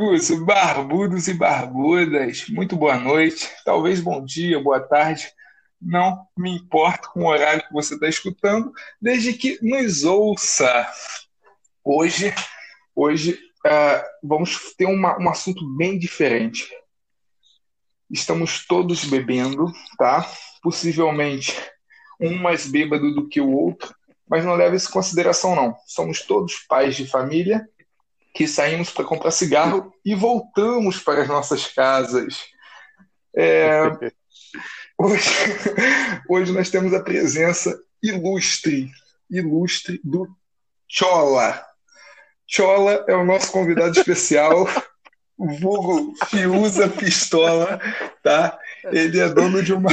Amigos 0.00 0.30
barbudos 0.30 1.28
e 1.28 1.34
barbudas, 1.34 2.48
muito 2.48 2.74
boa 2.74 2.96
noite, 2.96 3.46
talvez 3.66 4.00
bom 4.00 4.24
dia, 4.24 4.58
boa 4.58 4.80
tarde. 4.80 5.30
Não 5.78 6.26
me 6.34 6.56
importo 6.56 7.10
com 7.12 7.24
o 7.24 7.28
horário 7.28 7.62
que 7.68 7.72
você 7.72 7.92
está 7.92 8.08
escutando, 8.08 8.72
desde 8.98 9.34
que 9.34 9.58
nos 9.60 10.02
ouça. 10.02 10.90
Hoje, 11.84 12.34
hoje 12.96 13.38
uh, 13.66 14.26
vamos 14.26 14.74
ter 14.74 14.86
uma, 14.86 15.20
um 15.20 15.28
assunto 15.28 15.68
bem 15.76 15.98
diferente. 15.98 16.66
Estamos 18.10 18.66
todos 18.66 19.04
bebendo, 19.04 19.70
tá? 19.98 20.26
Possivelmente 20.62 21.54
um 22.18 22.38
mais 22.38 22.66
bêbado 22.66 23.14
do 23.14 23.28
que 23.28 23.38
o 23.40 23.52
outro, 23.52 23.94
mas 24.26 24.46
não 24.46 24.56
leve 24.56 24.76
isso 24.76 24.88
em 24.88 24.92
consideração, 24.92 25.54
não. 25.54 25.76
Somos 25.86 26.22
todos 26.22 26.54
pais 26.60 26.96
de 26.96 27.06
família 27.06 27.68
que 28.34 28.46
saímos 28.46 28.90
para 28.90 29.04
comprar 29.04 29.30
cigarro 29.30 29.92
e 30.04 30.14
voltamos 30.14 30.98
para 30.98 31.22
as 31.22 31.28
nossas 31.28 31.66
casas. 31.66 32.44
É, 33.34 33.82
hoje, 34.98 35.30
hoje 36.28 36.52
nós 36.52 36.70
temos 36.70 36.94
a 36.94 37.02
presença 37.02 37.78
ilustre, 38.02 38.90
ilustre 39.30 40.00
do 40.04 40.28
Chola. 40.88 41.64
Chola 42.46 43.04
é 43.08 43.14
o 43.14 43.24
nosso 43.24 43.52
convidado 43.52 43.98
especial, 43.98 44.66
vulgo 45.38 46.14
Fiusa 46.26 46.88
Pistola, 46.88 47.80
tá? 48.22 48.58
Ele 48.84 49.20
é 49.20 49.28
dono 49.28 49.62
de 49.62 49.72
uma 49.72 49.90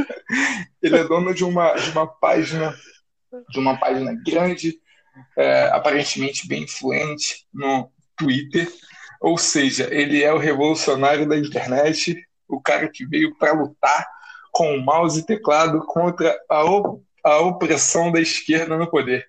ele 0.82 0.98
é 0.98 1.04
dono 1.04 1.32
de 1.32 1.44
uma 1.44 1.74
de 1.74 1.90
uma 1.90 2.06
página 2.06 2.74
de 3.48 3.58
uma 3.58 3.78
página 3.78 4.12
grande 4.26 4.80
é, 5.36 5.70
aparentemente 5.72 6.46
bem 6.46 6.64
influente 6.64 7.46
no 7.52 7.90
Twitter. 8.16 8.68
Ou 9.20 9.36
seja, 9.36 9.88
ele 9.90 10.22
é 10.22 10.32
o 10.32 10.38
revolucionário 10.38 11.28
da 11.28 11.36
internet, 11.36 12.16
o 12.48 12.60
cara 12.60 12.88
que 12.88 13.06
veio 13.06 13.36
para 13.36 13.52
lutar 13.52 14.06
com 14.52 14.74
o 14.74 14.80
mouse 14.80 15.20
e 15.20 15.26
teclado 15.26 15.80
contra 15.86 16.36
a, 16.48 16.64
op 16.64 17.02
a 17.22 17.38
opressão 17.38 18.10
da 18.10 18.20
esquerda 18.20 18.76
no 18.76 18.90
poder. 18.90 19.26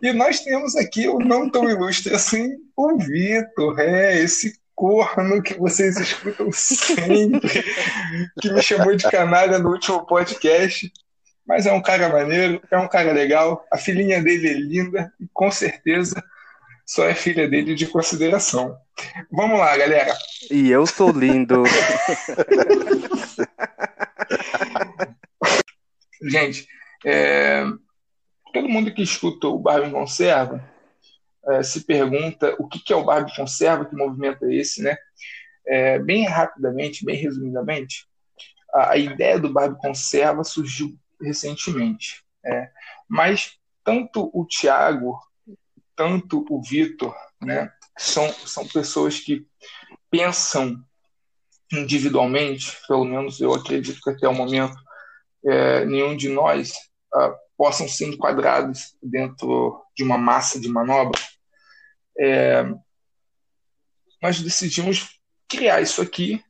E 0.00 0.12
nós 0.12 0.40
temos 0.40 0.76
aqui 0.76 1.08
o 1.08 1.18
não 1.18 1.50
tão 1.50 1.68
ilustre 1.68 2.14
assim, 2.14 2.56
o 2.76 2.96
Vitor, 2.96 3.78
é, 3.80 4.18
esse 4.18 4.58
corno 4.74 5.42
que 5.42 5.54
vocês 5.54 5.96
escutam 5.98 6.50
sempre, 6.52 7.62
que 8.40 8.52
me 8.52 8.62
chamou 8.62 8.94
de 8.94 9.08
canalha 9.10 9.58
no 9.58 9.70
último 9.70 10.06
podcast. 10.06 10.90
Mas 11.46 11.66
é 11.66 11.72
um 11.72 11.82
cara 11.82 12.08
maneiro, 12.08 12.62
é 12.70 12.78
um 12.78 12.88
cara 12.88 13.12
legal. 13.12 13.66
A 13.72 13.76
filhinha 13.76 14.22
dele 14.22 14.48
é 14.48 14.54
linda 14.54 15.12
e 15.20 15.26
com 15.32 15.50
certeza 15.50 16.22
só 16.86 17.04
é 17.06 17.14
filha 17.14 17.48
dele 17.48 17.74
de 17.74 17.86
consideração. 17.86 18.76
Vamos 19.30 19.58
lá, 19.58 19.76
galera. 19.76 20.14
E 20.50 20.70
eu 20.70 20.86
sou 20.86 21.10
lindo. 21.10 21.64
Gente, 26.22 26.68
é... 27.04 27.64
todo 28.52 28.68
mundo 28.68 28.94
que 28.94 29.02
escuta 29.02 29.48
o 29.48 29.58
Barbie 29.58 29.90
Conserva 29.90 30.70
é, 31.48 31.62
se 31.62 31.84
pergunta 31.84 32.54
o 32.58 32.68
que, 32.68 32.78
que 32.78 32.92
é 32.92 32.96
o 32.96 33.04
Barbie 33.04 33.34
Conserva, 33.34 33.84
que 33.84 33.96
movimento 33.96 34.44
é 34.44 34.54
esse, 34.54 34.80
né? 34.82 34.96
É, 35.66 35.98
bem 35.98 36.24
rapidamente, 36.24 37.04
bem 37.04 37.16
resumidamente, 37.16 38.06
a, 38.72 38.92
a 38.92 38.96
ideia 38.96 39.38
do 39.38 39.52
Barbie 39.52 39.80
Conserva 39.80 40.44
surgiu 40.44 40.96
recentemente. 41.22 42.24
É. 42.44 42.70
Mas 43.08 43.58
tanto 43.84 44.30
o 44.32 44.44
Tiago, 44.44 45.18
tanto 45.94 46.44
o 46.48 46.60
Vitor, 46.62 47.14
né, 47.40 47.72
são, 47.96 48.32
são 48.32 48.66
pessoas 48.66 49.20
que 49.20 49.46
pensam 50.10 50.82
individualmente, 51.72 52.76
pelo 52.86 53.04
menos 53.04 53.40
eu 53.40 53.54
acredito 53.54 54.00
que 54.02 54.10
até 54.10 54.28
o 54.28 54.34
momento 54.34 54.76
é, 55.44 55.84
nenhum 55.84 56.16
de 56.16 56.28
nós 56.28 56.72
ah, 57.14 57.34
possam 57.56 57.88
ser 57.88 58.06
enquadrados 58.06 58.96
dentro 59.02 59.82
de 59.96 60.02
uma 60.02 60.18
massa 60.18 60.60
de 60.60 60.68
manobra. 60.68 61.18
É, 62.18 62.64
nós 64.20 64.40
decidimos 64.40 65.18
criar 65.48 65.80
isso 65.80 66.02
aqui 66.02 66.44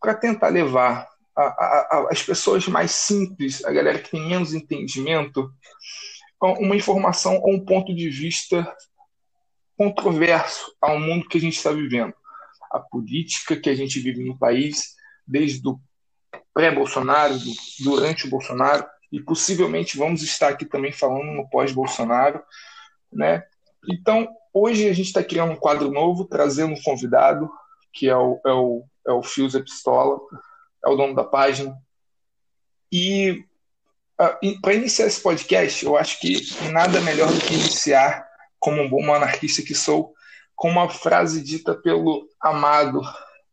para 0.00 0.14
tentar 0.14 0.48
levar 0.48 1.09
a, 1.42 1.88
a, 1.90 2.08
as 2.10 2.22
pessoas 2.22 2.66
mais 2.68 2.90
simples, 2.90 3.64
a 3.64 3.72
galera 3.72 3.98
que 3.98 4.10
tem 4.10 4.26
menos 4.26 4.54
entendimento, 4.54 5.52
uma 6.40 6.76
informação 6.76 7.38
ou 7.42 7.54
um 7.54 7.64
ponto 7.64 7.94
de 7.94 8.08
vista 8.08 8.66
controverso 9.76 10.74
ao 10.80 10.98
mundo 10.98 11.28
que 11.28 11.38
a 11.38 11.40
gente 11.40 11.56
está 11.56 11.72
vivendo. 11.72 12.14
A 12.70 12.78
política 12.78 13.56
que 13.56 13.68
a 13.68 13.74
gente 13.74 13.98
vive 13.98 14.24
no 14.24 14.38
país, 14.38 14.94
desde 15.26 15.66
o 15.66 15.80
pré-Bolsonaro, 16.52 17.34
durante 17.80 18.26
o 18.26 18.30
Bolsonaro, 18.30 18.86
e 19.12 19.20
possivelmente 19.20 19.98
vamos 19.98 20.22
estar 20.22 20.48
aqui 20.48 20.64
também 20.64 20.92
falando 20.92 21.32
no 21.32 21.48
pós-Bolsonaro. 21.48 22.42
Né? 23.12 23.42
Então, 23.90 24.28
hoje 24.52 24.88
a 24.88 24.92
gente 24.92 25.06
está 25.06 25.22
criando 25.22 25.52
um 25.52 25.56
quadro 25.56 25.90
novo, 25.90 26.24
trazendo 26.24 26.74
um 26.74 26.82
convidado, 26.82 27.50
que 27.92 28.08
é 28.08 28.16
o, 28.16 28.40
é 28.46 28.52
o, 28.52 28.84
é 29.06 29.12
o 29.12 29.22
Fios 29.22 29.58
Pistola, 29.60 30.20
é 30.84 30.88
o 30.88 30.96
dono 30.96 31.14
da 31.14 31.24
página. 31.24 31.76
E 32.92 33.44
uh, 34.20 34.60
para 34.60 34.74
iniciar 34.74 35.06
esse 35.06 35.20
podcast, 35.20 35.84
eu 35.84 35.96
acho 35.96 36.20
que 36.20 36.40
nada 36.70 37.00
melhor 37.00 37.32
do 37.32 37.40
que 37.40 37.54
iniciar, 37.54 38.26
como 38.58 38.82
um 38.82 38.88
bom 38.88 39.12
anarquista 39.14 39.62
que 39.62 39.74
sou, 39.74 40.14
com 40.54 40.68
uma 40.68 40.88
frase 40.88 41.42
dita 41.42 41.74
pelo 41.74 42.28
amado 42.40 43.00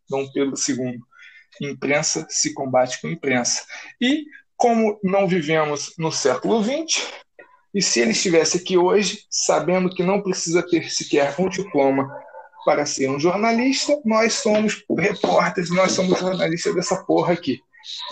Dom 0.08 0.30
Pedro 0.32 0.54
II: 0.68 0.98
imprensa 1.60 2.26
se 2.28 2.52
combate 2.54 3.00
com 3.00 3.08
imprensa. 3.08 3.64
E 4.00 4.24
como 4.56 4.98
não 5.02 5.26
vivemos 5.26 5.94
no 5.96 6.10
século 6.10 6.62
XX, 6.62 7.06
e 7.72 7.82
se 7.82 8.00
ele 8.00 8.10
estivesse 8.10 8.58
aqui 8.58 8.76
hoje, 8.76 9.24
sabendo 9.30 9.90
que 9.90 10.02
não 10.02 10.22
precisa 10.22 10.62
ter 10.62 10.90
sequer 10.90 11.34
um 11.38 11.48
diploma 11.48 12.08
para 12.68 12.84
ser 12.84 13.08
um 13.08 13.18
jornalista, 13.18 13.98
nós 14.04 14.34
somos 14.34 14.84
repórteres, 14.98 15.70
nós 15.70 15.92
somos 15.92 16.18
jornalistas 16.18 16.74
dessa 16.74 17.02
porra 17.04 17.32
aqui. 17.32 17.62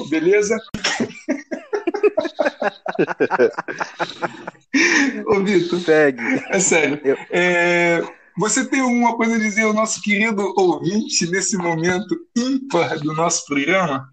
Beleza? 0.09 0.57
Ô, 5.27 5.45
Vitor. 5.45 5.79
Segue. 5.81 6.23
É 6.49 6.59
sério. 6.59 6.99
Eu... 7.05 7.19
É, 7.31 8.03
você 8.39 8.67
tem 8.67 8.81
alguma 8.81 9.15
coisa 9.15 9.35
a 9.35 9.39
dizer 9.39 9.65
ao 9.65 9.75
nosso 9.75 10.01
querido 10.01 10.55
ouvinte 10.57 11.31
nesse 11.31 11.59
momento 11.59 12.17
ímpar 12.35 12.99
do 12.99 13.13
nosso 13.13 13.45
programa? 13.45 14.11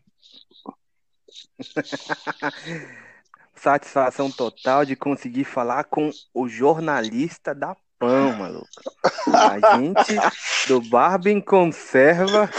Satisfação 3.55 4.29
total 4.29 4.83
de 4.83 4.97
conseguir 4.97 5.45
falar 5.45 5.85
com 5.85 6.11
o 6.33 6.49
jornalista 6.49 7.55
da 7.55 7.77
pão, 8.03 8.33
maluco. 8.33 8.67
A 9.33 9.77
gente 9.77 10.67
do 10.67 10.81
Barbie 10.81 11.41
Conserva. 11.41 12.49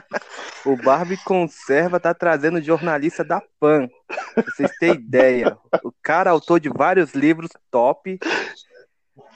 o 0.64 0.76
Barbie 0.76 1.18
Conserva 1.18 2.00
tá 2.00 2.14
trazendo 2.14 2.62
jornalista 2.62 3.22
da 3.22 3.42
PAN. 3.60 3.88
Pra 4.06 4.44
vocês 4.44 4.70
terem 4.78 4.94
ideia. 4.94 5.58
O 5.84 5.92
cara 6.02 6.30
é 6.30 6.32
autor 6.32 6.58
de 6.58 6.70
vários 6.70 7.12
livros 7.12 7.50
top. 7.70 8.18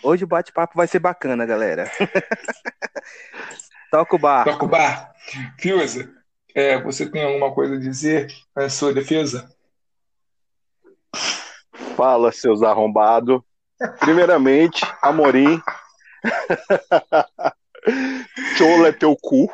Hoje 0.02 0.24
o 0.24 0.28
bate-papo 0.28 0.74
vai 0.74 0.86
ser 0.86 1.00
bacana, 1.00 1.44
galera. 1.44 1.90
Toca 3.90 4.16
o 4.16 4.18
bar. 4.18 4.44
Toca 4.44 4.64
o 4.64 4.68
bar. 4.68 5.12
Fiuza, 5.58 6.10
é, 6.54 6.80
você 6.80 7.08
tem 7.10 7.24
alguma 7.24 7.52
coisa 7.52 7.74
a 7.74 7.78
dizer 7.78 8.32
em 8.58 8.70
sua 8.70 8.94
defesa? 8.94 9.54
Fala, 11.94 12.32
seus 12.32 12.62
arrombados. 12.62 13.40
Primeiramente, 14.00 14.84
Amorim. 15.02 15.61
Chola 18.56 18.88
é 18.88 18.93
teu 18.93 19.17
cu. 19.17 19.49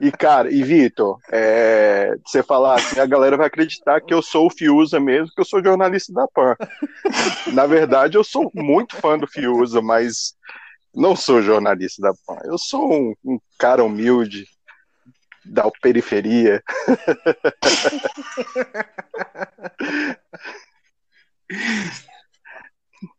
E, 0.00 0.10
cara, 0.10 0.50
e 0.50 0.62
Vitor, 0.62 1.18
é, 1.30 2.14
você 2.24 2.42
falar 2.42 2.76
assim, 2.76 2.98
a 2.98 3.06
galera 3.06 3.36
vai 3.36 3.46
acreditar 3.46 4.00
que 4.00 4.14
eu 4.14 4.22
sou 4.22 4.46
o 4.46 4.50
Fiuza 4.50 4.98
mesmo, 4.98 5.34
que 5.34 5.40
eu 5.40 5.44
sou 5.44 5.62
jornalista 5.62 6.12
da 6.12 6.26
PAN. 6.28 6.56
Na 7.52 7.66
verdade, 7.66 8.16
eu 8.16 8.24
sou 8.24 8.50
muito 8.54 8.96
fã 8.96 9.18
do 9.18 9.26
Fiuza, 9.26 9.82
mas 9.82 10.34
não 10.94 11.14
sou 11.14 11.42
jornalista 11.42 12.00
da 12.00 12.12
PAN. 12.26 12.38
Eu 12.44 12.56
sou 12.56 12.90
um, 12.90 13.14
um 13.24 13.38
cara 13.58 13.84
humilde, 13.84 14.46
da 15.44 15.70
periferia. 15.82 16.62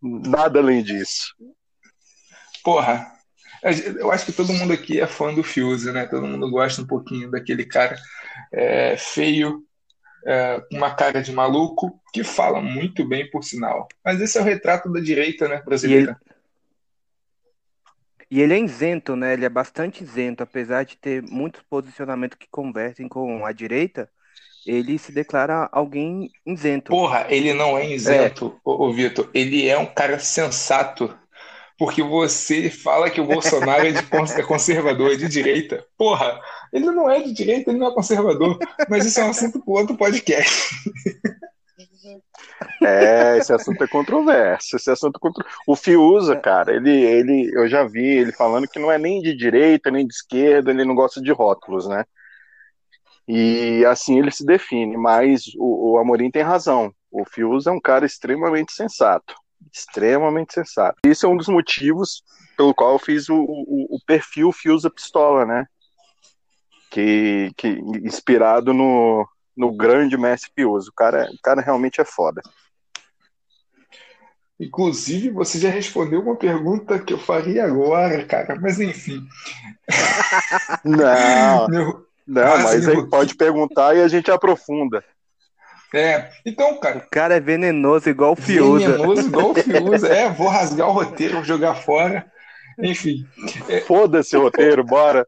Nada 0.01 0.59
além 0.59 0.83
disso. 0.83 1.35
Porra, 2.63 3.11
eu 3.99 4.11
acho 4.11 4.25
que 4.25 4.31
todo 4.31 4.53
mundo 4.53 4.73
aqui 4.73 4.99
é 4.99 5.07
fã 5.07 5.33
do 5.33 5.43
Fuse, 5.43 5.91
né? 5.91 6.05
Todo 6.05 6.27
mundo 6.27 6.49
gosta 6.49 6.81
um 6.81 6.87
pouquinho 6.87 7.29
daquele 7.29 7.65
cara 7.65 7.95
é, 8.51 8.95
feio, 8.97 9.63
é, 10.25 10.61
uma 10.71 10.93
cara 10.93 11.21
de 11.21 11.31
maluco, 11.31 11.99
que 12.13 12.23
fala 12.23 12.61
muito 12.61 13.07
bem, 13.07 13.29
por 13.29 13.43
sinal. 13.43 13.87
Mas 14.03 14.19
esse 14.19 14.37
é 14.37 14.41
o 14.41 14.45
retrato 14.45 14.91
da 14.91 14.99
direita 14.99 15.47
né, 15.47 15.61
brasileira. 15.61 16.19
E 18.31 18.41
ele, 18.41 18.53
é 18.53 18.59
isento, 18.59 19.13
né? 19.13 19.33
Ele 19.33 19.43
é 19.43 19.49
bastante 19.49 20.03
isento, 20.03 20.41
apesar 20.41 20.85
de 20.85 20.95
ter 20.95 21.21
muitos 21.21 21.61
posicionamentos 21.69 22.37
que 22.37 22.47
conversem 22.49 23.09
com 23.09 23.45
a 23.45 23.51
direita, 23.51 24.09
ele 24.65 24.97
se 24.97 25.11
declara 25.11 25.67
alguém 25.69 26.31
isento. 26.45 26.91
Porra, 26.91 27.25
ele 27.29 27.53
não 27.53 27.77
é 27.77 27.91
isento, 27.91 28.55
é. 28.55 28.69
Ô, 28.69 28.87
ô 28.87 28.93
Vitor. 28.93 29.29
Ele 29.33 29.67
é 29.67 29.77
um 29.77 29.85
cara 29.85 30.17
sensato 30.17 31.13
porque 31.77 32.03
você 32.03 32.69
fala 32.69 33.09
que 33.09 33.19
o 33.19 33.25
Bolsonaro 33.25 33.87
é, 33.87 33.91
de, 33.91 33.97
é 34.37 34.43
conservador, 34.43 35.11
é 35.11 35.15
de 35.15 35.27
direita. 35.27 35.83
Porra, 35.97 36.39
ele 36.71 36.85
não 36.85 37.09
é 37.09 37.19
de 37.21 37.33
direita, 37.33 37.71
ele 37.71 37.79
não 37.79 37.87
é 37.87 37.93
conservador. 37.93 38.59
Mas 38.87 39.03
isso 39.03 39.19
é 39.19 39.25
um 39.25 39.31
assunto 39.31 39.59
para 39.59 39.73
outro 39.73 39.97
podcast. 39.97 40.75
É, 42.83 43.37
esse 43.37 43.53
assunto 43.53 43.83
é 43.83 43.87
controverso. 43.87 44.75
Esse 44.75 44.91
assunto 44.91 45.17
é 45.17 45.19
contro... 45.19 45.45
O 45.67 45.75
Fiuza, 45.75 46.35
cara, 46.35 46.75
ele, 46.75 46.91
ele, 46.91 47.51
eu 47.53 47.67
já 47.67 47.83
vi 47.83 48.05
ele 48.05 48.31
falando 48.31 48.67
que 48.67 48.79
não 48.79 48.91
é 48.91 48.97
nem 48.97 49.21
de 49.21 49.35
direita, 49.35 49.91
nem 49.91 50.05
de 50.05 50.13
esquerda, 50.13 50.71
ele 50.71 50.85
não 50.85 50.95
gosta 50.95 51.21
de 51.21 51.31
rótulos, 51.31 51.87
né? 51.87 52.03
E 53.27 53.85
assim 53.85 54.19
ele 54.19 54.31
se 54.31 54.45
define, 54.45 54.97
mas 54.97 55.43
o, 55.57 55.93
o 55.93 55.97
Amorim 55.97 56.31
tem 56.31 56.41
razão. 56.41 56.93
O 57.09 57.23
Fiuza 57.23 57.69
é 57.69 57.73
um 57.73 57.79
cara 57.79 58.05
extremamente 58.05 58.73
sensato 58.73 59.35
extremamente 59.71 60.53
sensato. 60.53 60.99
Isso 61.05 61.25
é 61.25 61.29
um 61.29 61.37
dos 61.37 61.47
motivos 61.47 62.23
pelo 62.57 62.73
qual 62.73 62.93
eu 62.93 62.99
fiz 62.99 63.29
o, 63.29 63.35
o, 63.35 63.95
o 63.95 63.99
perfil 64.05 64.51
Fiusa 64.51 64.89
Pistola, 64.89 65.45
né? 65.45 65.65
Que, 66.89 67.51
que 67.55 67.67
inspirado 68.03 68.73
no, 68.73 69.27
no 69.55 69.71
grande 69.71 70.17
mestre 70.17 70.51
Fiusa. 70.55 70.89
O 70.89 70.93
cara, 70.93 71.29
o 71.31 71.41
cara 71.41 71.61
realmente 71.61 71.99
é 71.99 72.05
foda. 72.05 72.41
Inclusive, 74.59 75.31
você 75.31 75.59
já 75.59 75.69
respondeu 75.69 76.21
uma 76.21 76.35
pergunta 76.35 76.99
que 76.99 77.13
eu 77.13 77.17
faria 77.17 77.65
agora, 77.65 78.23
cara, 78.25 78.59
mas 78.61 78.79
enfim. 78.79 79.25
Não, 80.85 81.67
Meu... 81.69 82.05
não 82.27 82.63
mas 82.63 82.87
aí 82.87 83.09
pode 83.09 83.35
perguntar 83.35 83.95
e 83.95 84.01
a 84.01 84.07
gente 84.07 84.29
aprofunda. 84.29 85.03
É, 85.93 86.29
então, 86.45 86.79
cara. 86.79 86.99
O 86.99 87.09
cara 87.09 87.35
é 87.35 87.39
venenoso 87.39 88.09
igual 88.09 88.33
o 88.33 88.35
Fiuza. 88.35 88.91
Venenoso 88.91 89.27
igual 89.27 89.51
o 89.51 89.55
Fiuza. 89.55 90.07
É, 90.13 90.29
vou 90.29 90.47
rasgar 90.47 90.87
o 90.87 90.93
roteiro, 90.93 91.35
vou 91.35 91.43
jogar 91.43 91.75
fora. 91.75 92.31
Enfim. 92.79 93.27
É... 93.67 93.81
Foda-se 93.81 94.35
o 94.35 94.41
roteiro, 94.41 94.83
bora. 94.83 95.27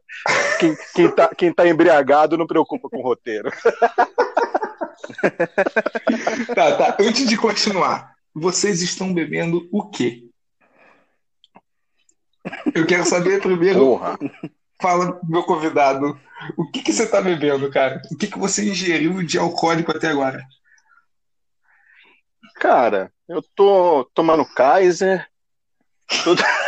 Quem, 0.58 0.76
quem, 0.94 1.10
tá, 1.10 1.34
quem 1.34 1.52
tá 1.52 1.66
embriagado 1.66 2.36
não 2.36 2.46
preocupa 2.46 2.88
com 2.88 2.98
o 2.98 3.02
roteiro. 3.02 3.50
tá, 6.54 6.76
tá. 6.76 6.96
Antes 7.00 7.28
de 7.28 7.36
continuar, 7.36 8.14
vocês 8.34 8.82
estão 8.82 9.12
bebendo 9.12 9.68
o 9.72 9.88
quê? 9.88 10.24
Eu 12.74 12.86
quero 12.86 13.04
saber 13.04 13.40
primeiro. 13.40 13.78
Porra. 13.78 14.18
Fala, 14.80 15.18
meu 15.22 15.44
convidado, 15.44 16.18
o 16.56 16.70
que, 16.70 16.82
que 16.82 16.92
você 16.92 17.04
está 17.04 17.20
bebendo, 17.20 17.70
cara? 17.70 18.02
O 18.10 18.16
que, 18.16 18.26
que 18.26 18.38
você 18.38 18.68
ingeriu 18.68 19.22
de 19.22 19.38
alcoólico 19.38 19.90
até 19.90 20.08
agora? 20.08 20.44
Cara, 22.56 23.12
eu 23.28 23.42
tô 23.54 24.04
tomando 24.14 24.44
Kaiser. 24.44 25.26
Tudo... 26.22 26.42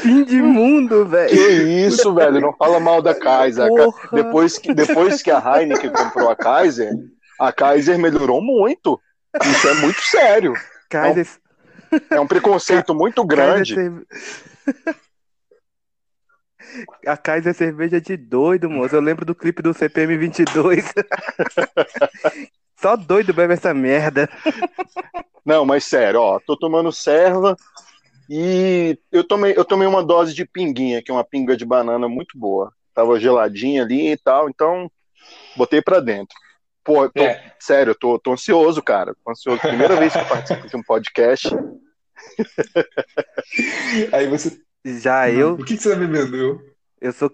Fim 0.00 0.24
de 0.24 0.40
mundo, 0.40 1.06
velho. 1.06 1.28
Que 1.28 1.86
isso, 1.86 2.14
velho? 2.14 2.40
Não 2.40 2.52
fala 2.54 2.80
mal 2.80 3.02
da 3.02 3.14
Kaiser. 3.14 3.68
Depois 4.12 4.58
que, 4.58 4.72
depois 4.74 5.22
que 5.22 5.30
a 5.30 5.38
Heineken 5.38 5.90
comprou 5.92 6.30
a 6.30 6.36
Kaiser, 6.36 6.92
a 7.38 7.52
Kaiser 7.52 7.98
melhorou 7.98 8.40
muito. 8.42 9.00
Isso 9.42 9.68
é 9.68 9.74
muito 9.74 10.00
sério. 10.02 10.54
Kaiser, 10.88 11.28
é 12.10 12.20
um 12.20 12.26
preconceito 12.26 12.94
muito 12.94 13.24
grande. 13.24 13.76
A 17.06 17.16
Kaiser 17.16 17.50
é 17.50 17.54
cerveja 17.54 18.00
de 18.00 18.16
doido, 18.16 18.70
moço. 18.70 18.94
Eu 18.94 19.00
lembro 19.00 19.24
do 19.24 19.34
clipe 19.34 19.62
do 19.62 19.74
CPM 19.74 20.16
22. 20.16 20.92
Só 22.80 22.96
doido 22.96 23.34
bebe 23.34 23.54
essa 23.54 23.74
merda. 23.74 24.28
Não, 25.44 25.64
mas 25.64 25.84
sério, 25.84 26.20
ó, 26.20 26.38
tô 26.38 26.56
tomando 26.56 26.92
serva 26.92 27.56
e 28.28 28.96
eu 29.10 29.26
tomei, 29.26 29.54
eu 29.56 29.64
tomei 29.64 29.86
uma 29.86 30.04
dose 30.04 30.32
de 30.32 30.44
pinguinha, 30.44 31.02
que 31.02 31.10
é 31.10 31.14
uma 31.14 31.24
pinga 31.24 31.56
de 31.56 31.64
banana 31.64 32.08
muito 32.08 32.38
boa. 32.38 32.72
Tava 32.94 33.18
geladinha 33.18 33.82
ali 33.82 34.12
e 34.12 34.16
tal, 34.16 34.48
então 34.48 34.90
botei 35.56 35.82
pra 35.82 36.00
dentro. 36.00 36.36
Pô, 36.82 37.08
tô, 37.08 37.22
é. 37.22 37.54
sério, 37.58 37.90
eu 37.90 37.94
tô, 37.94 38.18
tô 38.18 38.32
ansioso, 38.32 38.82
cara. 38.82 39.14
Tô 39.24 39.30
ansioso. 39.30 39.60
Primeira 39.60 39.96
vez 39.96 40.12
que 40.12 40.18
eu 40.18 40.26
participo 40.26 40.68
de 40.68 40.76
um 40.76 40.82
podcast. 40.82 41.48
Aí 44.12 44.26
você. 44.28 44.60
Já 44.84 45.30
eu. 45.30 45.54
O 45.54 45.64
que, 45.64 45.76
que 45.76 45.82
você 45.82 45.90
tá 45.90 45.96
bebendo? 45.96 46.60
Eu 47.00 47.12
sou. 47.12 47.32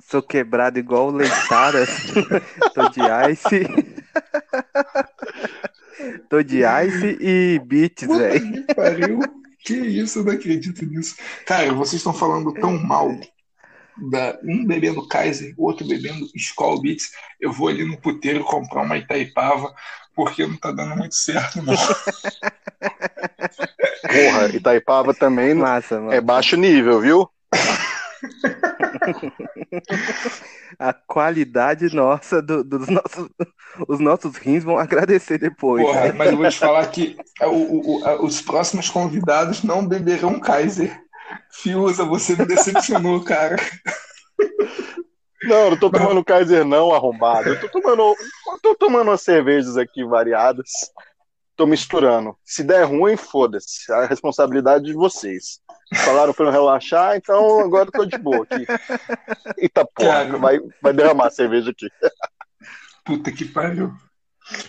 Sou 0.00 0.22
quebrado 0.22 0.78
igual 0.78 1.10
leitada. 1.10 1.84
Tô 2.74 2.88
de 2.88 3.00
ice. 3.30 3.66
Tô 6.28 6.42
de 6.42 6.62
ice 6.86 7.16
e 7.20 7.60
beats, 7.64 8.06
velho. 8.06 8.66
Que 8.66 8.74
pariu. 8.74 9.20
Que 9.64 9.74
isso, 9.74 10.20
eu 10.20 10.24
não 10.24 10.32
acredito 10.32 10.86
nisso. 10.86 11.16
Cara, 11.44 11.72
vocês 11.74 11.94
estão 11.94 12.14
falando 12.14 12.54
tão 12.54 12.78
mal 12.78 13.10
da, 14.10 14.38
um 14.44 14.64
bebendo 14.64 15.06
Kaiser, 15.08 15.52
outro 15.56 15.86
bebendo 15.86 16.28
Skull 16.34 16.80
Beats, 16.80 17.10
eu 17.40 17.52
vou 17.52 17.68
ali 17.68 17.84
no 17.84 18.00
puteiro 18.00 18.44
comprar 18.44 18.82
uma 18.82 18.96
Itaipava, 18.96 19.74
porque 20.14 20.46
não 20.46 20.56
tá 20.56 20.70
dando 20.70 20.96
muito 20.96 21.14
certo, 21.14 21.62
não. 21.62 21.74
Porra, 24.02 24.48
Itaipava 24.54 25.12
também 25.12 25.54
Massa, 25.54 26.00
é 26.10 26.20
baixo 26.20 26.56
nível, 26.56 27.00
viu? 27.00 27.28
A 30.78 30.92
qualidade 30.92 31.92
nossa 31.94 32.40
do, 32.40 32.62
dos 32.62 32.88
nossos, 32.88 33.28
os 33.88 33.98
nossos 33.98 34.36
rins 34.36 34.62
vão 34.62 34.78
agradecer 34.78 35.38
depois. 35.38 35.84
Porra, 35.84 36.04
né? 36.06 36.12
mas 36.12 36.30
eu 36.30 36.36
vou 36.36 36.48
te 36.48 36.58
falar 36.58 36.86
que 36.86 37.16
o, 37.42 37.46
o, 37.46 38.02
o, 38.04 38.24
os 38.24 38.40
próximos 38.40 38.88
convidados 38.88 39.64
não 39.64 39.86
beberão 39.86 40.38
Kaiser. 40.38 40.96
Fiuza, 41.50 42.04
você 42.04 42.36
me 42.36 42.46
decepcionou, 42.46 43.22
cara. 43.22 43.56
Não, 45.42 45.70
não 45.70 45.76
tô 45.76 45.90
tomando 45.90 46.24
Kaiser 46.24 46.64
não, 46.64 46.92
arrombado. 46.92 47.48
Eu 47.48 47.60
tô 47.60 47.68
tomando, 47.68 48.02
eu 48.02 48.58
tô 48.60 48.74
tomando 48.74 49.08
umas 49.08 49.22
cervejas 49.22 49.76
aqui 49.76 50.04
variadas. 50.04 50.70
Tô 51.58 51.66
misturando. 51.66 52.38
Se 52.44 52.62
der 52.62 52.84
ruim, 52.84 53.16
foda-se. 53.16 53.90
A 53.92 54.06
responsabilidade 54.06 54.84
de 54.84 54.92
vocês. 54.92 55.58
Falaram 56.04 56.32
pra 56.32 56.46
eu 56.46 56.52
relaxar, 56.52 57.16
então 57.16 57.58
agora 57.58 57.90
tô 57.90 58.04
de 58.04 58.16
boa 58.16 58.46
aqui. 58.48 58.64
Eita 59.58 59.84
porra, 59.84 60.38
vai, 60.38 60.60
vai 60.80 60.92
derramar 60.92 61.30
cerveja 61.30 61.72
aqui. 61.72 61.88
Puta 63.04 63.32
que 63.32 63.44
pariu. 63.44 63.92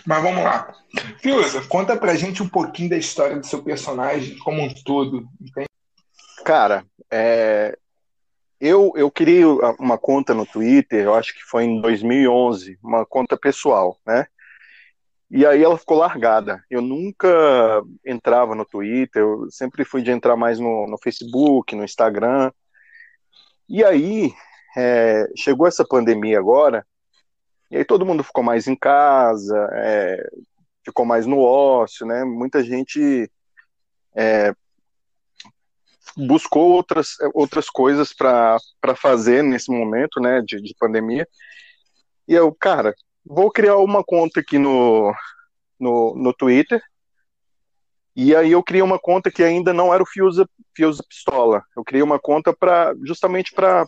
Mas 0.04 0.20
vamos 0.20 0.42
lá. 0.42 0.74
Fiuza, 1.20 1.62
conta 1.68 1.96
pra 1.96 2.16
gente 2.16 2.42
um 2.42 2.48
pouquinho 2.48 2.90
da 2.90 2.96
história 2.96 3.38
do 3.38 3.46
seu 3.46 3.62
personagem 3.62 4.36
como 4.38 4.60
um 4.60 4.74
todo. 4.84 5.28
Entende? 5.40 5.68
Cara, 6.44 6.84
é, 7.08 7.78
eu, 8.60 8.92
eu 8.96 9.08
criei 9.12 9.44
uma 9.78 9.96
conta 9.96 10.34
no 10.34 10.44
Twitter, 10.44 11.04
eu 11.04 11.14
acho 11.14 11.32
que 11.34 11.44
foi 11.44 11.66
em 11.66 11.80
2011, 11.80 12.80
uma 12.82 13.06
conta 13.06 13.36
pessoal, 13.36 13.96
né? 14.04 14.26
E 15.30 15.46
aí 15.46 15.62
ela 15.62 15.78
ficou 15.78 15.96
largada. 15.96 16.64
Eu 16.68 16.82
nunca 16.82 17.28
entrava 18.04 18.54
no 18.54 18.64
Twitter, 18.64 19.22
eu 19.22 19.48
sempre 19.50 19.84
fui 19.84 20.02
de 20.02 20.10
entrar 20.10 20.36
mais 20.36 20.58
no, 20.58 20.86
no 20.88 20.98
Facebook, 20.98 21.74
no 21.76 21.84
Instagram. 21.84 22.50
E 23.68 23.84
aí 23.84 24.32
é, 24.76 25.26
chegou 25.36 25.66
essa 25.66 25.84
pandemia 25.84 26.38
agora, 26.38 26.84
e 27.70 27.76
aí 27.76 27.84
todo 27.84 28.04
mundo 28.04 28.24
ficou 28.24 28.42
mais 28.42 28.66
em 28.66 28.74
casa, 28.74 29.68
é, 29.72 30.28
ficou 30.84 31.06
mais 31.06 31.26
no 31.26 31.38
ócio, 31.38 32.04
né? 32.04 32.24
Muita 32.24 32.64
gente 32.64 33.30
é, 34.16 34.52
buscou 36.16 36.72
outras, 36.72 37.14
outras 37.34 37.70
coisas 37.70 38.12
para 38.12 38.58
fazer 38.96 39.42
nesse 39.42 39.70
momento, 39.70 40.20
né, 40.20 40.40
de, 40.40 40.60
de 40.60 40.74
pandemia. 40.78 41.26
E 42.26 42.34
eu, 42.34 42.52
cara, 42.54 42.94
vou 43.24 43.50
criar 43.50 43.76
uma 43.76 44.02
conta 44.04 44.40
aqui 44.40 44.58
no, 44.58 45.14
no, 45.78 46.14
no 46.16 46.32
Twitter. 46.32 46.82
E 48.14 48.34
aí 48.34 48.52
eu 48.52 48.62
criei 48.62 48.82
uma 48.82 48.98
conta 48.98 49.30
que 49.30 49.42
ainda 49.42 49.72
não 49.72 49.94
era 49.94 50.02
o 50.02 50.06
Fiusa, 50.06 50.48
Fiusa 50.74 51.02
Pistola. 51.08 51.62
Eu 51.76 51.84
criei 51.84 52.02
uma 52.02 52.18
conta 52.18 52.52
para 52.52 52.94
justamente 53.04 53.52
para 53.52 53.86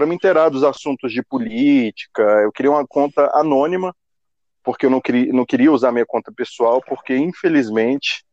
me 0.00 0.14
inteirar 0.14 0.48
dos 0.48 0.62
assuntos 0.62 1.12
de 1.12 1.22
política. 1.22 2.22
Eu 2.42 2.52
criei 2.52 2.70
uma 2.70 2.86
conta 2.86 3.30
anônima, 3.34 3.94
porque 4.62 4.86
eu 4.86 4.90
não 4.90 5.00
queria, 5.00 5.32
não 5.32 5.46
queria 5.46 5.72
usar 5.72 5.90
minha 5.92 6.06
conta 6.06 6.30
pessoal, 6.30 6.82
porque 6.86 7.16
infelizmente 7.16 8.24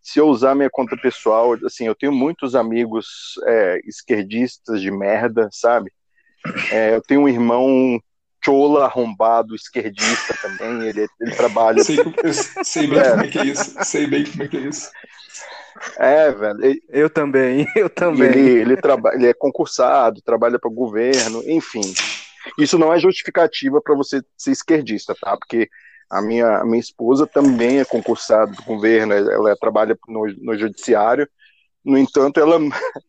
se 0.00 0.18
eu 0.18 0.28
usar 0.28 0.54
minha 0.54 0.70
conta 0.70 0.96
pessoal, 0.96 1.52
assim, 1.66 1.86
eu 1.86 1.94
tenho 1.94 2.12
muitos 2.12 2.54
amigos 2.54 3.34
é, 3.44 3.80
esquerdistas 3.84 4.80
de 4.80 4.90
merda, 4.90 5.48
sabe? 5.52 5.92
É, 6.72 6.94
eu 6.94 7.02
tenho 7.02 7.22
um 7.22 7.28
irmão 7.28 8.00
chola 8.48 8.86
arrombado 8.86 9.54
esquerdista 9.54 10.34
também, 10.40 10.88
ele, 10.88 11.06
ele 11.20 11.36
trabalha. 11.36 11.82
Sei, 11.84 11.98
sei 12.64 12.86
bem 12.86 12.98
é. 12.98 13.10
como 13.10 13.22
é 13.22 13.28
que 13.28 13.38
é 13.38 13.44
isso. 13.44 13.84
Sei 13.84 14.06
bem 14.06 14.24
como 14.24 14.42
é 14.42 14.48
que 14.48 14.56
é 14.56 14.60
isso. 14.60 14.90
É, 15.98 16.32
velho. 16.32 16.64
Ele, 16.64 16.82
eu 16.88 17.10
também, 17.10 17.66
eu 17.76 17.90
também. 17.90 18.28
Ele, 18.28 18.60
ele, 18.60 18.76
traba, 18.76 19.14
ele 19.14 19.26
é 19.26 19.34
concursado, 19.34 20.22
trabalha 20.22 20.58
para 20.58 20.70
o 20.70 20.74
governo, 20.74 21.42
enfim. 21.46 21.82
Isso 22.58 22.78
não 22.78 22.92
é 22.92 22.98
justificativa 22.98 23.80
para 23.82 23.94
você 23.94 24.22
ser 24.36 24.52
esquerdista, 24.52 25.14
tá? 25.20 25.36
Porque 25.36 25.68
a 26.10 26.22
minha, 26.22 26.58
a 26.58 26.64
minha 26.64 26.80
esposa 26.80 27.26
também 27.26 27.80
é 27.80 27.84
concursada 27.84 28.50
do 28.50 28.62
governo, 28.62 29.12
ela 29.12 29.54
trabalha 29.56 29.96
no, 30.08 30.26
no 30.38 30.58
judiciário. 30.58 31.28
No 31.84 31.98
entanto, 31.98 32.40
ela, 32.40 32.58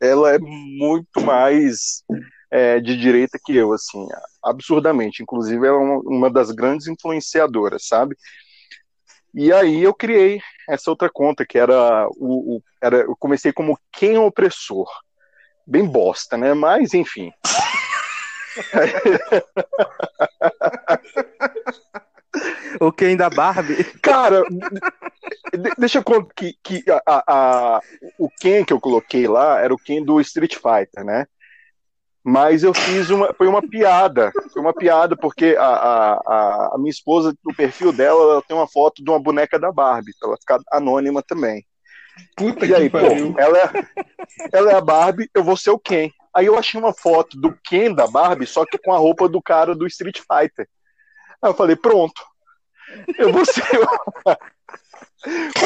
ela 0.02 0.34
é 0.36 0.40
muito 0.40 1.22
mais 1.22 2.04
é, 2.52 2.80
de 2.80 2.98
direita 2.98 3.40
que 3.44 3.56
eu, 3.56 3.74
assim, 3.74 4.08
absurdamente. 4.44 5.22
Inclusive, 5.22 5.68
ela 5.68 5.78
é 5.78 5.80
uma, 5.80 6.00
uma 6.00 6.30
das 6.30 6.52
grandes 6.52 6.88
influenciadoras, 6.88 7.88
sabe? 7.88 8.16
E 9.34 9.52
aí 9.54 9.84
eu 9.84 9.94
criei 9.94 10.42
essa 10.68 10.90
outra 10.90 11.10
conta, 11.10 11.46
que 11.46 11.58
era 11.58 12.08
o, 12.18 12.58
o 12.58 12.64
era, 12.82 12.98
eu 12.98 13.16
comecei 13.18 13.54
como 13.54 13.80
quem 13.92 14.18
opressor. 14.18 14.90
Bem 15.66 15.86
bosta, 15.86 16.36
né? 16.36 16.54
Mas, 16.56 16.96
enfim. 16.96 17.32
o 22.82 22.92
Ken 22.92 23.16
da 23.16 23.30
Barbie? 23.30 23.84
Cara, 24.02 24.44
deixa 25.78 26.00
eu 26.00 26.04
contar 26.04 26.34
que, 26.36 26.58
que 26.64 26.84
a, 27.06 27.06
a, 27.06 27.80
o 28.18 28.28
Ken 28.30 28.66
que 28.66 28.74
eu 28.74 28.80
coloquei 28.80 29.28
lá 29.28 29.60
era 29.60 29.72
o 29.74 29.78
Ken 29.78 30.04
do 30.04 30.20
Street 30.20 30.56
Fighter, 30.56 31.06
né? 31.06 31.28
Mas 32.30 32.62
eu 32.62 32.76
fiz 32.76 33.10
uma. 33.10 33.34
Foi 33.34 33.48
uma 33.48 33.60
piada. 33.60 34.32
Foi 34.54 34.62
uma 34.62 34.72
piada, 34.72 35.18
porque 35.18 35.56
a, 35.58 35.66
a, 35.66 36.76
a 36.76 36.78
minha 36.78 36.92
esposa, 36.92 37.36
no 37.44 37.56
perfil 37.56 37.92
dela, 37.92 38.34
ela 38.34 38.42
tem 38.44 38.56
uma 38.56 38.68
foto 38.68 39.04
de 39.04 39.10
uma 39.10 39.20
boneca 39.20 39.58
da 39.58 39.72
Barbie, 39.72 40.14
pra 40.20 40.30
ela 40.30 40.38
ficar 40.38 40.60
anônima 40.72 41.24
também. 41.24 41.66
Puta 42.38 42.68
e 42.68 42.76
aí, 42.76 42.88
pô, 42.88 43.00
ela 43.00 43.58
é, 43.58 43.72
ela 44.54 44.72
é 44.72 44.76
a 44.76 44.82
Barbie, 44.82 45.28
eu 45.34 45.44
vou 45.44 45.58
ser 45.58 45.72
o 45.72 45.80
Ken. 45.80 46.12
Aí 46.32 46.46
eu 46.46 46.56
achei 46.56 46.80
uma 46.80 46.94
foto 46.94 47.36
do 47.36 47.52
Ken 47.64 47.92
da 47.96 48.06
Barbie, 48.06 48.46
só 48.46 48.64
que 48.64 48.78
com 48.78 48.94
a 48.94 48.98
roupa 48.98 49.28
do 49.28 49.42
cara 49.42 49.74
do 49.74 49.88
Street 49.88 50.20
Fighter. 50.20 50.70
Aí 51.42 51.50
eu 51.50 51.56
falei, 51.56 51.76
pronto. 51.76 52.22
Eu 53.18 53.34
vou 53.34 53.44
ser 53.44 53.64
o, 53.80 53.86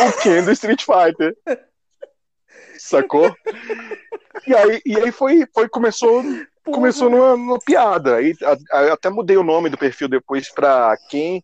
o 0.08 0.22
Ken 0.22 0.43
do 0.43 0.51
Street 0.53 0.82
Fighter. 0.82 1.36
Sacou? 2.77 3.36
E 4.48 4.55
aí, 4.55 4.82
e 4.86 4.98
aí 4.98 5.12
foi, 5.12 5.46
foi 5.53 5.67
começou, 5.67 6.24
começou 6.72 7.10
numa, 7.10 7.36
numa 7.36 7.60
piada. 7.60 8.17
Aí, 8.17 8.36
a, 8.72 8.93
até 8.93 9.10
mudei 9.10 9.38
o 9.38 9.43
nome 9.43 9.70
do 9.70 9.77
perfil 9.77 10.08
depois 10.08 10.50
pra 10.51 10.96
quem 11.10 11.43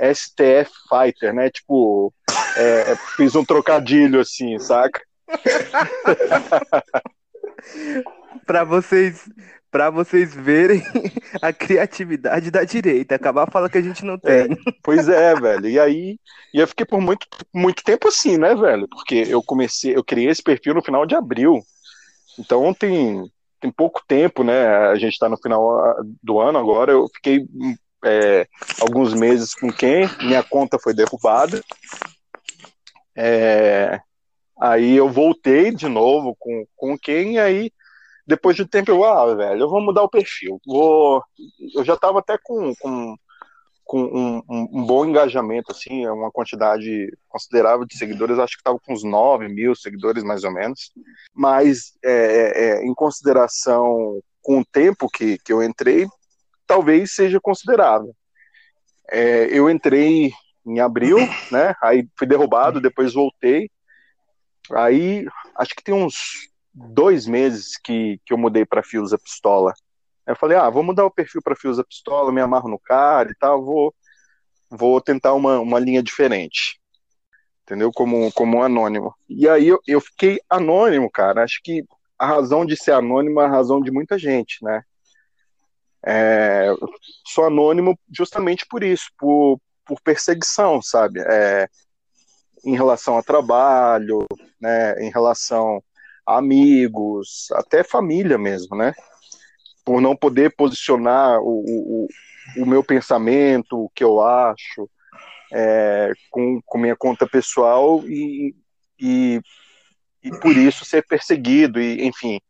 STF 0.00 0.70
Fighter, 0.88 1.34
né? 1.34 1.50
Tipo, 1.50 2.12
é, 2.56 2.96
fiz 3.16 3.34
um 3.34 3.44
trocadilho 3.44 4.20
assim, 4.20 4.58
saca? 4.58 5.00
para 8.46 8.64
vocês 8.64 9.28
para 9.70 9.88
vocês 9.88 10.34
verem 10.34 10.82
a 11.40 11.52
criatividade 11.52 12.50
da 12.50 12.64
direita. 12.64 13.14
Acabar 13.14 13.50
fala 13.50 13.70
que 13.70 13.78
a 13.78 13.82
gente 13.82 14.04
não 14.04 14.18
tem. 14.18 14.32
É, 14.32 14.48
pois 14.82 15.08
é, 15.08 15.34
velho. 15.38 15.68
E 15.68 15.78
aí, 15.78 16.18
e 16.52 16.58
eu 16.58 16.66
fiquei 16.66 16.84
por 16.84 17.00
muito, 17.00 17.26
muito 17.54 17.84
tempo 17.84 18.08
assim, 18.08 18.36
né, 18.36 18.54
velho? 18.54 18.88
Porque 18.88 19.26
eu 19.28 19.42
comecei, 19.42 19.96
eu 19.96 20.02
criei 20.02 20.28
esse 20.28 20.42
perfil 20.42 20.74
no 20.74 20.82
final 20.82 21.06
de 21.06 21.14
abril. 21.14 21.62
Então 22.38 22.74
tem, 22.74 23.30
tem 23.60 23.70
pouco 23.70 24.02
tempo, 24.06 24.42
né? 24.42 24.66
A 24.88 24.94
gente 24.96 25.12
está 25.12 25.28
no 25.28 25.36
final 25.36 25.78
ah, 25.78 26.02
do 26.22 26.40
ano 26.40 26.58
agora. 26.58 26.92
Eu 26.92 27.08
fiquei 27.14 27.46
é, 28.04 28.46
alguns 28.80 29.14
meses 29.14 29.54
com 29.54 29.70
quem? 29.70 30.08
Minha 30.22 30.42
conta 30.42 30.78
foi 30.78 30.94
derrubada. 30.94 31.62
É, 33.16 34.00
aí 34.60 34.96
eu 34.96 35.08
voltei 35.08 35.70
de 35.70 35.88
novo 35.88 36.34
com, 36.38 36.64
com 36.74 36.98
quem, 36.98 37.34
e 37.34 37.38
aí 37.38 37.70
depois 38.26 38.54
de 38.54 38.62
um 38.62 38.66
tempo 38.66 38.90
eu, 38.90 39.04
ah, 39.04 39.34
velho, 39.34 39.62
eu 39.62 39.68
vou 39.68 39.80
mudar 39.80 40.02
o 40.02 40.08
perfil. 40.08 40.60
Vou, 40.64 41.22
eu 41.74 41.84
já 41.84 41.94
estava 41.94 42.20
até 42.20 42.38
com, 42.42 42.72
com, 42.76 43.16
com 43.90 44.04
um, 44.04 44.40
um, 44.48 44.86
bom 44.86 45.04
engajamento, 45.04 45.72
assim, 45.72 46.06
uma 46.06 46.30
quantidade 46.30 47.12
considerável 47.28 47.84
de 47.84 47.98
seguidores, 47.98 48.38
acho 48.38 48.52
que 48.52 48.60
estava 48.60 48.78
com 48.78 48.92
uns 48.92 49.02
9 49.02 49.48
mil 49.48 49.74
seguidores 49.74 50.22
mais 50.22 50.44
ou 50.44 50.52
menos. 50.52 50.92
Mas 51.34 51.98
é, 52.00 52.12
é, 52.12 52.64
é, 52.66 52.86
em 52.86 52.94
consideração 52.94 54.20
com 54.40 54.60
o 54.60 54.64
tempo 54.64 55.08
que, 55.08 55.38
que 55.38 55.52
eu 55.52 55.60
entrei, 55.60 56.06
talvez 56.68 57.16
seja 57.16 57.40
considerável. 57.40 58.14
É, 59.10 59.46
eu 59.50 59.68
entrei 59.68 60.30
em 60.64 60.78
abril, 60.78 61.18
né? 61.50 61.74
Aí 61.82 62.06
fui 62.16 62.28
derrubado, 62.28 62.80
depois 62.80 63.12
voltei. 63.12 63.68
Aí 64.70 65.26
acho 65.56 65.74
que 65.74 65.82
tem 65.82 65.96
uns 65.96 66.14
dois 66.72 67.26
meses 67.26 67.76
que, 67.76 68.20
que 68.24 68.32
eu 68.32 68.38
mudei 68.38 68.64
para 68.64 68.84
Fios 68.84 69.12
a 69.12 69.18
Pistola. 69.18 69.74
Eu 70.30 70.36
falei, 70.36 70.56
ah, 70.56 70.70
vou 70.70 70.82
mudar 70.82 71.04
o 71.04 71.10
perfil 71.10 71.42
para 71.42 71.56
Fios 71.56 71.78
a 71.78 71.84
Pistola, 71.84 72.32
me 72.32 72.40
amarro 72.40 72.68
no 72.68 72.78
cara 72.78 73.30
e 73.30 73.34
tal, 73.34 73.64
vou, 73.64 73.94
vou 74.70 75.00
tentar 75.00 75.34
uma, 75.34 75.58
uma 75.58 75.78
linha 75.78 76.02
diferente. 76.02 76.80
Entendeu? 77.64 77.90
Como, 77.92 78.32
como 78.32 78.62
anônimo. 78.62 79.14
E 79.28 79.48
aí 79.48 79.68
eu, 79.68 79.80
eu 79.86 80.00
fiquei 80.00 80.40
anônimo, 80.48 81.10
cara. 81.10 81.42
Acho 81.42 81.60
que 81.62 81.84
a 82.18 82.26
razão 82.26 82.64
de 82.64 82.76
ser 82.76 82.92
anônimo 82.92 83.40
é 83.40 83.44
a 83.44 83.50
razão 83.50 83.80
de 83.80 83.90
muita 83.90 84.18
gente, 84.18 84.64
né? 84.64 84.82
É, 86.06 86.68
sou 87.26 87.46
anônimo 87.46 87.98
justamente 88.10 88.64
por 88.66 88.82
isso, 88.82 89.10
por, 89.18 89.60
por 89.84 90.00
perseguição, 90.00 90.80
sabe? 90.80 91.20
É, 91.20 91.68
em 92.64 92.74
relação 92.76 93.18
a 93.18 93.22
trabalho, 93.22 94.26
né? 94.60 94.94
Em 95.02 95.10
relação 95.10 95.82
amigos, 96.24 97.48
até 97.52 97.82
família 97.82 98.38
mesmo, 98.38 98.76
né? 98.76 98.92
Por 99.90 100.00
não 100.00 100.14
poder 100.14 100.54
posicionar 100.54 101.40
o, 101.40 101.64
o, 101.66 102.08
o 102.58 102.64
meu 102.64 102.80
pensamento, 102.84 103.76
o 103.76 103.90
que 103.90 104.04
eu 104.04 104.22
acho, 104.22 104.88
é, 105.52 106.12
com, 106.30 106.60
com 106.64 106.78
minha 106.78 106.94
conta 106.94 107.26
pessoal 107.26 108.00
e, 108.06 108.54
e, 109.00 109.40
e 110.22 110.30
por 110.38 110.56
isso 110.56 110.84
ser 110.84 111.04
perseguido, 111.04 111.80
e 111.80 112.06
enfim. 112.06 112.40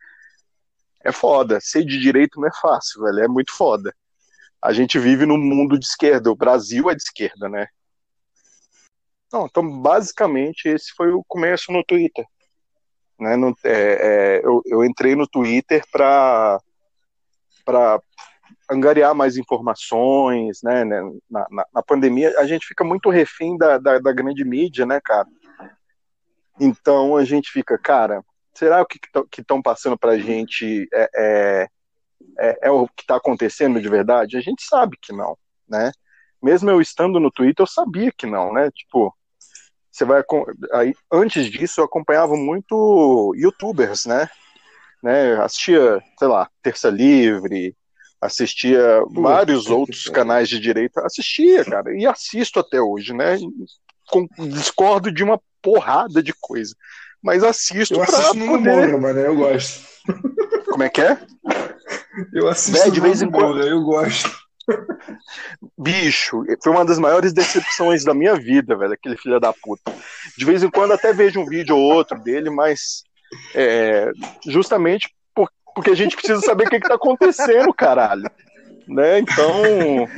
É 1.02 1.10
foda. 1.10 1.58
Ser 1.62 1.82
de 1.82 1.98
direito 1.98 2.38
não 2.38 2.46
é 2.46 2.52
fácil, 2.60 3.04
velho. 3.04 3.20
É 3.20 3.28
muito 3.28 3.56
foda. 3.56 3.90
A 4.62 4.74
gente 4.74 4.98
vive 4.98 5.24
num 5.24 5.38
mundo 5.38 5.78
de 5.78 5.86
esquerda. 5.86 6.30
O 6.30 6.36
Brasil 6.36 6.90
é 6.90 6.94
de 6.94 7.00
esquerda, 7.00 7.48
né? 7.48 7.68
Não, 9.32 9.46
então, 9.46 9.80
basicamente, 9.80 10.68
esse 10.68 10.92
foi 10.94 11.10
o 11.10 11.24
começo 11.26 11.72
no 11.72 11.82
Twitter. 11.82 12.26
Né, 13.18 13.34
no, 13.34 13.56
é, 13.64 13.70
é, 13.72 14.40
eu, 14.44 14.60
eu, 14.66 14.84
entrei 14.84 15.16
no 15.16 15.26
Twitter 15.26 15.82
para 15.90 16.60
angariar 18.70 19.14
mais 19.14 19.36
informações, 19.36 20.60
né, 20.62 20.84
né 20.84 21.00
na, 21.28 21.46
na, 21.50 21.66
na, 21.74 21.82
pandemia 21.82 22.32
a 22.38 22.46
gente 22.46 22.66
fica 22.66 22.84
muito 22.84 23.10
refém 23.10 23.56
da, 23.56 23.78
da, 23.78 23.98
da, 23.98 24.12
grande 24.12 24.44
mídia, 24.44 24.86
né, 24.86 25.00
cara? 25.02 25.26
Então 26.58 27.16
a 27.16 27.24
gente 27.24 27.50
fica, 27.50 27.76
cara, 27.78 28.22
será 28.54 28.84
que 28.84 28.98
que 29.30 29.40
estão 29.40 29.60
passando 29.60 29.98
para 29.98 30.12
a 30.12 30.18
gente 30.18 30.88
é, 30.92 31.10
é, 31.16 31.68
é, 32.38 32.58
é, 32.62 32.70
o 32.70 32.86
que 32.88 33.02
está 33.02 33.16
acontecendo 33.16 33.80
de 33.80 33.88
verdade? 33.88 34.36
A 34.36 34.40
gente 34.40 34.62
sabe 34.62 34.96
que 35.00 35.12
não, 35.12 35.36
né? 35.68 35.90
Mesmo 36.42 36.70
eu 36.70 36.80
estando 36.80 37.18
no 37.20 37.30
Twitter, 37.30 37.62
eu 37.62 37.66
sabia 37.66 38.12
que 38.16 38.26
não, 38.26 38.52
né? 38.52 38.70
Tipo, 38.70 39.14
você 39.90 40.04
vai 40.04 40.22
aí 40.72 40.94
antes 41.12 41.46
disso 41.50 41.80
eu 41.80 41.84
acompanhava 41.84 42.36
muito 42.36 43.34
youtubers 43.36 44.06
né 44.06 44.28
né? 45.02 45.34
Assistia 45.42 46.00
sei 46.18 46.28
lá 46.28 46.48
terça 46.62 46.88
livre 46.90 47.74
assistia 48.20 49.02
vários 49.10 49.66
outros 49.68 50.04
canais 50.04 50.48
de 50.48 50.60
direita 50.60 51.04
assistia 51.04 51.64
cara 51.64 51.96
e 51.96 52.06
assisto 52.06 52.60
até 52.60 52.80
hoje 52.80 53.14
né? 53.14 53.38
Com, 54.10 54.26
discordo 54.48 55.10
de 55.12 55.22
uma 55.22 55.40
porrada 55.62 56.22
de 56.22 56.34
coisa 56.40 56.74
mas 57.22 57.44
assisto 57.44 57.94
eu 57.94 58.02
assisto 58.02 58.34
no 58.34 58.46
poder... 58.46 58.98
mano 58.98 59.18
eu 59.18 59.36
gosto. 59.36 59.86
Como 60.70 60.82
é 60.82 60.88
que 60.88 61.02
é? 61.02 61.18
Eu 62.32 62.48
assisto 62.48 62.84
Vé, 62.84 62.90
de 62.90 63.00
vez 63.00 63.22
em 63.22 63.30
quando. 63.30 63.60
eu 63.62 63.82
gosto. 63.82 64.30
Bicho, 65.76 66.44
foi 66.62 66.72
uma 66.72 66.84
das 66.84 66.98
maiores 66.98 67.32
decepções 67.32 68.04
da 68.04 68.14
minha 68.14 68.36
vida, 68.36 68.76
velho, 68.76 68.92
aquele 68.92 69.16
filho 69.16 69.40
da 69.40 69.52
puta. 69.52 69.92
De 70.38 70.44
vez 70.44 70.62
em 70.62 70.70
quando 70.70 70.92
até 70.92 71.12
vejo 71.12 71.40
um 71.40 71.46
vídeo 71.46 71.76
ou 71.76 71.82
outro 71.92 72.18
dele, 72.22 72.50
mas 72.50 73.02
é, 73.54 74.10
justamente 74.46 75.14
por, 75.34 75.50
porque 75.74 75.90
a 75.90 75.94
gente 75.94 76.16
precisa 76.16 76.40
saber 76.40 76.66
o 76.66 76.70
que, 76.70 76.80
que 76.80 76.88
tá 76.88 76.94
acontecendo, 76.94 77.72
caralho. 77.72 78.30
Né? 78.88 79.20
Então. 79.20 80.08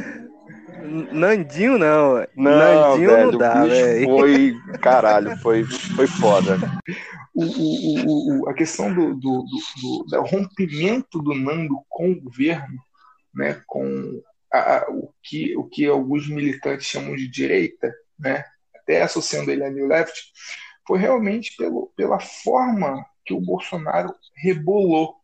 Nandinho 1.12 1.78
não. 1.78 2.26
Não, 2.37 2.52
Nandinho 2.90 3.11
velho, 3.11 3.33
não 3.33 3.38
dá, 3.38 3.64
velho. 3.64 4.04
foi, 4.04 4.54
caralho, 4.81 5.37
foi, 5.38 5.64
foi 5.64 6.07
foda. 6.07 6.59
O, 7.35 7.45
o, 7.45 8.07
o, 8.07 8.40
o- 8.42 8.49
a 8.49 8.54
questão 8.54 8.92
do, 8.92 9.14
do, 9.14 9.45
do, 9.45 9.59
do- 9.81 10.04
do 10.09 10.21
rompimento 10.23 11.19
do 11.21 11.35
Nando 11.35 11.76
com 11.88 12.11
o 12.11 12.21
governo, 12.21 12.78
né, 13.35 13.62
com 13.66 14.21
a- 14.52 14.76
a- 14.78 14.87
o, 14.90 15.12
que, 15.23 15.57
o 15.57 15.64
que 15.64 15.87
alguns 15.87 16.28
militantes 16.28 16.87
chamam 16.87 17.14
de 17.14 17.28
direita, 17.28 17.92
né, 18.19 18.45
até 18.75 19.02
associando 19.02 19.50
ele 19.50 19.64
a 19.64 19.71
New 19.71 19.87
Left, 19.87 20.12
foi 20.92 20.99
realmente 20.99 21.56
pelo, 21.56 21.90
pela 21.96 22.20
forma 22.20 23.02
que 23.25 23.32
o 23.32 23.40
Bolsonaro 23.40 24.14
rebolou 24.34 25.14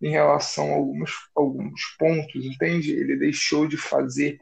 em 0.00 0.08
relação 0.12 0.72
a 0.72 0.76
alguns, 0.76 1.10
alguns 1.36 1.82
pontos, 1.98 2.42
entende? 2.42 2.90
Ele 2.92 3.18
deixou 3.18 3.68
de 3.68 3.76
fazer 3.76 4.40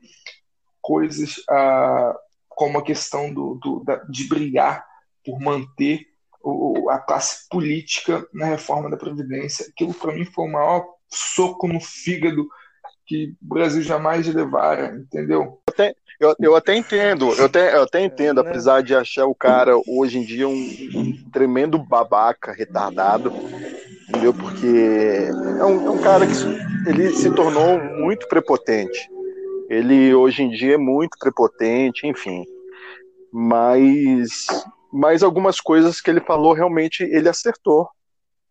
coisas 0.80 1.42
ah, 1.50 2.14
como 2.49 2.78
a 2.78 2.85
questão 2.85 3.35
do, 3.35 3.56
do- 3.56 3.82
da- 3.82 4.04
de 4.08 4.28
brigar 4.28 4.87
por 5.25 5.40
manter 5.40 6.06
o- 6.44 6.88
a 6.90 7.00
classe 7.00 7.49
política 7.49 8.25
na 8.32 8.47
reforma 8.47 8.88
da 8.88 8.97
Previdência. 8.97 9.66
Aquilo, 9.68 9.92
para 9.92 10.12
mim, 10.14 10.25
foi 10.26 10.44
o 10.44 10.52
maior 10.52 10.87
soco 11.08 11.66
no 11.66 11.80
fígado 11.80 12.49
que 13.04 13.35
o 13.42 13.49
Brasil 13.52 13.82
jamais 13.82 14.32
levara, 14.32 14.94
entendeu? 14.97 15.61
Eu, 15.80 15.97
eu 16.40 16.56
até 16.56 16.75
entendo, 16.76 17.34
eu 17.38 17.44
até, 17.44 17.75
eu 17.76 17.82
até 17.82 18.00
entendo, 18.02 18.42
Né? 18.42 18.50
apesar 18.50 18.82
de 18.82 18.94
achar 18.94 19.26
o 19.26 19.34
cara 19.34 19.72
hoje 19.87 20.18
em 20.18 20.25
dia 20.25 20.48
um, 20.48 20.76
um 20.94 21.14
tremendo 21.32 21.78
babaca, 21.78 22.52
retardado, 22.52 23.32
entendeu? 24.08 24.34
Porque 24.34 24.66
é 25.58 25.64
um, 25.64 25.80
é 25.87 25.90
um 25.90 25.98
cara 25.98 26.26
que 26.26 26.37
se- 26.37 26.48
ele 26.87 27.12
se 27.14 27.30
tornou 27.30 27.78
muito 27.80 28.26
prepotente. 28.28 29.08
Ele 29.70 30.14
hoje 30.14 30.42
em 30.42 30.50
dia 30.50 30.75
é 30.75 30.78
muito 30.78 31.16
prepotente, 31.20 32.06
enfim. 32.06 32.44
Mas, 33.32 34.28
mas 34.92 35.22
algumas 35.22 35.60
coisas 35.60 36.00
que 36.00 36.10
ele 36.10 36.20
falou 36.20 36.52
realmente 36.54 37.02
ele 37.02 37.28
acertou. 37.28 37.88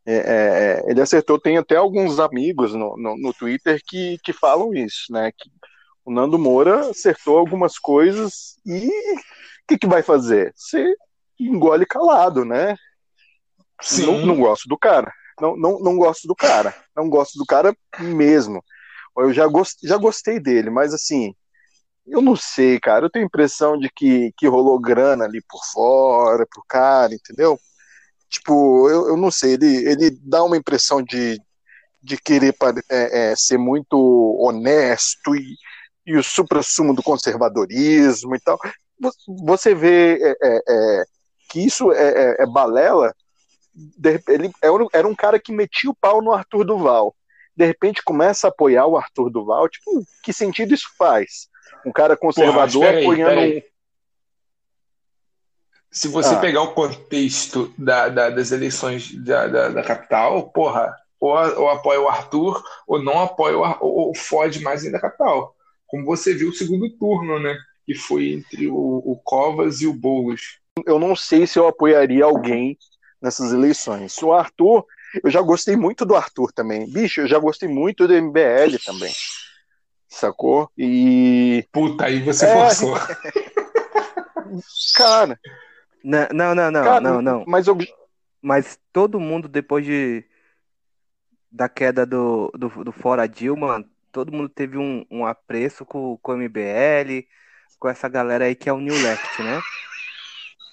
É, 0.05 0.15
é, 0.15 0.83
é, 0.87 0.91
ele 0.91 1.01
acertou. 1.01 1.39
Tem 1.39 1.57
até 1.57 1.75
alguns 1.77 2.19
amigos 2.19 2.73
no, 2.73 2.97
no, 2.97 3.17
no 3.17 3.33
Twitter 3.33 3.81
que, 3.87 4.17
que 4.23 4.33
falam 4.33 4.73
isso, 4.73 5.11
né? 5.11 5.31
Que 5.37 5.49
o 6.07 6.11
Nando 6.11 6.39
Moura 6.39 6.89
acertou 6.89 7.37
algumas 7.37 7.77
coisas 7.77 8.55
e 8.65 8.87
o 8.87 9.19
que, 9.67 9.77
que 9.77 9.85
vai 9.85 10.01
fazer? 10.01 10.53
Você 10.55 10.95
engole 11.37 11.85
calado, 11.85 12.45
né? 12.45 12.77
Não, 14.05 14.25
não 14.25 14.39
gosto 14.39 14.69
do 14.69 14.77
cara. 14.77 15.13
Não, 15.39 15.57
não, 15.57 15.79
não 15.81 15.97
gosto 15.97 16.25
do 16.25 16.33
cara. 16.33 16.73
Não 16.95 17.09
gosto 17.09 17.37
do 17.37 17.45
cara 17.45 17.75
mesmo. 17.99 18.63
Eu 19.17 19.33
já, 19.33 19.45
gost, 19.47 19.79
já 19.83 19.97
gostei 19.97 20.39
dele, 20.39 20.69
mas 20.69 20.93
assim, 20.93 21.35
eu 22.05 22.21
não 22.21 22.37
sei, 22.37 22.79
cara. 22.79 23.07
Eu 23.07 23.09
tenho 23.09 23.25
a 23.25 23.27
impressão 23.27 23.77
de 23.77 23.89
que, 23.93 24.31
que 24.37 24.47
rolou 24.47 24.79
grana 24.79 25.25
ali 25.25 25.41
por 25.41 25.59
fora, 25.73 26.47
pro 26.49 26.63
cara, 26.69 27.13
entendeu? 27.13 27.59
Tipo, 28.29 28.89
eu, 28.89 29.09
eu 29.09 29.17
não 29.17 29.29
sei. 29.29 29.55
Ele, 29.55 29.89
ele 29.89 30.17
dá 30.21 30.41
uma 30.41 30.55
impressão 30.55 31.03
de, 31.03 31.37
de 32.01 32.15
querer 32.15 32.55
é, 32.89 33.31
é, 33.31 33.35
ser 33.35 33.57
muito 33.57 33.97
honesto 34.39 35.35
e, 35.35 35.57
e 36.07 36.15
o 36.17 36.23
supra-sumo 36.23 36.95
do 36.95 37.03
conservadorismo 37.03 38.33
e 38.35 38.39
tal. 38.39 38.57
Vo- 38.99 39.11
Você 39.45 39.75
vê 39.75 40.17
é, 40.23 40.35
é, 40.41 40.61
é, 40.67 41.03
que 41.49 41.59
isso 41.65 41.91
é, 41.91 42.07
é- 42.07 42.43
é 42.43 42.45
balela. 42.47 43.13
De 43.75 44.19
ele 44.29 44.51
era 44.91 45.07
um- 45.07 45.13
cara 45.15 45.37
que 45.39 45.51
metia 45.51 45.89
o 45.91 45.95
pau 45.95 46.21
no 46.21 46.31
Arthur 46.33 46.63
Duval. 46.63 47.13
De 47.55 47.65
repente 47.65 48.01
começa 48.03 48.47
a 48.47 48.49
apoiar 48.49 48.85
o 48.87 48.97
Arthur 48.97 49.29
Duval. 49.29 49.67
Tipo, 49.69 50.01
que 50.23 50.31
sentido 50.33 50.73
isso 50.73 50.87
faz? 50.97 51.47
Um 51.85 51.91
cara 51.91 52.15
conservador 52.17 52.85
Porra, 52.85 52.99
apoiando 53.01 53.41
um. 53.41 53.61
Se 55.91 56.07
você 56.07 56.35
Ah. 56.35 56.39
pegar 56.39 56.61
o 56.61 56.73
contexto 56.73 57.73
da- 57.77 58.09
da- 58.09 58.29
das 58.29 58.51
eleições 58.51 59.13
da, 59.23 59.47
da, 59.47 59.69
capital, 59.83 60.49
porra, 60.49 60.95
ou, 61.19 61.31
ou 61.31 61.69
apoia 61.69 61.99
o 62.01 62.07
Arthur, 62.07 62.63
ou 62.87 63.01
não 63.01 63.21
apoia 63.23 63.57
o 63.57 63.61
ou, 63.81 64.07
ou 64.09 64.15
fode 64.15 64.61
mais 64.61 64.83
ainda 64.85 64.97
a 64.97 65.01
capital. 65.01 65.55
Como 65.87 66.05
você 66.05 66.33
viu 66.33 66.49
o 66.49 66.53
segundo 66.53 66.89
turno, 66.97 67.39
né? 67.39 67.57
Que 67.85 67.93
foi 67.95 68.33
entre 68.33 68.67
o, 68.67 68.75
o 68.75 69.19
Covas 69.23 69.81
e 69.81 69.87
o 69.87 69.93
Boulos. 69.93 70.59
eu 70.85 70.99
não 70.99 71.15
sei 71.15 71.47
se 71.47 71.57
eu 71.57 71.67
apoiaria 71.67 72.25
alguém 72.25 72.77
nessas 73.21 73.53
eleições. 73.53 74.21
O 74.21 74.33
Arthur, 74.33 74.85
eu 75.23 75.31
já 75.31 75.41
gostei 75.41 75.75
muito 75.75 76.05
do 76.05 76.15
Arthur 76.15 76.51
também. 76.51 76.91
Bicho, 76.91 77.21
eu 77.21 77.27
já 77.27 77.39
gostei 77.39 77.69
muito 77.69 78.07
do 78.07 78.13
MBL 78.13 78.77
também. 78.85 79.11
Sacou? 80.09 80.69
E, 80.77 81.65
Puta, 81.71 82.05
aí 82.05 82.21
você 82.21 82.45
É. 82.45 82.53
forçou. 82.53 82.95
cara, 84.95 85.39
Não, 86.03 86.27
não, 86.33 86.55
não, 86.55 86.71
não, 86.71 86.83
cara, 86.83 87.01
não, 87.01 87.21
não. 87.21 87.43
mas 87.47 87.67
eu, 87.67 87.77
Mas 88.41 88.79
todo 88.93 89.19
mundo, 89.19 89.47
depois 89.47 89.85
de 89.85 90.23
da 91.51 91.67
queda 91.67 92.05
do, 92.05 92.51
do, 92.57 92.69
do 92.83 92.91
Fora 92.91 93.27
Dilma, 93.27 93.83
todo 94.17 94.31
mundo 94.31 94.49
teve 94.49 94.79
um, 94.79 95.05
um 95.11 95.25
apreço 95.27 95.85
com, 95.85 96.17
com 96.17 96.31
o 96.31 96.35
MBL, 96.35 97.27
com 97.79 97.87
essa 97.87 98.09
galera 98.09 98.45
aí 98.45 98.55
que 98.55 98.67
é 98.67 98.73
o 98.73 98.79
New 98.79 98.95
Left, 98.99 99.43
né? 99.43 99.61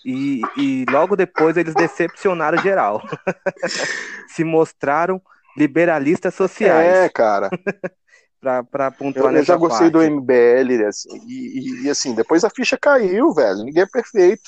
E, 0.02 0.42
e 0.57 0.87
logo 0.87 1.14
depois 1.14 1.57
eles 1.59 1.74
decepcionaram 1.74 2.57
geral. 2.59 3.02
Se 4.28 4.44
mostraram 4.44 5.20
liberalistas 5.59 6.33
é, 6.35 6.37
sociais, 6.37 7.12
cara, 7.12 7.50
pra, 8.40 8.64
pra 8.64 8.87
eu, 8.87 8.92
pontuar 8.98 9.35
eu 9.35 9.42
já 9.44 9.57
gostei 9.57 9.90
do 9.90 9.98
parte. 9.98 10.11
MBL, 10.11 10.87
assim, 10.87 11.09
e, 11.26 11.85
e- 11.85 11.90
assim, 11.90 12.14
depois 12.14 12.44
a 12.44 12.50
ficha 12.50 12.78
caiu, 12.78 13.33
velho, 13.35 13.62
ninguém 13.62 13.83
é 13.83 13.87
perfeito. 13.87 14.42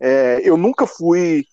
É, 0.00 0.40
eu 0.42 0.56
nunca 0.56 0.86
fui, 0.86 1.44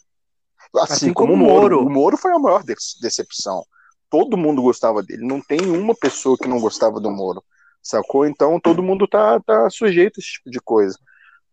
assim, 0.78 0.94
Assim 0.94 1.14
como, 1.14 1.34
como 1.34 1.44
o. 1.46 1.48
Moro. 1.48 1.86
O 1.86 1.90
Moro 1.90 2.18
foi 2.18 2.32
a 2.32 2.40
maior 2.40 2.64
de- 2.64 2.76
decepção. 3.02 3.64
Todo 4.12 4.38
mundo 4.38 4.62
gostava 4.62 5.02
dele, 5.02 5.26
não 5.26 5.42
tem 5.42 5.60
uma 5.62 5.96
pessoa 5.96 6.38
que 6.38 6.48
não 6.48 6.60
gostava 6.60 7.00
do 7.00 7.10
Moro, 7.10 7.42
sacou? 7.82 8.28
Então 8.28 8.60
todo 8.60 8.84
mundo 8.84 9.08
tá, 9.08 9.40
tá 9.40 9.68
sujeito 9.72 10.20
a 10.20 10.22
esse 10.22 10.34
tipo 10.34 10.52
de 10.52 10.60
coisa. 10.60 10.96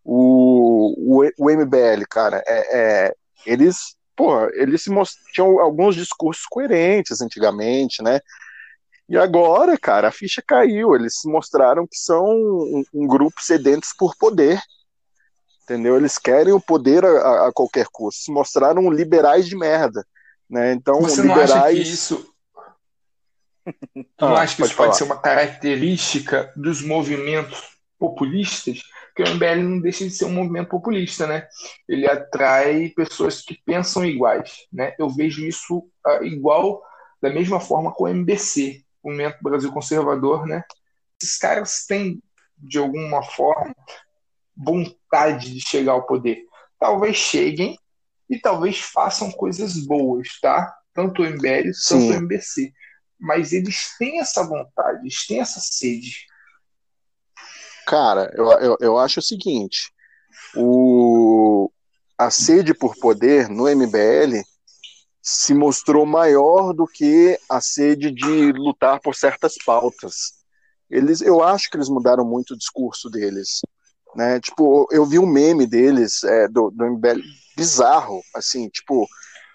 O, 0.05 1.23
o, 1.23 1.31
o 1.39 1.51
MBL, 1.51 2.05
cara, 2.11 2.43
é, 2.47 2.79
é, 3.07 3.15
eles, 3.47 3.95
porra, 4.17 4.49
eles 4.55 4.83
se 4.83 4.91
most- 4.91 5.19
tinham 5.33 5.61
alguns 5.61 5.95
discursos 5.95 6.45
coerentes 6.51 7.21
antigamente, 7.21 8.03
né? 8.03 8.21
E 9.09 9.17
agora, 9.17 9.79
cara, 9.79 10.09
a 10.09 10.13
ficha 10.13 10.43
caiu. 10.47 10.95
Eles 10.95 11.21
se 11.21 11.29
mostraram 11.31 11.87
que 11.87 11.97
são 11.97 12.27
um, 12.27 12.83
um 12.93 13.07
grupo 13.07 13.41
sedentos 13.43 13.91
por 13.97 14.15
poder. 14.19 14.61
Entendeu? 15.65 15.97
Eles 15.97 16.19
querem 16.19 16.53
o 16.53 16.61
poder 16.61 17.05
a, 17.05 17.47
a- 17.49 17.53
qualquer 17.55 17.87
custo. 17.93 18.23
Se 18.23 18.33
mostraram 18.33 18.91
liberais 18.91 19.47
de 19.47 19.57
merda. 19.57 20.05
Né? 20.49 20.73
Então, 20.73 21.01
Você 21.03 21.23
não 21.23 21.29
liberais. 21.37 21.51
acha 21.53 21.69
que 21.75 21.81
isso. 21.83 22.35
Tu 24.17 24.27
não 24.27 24.37
Ah, 24.37 24.43
acha 24.43 24.57
que 24.57 24.63
pode 24.63 24.73
isso 24.73 24.77
pode 24.77 24.77
falar. 24.77 24.93
ser 24.97 25.05
uma 25.05 25.21
característica 25.21 26.53
dos 26.57 26.83
movimentos 26.83 27.77
populistas? 27.99 28.81
Porque 29.15 29.29
o 29.31 29.35
MBL 29.35 29.63
não 29.63 29.81
deixa 29.81 30.05
de 30.05 30.11
ser 30.11 30.27
um 30.27 30.33
movimento 30.33 30.69
populista, 30.69 31.27
né? 31.27 31.47
Ele 31.89 32.07
atrai 32.09 32.91
pessoas 32.91 33.43
que 33.43 33.59
pensam 33.65 34.05
iguais, 34.05 34.67
né? 34.73 34.95
Eu 34.99 35.09
vejo 35.11 35.45
isso 35.45 35.89
ah, 36.07 36.21
igual, 36.23 36.83
da 37.21 37.31
mesma 37.31 37.59
forma 37.61 37.93
com 37.93 38.05
o 38.05 38.09
MBC, 38.09 38.83
o 39.03 39.11
Movimento 39.11 39.39
Brasil 39.43 39.73
Conservador, 39.73 40.47
né? 40.47 40.63
Esses 41.21 41.37
caras 41.37 41.85
têm, 41.87 42.23
de 42.57 42.79
alguma 42.79 43.23
forma, 43.23 43.75
vontade 44.57 45.53
de 45.55 45.61
chegar 45.61 45.93
ao 45.93 46.07
poder. 46.07 46.45
Talvez 46.79 47.17
cheguem 47.17 47.77
e 48.31 48.39
talvez 48.39 48.79
façam 48.79 49.31
coisas 49.33 49.77
boas, 49.85 50.39
tá? 50.41 50.73
Tanto 50.95 51.23
o 51.23 51.27
MBL 51.27 51.73
Sim. 51.73 51.99
quanto 51.99 52.11
o 52.11 52.15
MBC. 52.15 52.73
Mas 53.19 53.53
eles 53.53 53.97
têm 53.99 54.21
essa 54.21 54.43
vontade, 54.43 55.01
eles 55.01 55.27
têm 55.27 55.41
essa 55.41 55.61
sede. 55.61 56.27
Cara, 57.87 58.31
eu, 58.35 58.51
eu, 58.53 58.77
eu 58.81 58.99
acho 58.99 59.21
o 59.21 59.23
seguinte: 59.23 59.93
o, 60.55 61.71
a 62.17 62.31
sede 62.31 62.75
por 62.75 62.95
poder 62.97 63.49
no 63.49 63.69
MBL 63.69 64.43
se 65.23 65.53
mostrou 65.53 66.07
maior 66.07 66.73
do 66.73 66.87
que 66.87 67.39
a 67.51 67.61
sede 67.61 68.11
de 68.11 68.53
lutar 68.53 69.01
por 69.01 69.15
certas 69.15 69.55
pautas. 69.65 70.39
Eles, 70.91 71.21
eu 71.21 71.43
acho 71.43 71.69
que 71.69 71.77
eles 71.77 71.89
mudaram 71.89 72.25
muito 72.25 72.55
o 72.55 72.57
discurso 72.57 73.11
deles. 73.11 73.61
Né? 74.17 74.41
Tipo, 74.41 74.89
eu 74.91 75.05
vi 75.05 75.19
um 75.19 75.27
meme 75.27 75.67
deles 75.67 76.25
é, 76.25 76.49
do, 76.49 76.71
do 76.71 76.85
MBL 76.85 77.21
bizarro, 77.57 78.23
assim, 78.35 78.69
tipo, 78.69 79.07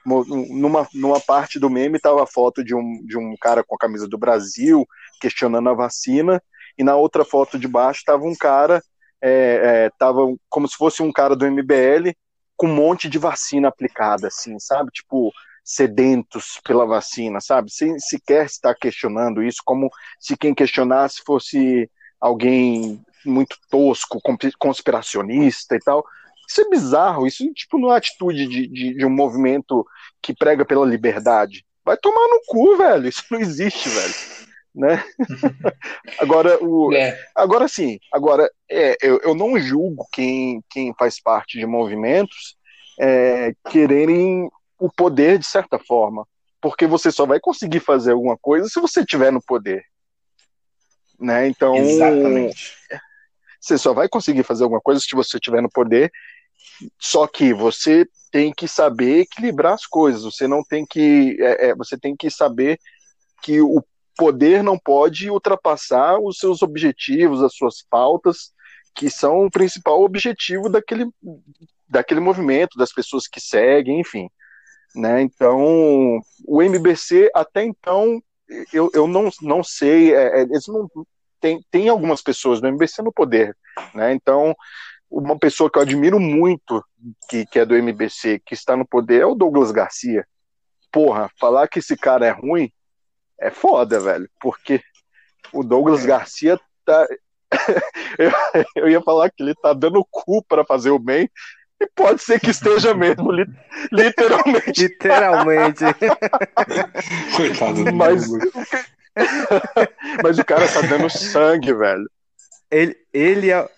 numa, 0.06 0.88
numa 0.94 1.20
parte 1.20 1.60
do 1.60 1.70
meme 1.70 2.00
tava 2.00 2.24
a 2.24 2.28
foto 2.28 2.63
de 2.63 2.76
um, 2.76 3.04
de 3.06 3.18
um 3.18 3.36
cara 3.39 3.63
com 3.63 3.76
a 3.76 3.78
camisa 3.78 4.08
do 4.08 4.18
Brasil 4.18 4.86
questionando 5.20 5.70
a 5.70 5.74
vacina, 5.74 6.42
e 6.78 6.84
na 6.84 6.96
outra 6.96 7.24
foto 7.24 7.58
de 7.58 7.68
baixo 7.68 8.04
tava 8.06 8.24
um 8.24 8.36
cara, 8.36 8.82
é, 9.22 9.86
é, 9.86 9.89
tava 9.98 10.22
como 10.50 10.68
se 10.68 10.76
fosse 10.76 11.02
um 11.02 11.12
cara 11.12 11.36
do 11.36 11.46
MBL 11.46 12.12
com 12.58 12.68
um 12.68 12.76
monte 12.76 13.08
de 13.08 13.18
vacina 13.18 13.68
aplicada, 13.68 14.28
assim, 14.28 14.60
sabe? 14.60 14.92
Tipo, 14.92 15.32
sedentos 15.63 16.60
pela 16.63 16.86
vacina, 16.86 17.39
sabe? 17.39 17.72
Sem 17.72 17.98
sequer 18.00 18.46
estar 18.46 18.76
questionando 18.76 19.42
isso, 19.42 19.62
como 19.63 19.89
se 20.20 20.36
quem 20.36 20.54
questionasse 20.54 21.22
fosse 21.26 21.89
alguém 22.20 23.02
muito 23.26 23.58
tosco, 23.70 24.20
conspiracionista 24.60 25.76
e 25.76 25.80
tal. 25.80 26.06
Isso 26.54 26.62
é 26.62 26.70
bizarro, 26.70 27.26
isso 27.26 27.52
tipo 27.54 27.80
não 27.80 27.92
é 27.92 27.98
atitude 27.98 28.48
de, 28.48 28.68
de, 28.68 28.94
de 28.94 29.06
um 29.06 29.10
movimento 29.10 29.84
que 30.22 30.36
prega 30.36 30.63
pela 30.63 30.86
liberdade. 30.86 31.66
Vai 31.84 31.98
tomar 31.98 32.28
no 32.28 32.42
cu, 32.46 32.78
velho. 32.78 33.08
Isso 33.08 33.24
não 33.32 33.39
existe, 33.39 33.89
velho. 33.89 34.13
Né? 34.76 35.04
agora, 36.20 36.63
o, 36.63 36.94
é. 36.94 37.20
agora 37.36 37.68
sim, 37.68 38.00
agora 38.12 38.50
é, 38.70 38.96
eu, 39.02 39.20
eu 39.24 39.36
não 39.36 39.60
julgo 39.60 40.08
quem, 40.12 40.63
quem 40.70 40.94
faz 40.98 41.22
parte 41.22 41.60
de 41.60 41.66
movimentos 41.66 42.56
é, 43.00 43.54
quererem 43.70 44.50
o 44.80 44.92
poder 44.92 45.39
de 45.39 45.46
certa 45.46 45.80
forma, 45.80 46.28
porque 46.62 46.86
você 46.86 47.12
só 47.12 47.26
vai 47.26 47.39
conseguir 47.39 47.80
fazer 47.80 48.12
alguma 48.12 48.38
coisa 48.38 48.68
se 48.68 48.80
você 48.80 49.02
estiver 49.02 49.32
no 49.32 49.42
poder. 49.44 49.84
Né? 51.20 51.48
Então, 51.48 51.76
Exatamente. 51.76 52.76
você 53.60 53.78
só 53.78 53.94
vai 53.94 54.08
conseguir 54.08 54.44
fazer 54.44 54.63
alguma 54.63 54.82
coisa 54.82 55.00
se 55.00 55.16
você 55.16 55.38
estiver 55.38 55.62
no 55.62 55.70
poder. 55.70 56.12
Só 57.00 57.28
que 57.28 57.54
você 57.54 58.06
tem 58.32 58.52
que 58.52 58.68
saber 58.68 59.22
equilibrar 59.22 59.74
as 59.74 59.86
coisas. 59.86 60.24
Você 60.24 60.48
não 60.48 60.64
tem 60.64 60.86
que, 60.86 61.38
é, 61.40 61.70
é, 61.70 61.76
você 61.76 61.98
tem 61.98 62.16
que 62.16 62.30
saber 62.30 62.80
que 63.42 63.62
o 63.62 63.84
poder 64.18 64.64
não 64.64 64.78
pode 64.78 65.30
ultrapassar 65.30 66.20
os 66.20 66.38
seus 66.38 66.62
objetivos, 66.62 67.44
as 67.44 67.56
suas 67.56 67.84
pautas, 67.90 68.52
que 68.96 69.10
são 69.10 69.46
o 69.46 69.52
principal 69.52 70.02
objetivo 70.02 70.70
daquele, 70.70 71.06
daquele 71.88 72.20
movimento, 72.20 72.78
das 72.78 72.92
pessoas 72.92 73.28
que 73.28 73.40
seguem, 73.40 74.00
enfim. 74.00 74.30
Né? 74.96 75.22
Então, 75.22 76.20
o 76.46 76.62
MBC, 76.62 77.30
até 77.34 77.64
então, 77.64 78.22
eu, 78.72 78.90
eu 78.94 79.08
não, 79.08 79.30
não 79.42 79.64
sei, 79.64 80.14
é, 80.14 80.40
é 80.40 80.42
eles 80.42 80.68
não, 80.68 80.88
tem, 81.44 81.60
tem 81.70 81.90
algumas 81.90 82.22
pessoas 82.22 82.62
do 82.62 82.68
MBC 82.68 83.02
no 83.02 83.12
poder, 83.12 83.54
né? 83.94 84.14
Então, 84.14 84.56
uma 85.13 85.38
pessoa 85.38 85.69
que 85.69 85.78
eu 85.78 85.84
admiro 85.84 86.19
muito, 86.19 86.84
que, 87.30 87.45
que 87.45 87.60
é 87.60 87.65
do 87.65 87.76
MBC, 87.76 88.41
que 88.45 88.54
está 88.54 88.76
no 88.76 88.86
poder, 88.86 89.21
é 89.21 89.26
o 89.26 89.36
Douglas 89.36 89.71
Garcia. 89.71 90.26
Porra, 90.91 91.30
falar 91.39 91.67
que 91.67 91.80
esse 91.80 91.95
cara 91.95 92.26
é 92.26 92.32
ruim 92.32 92.71
é 93.39 93.52
foda, 93.52 93.99
velho, 93.99 94.30
porque 94.41 94.82
o 95.52 95.63
Douglas 95.63 96.04
é. 96.04 96.08
Garcia 96.08 96.60
tá. 96.86 97.08
eu, 98.17 98.32
eu 98.76 98.89
ia 98.89 99.02
falar 99.02 99.30
que 99.30 99.43
ele 99.43 99.54
tá 99.54 99.73
dando 99.73 100.06
cu 100.10 100.43
para 100.43 100.65
fazer 100.65 100.89
o 100.89 100.99
bem, 100.99 101.30
e 101.80 101.88
pode 101.95 102.21
ser 102.21 102.39
que 102.39 102.49
esteja 102.49 102.93
mesmo, 102.95 103.32
li, 103.32 103.45
literalmente. 103.91 104.84
Literalmente. 104.84 105.84
Coitado 107.36 107.84
do 107.84 107.93
mas, 107.93 108.26
mas 110.23 110.39
o 110.39 110.45
cara 110.45 110.67
tá 110.67 110.82
dando 110.82 111.10
sangue, 111.10 111.73
velho. 111.73 112.10
Ele, 112.71 112.95
ele 113.13 113.52
é, 113.52 113.69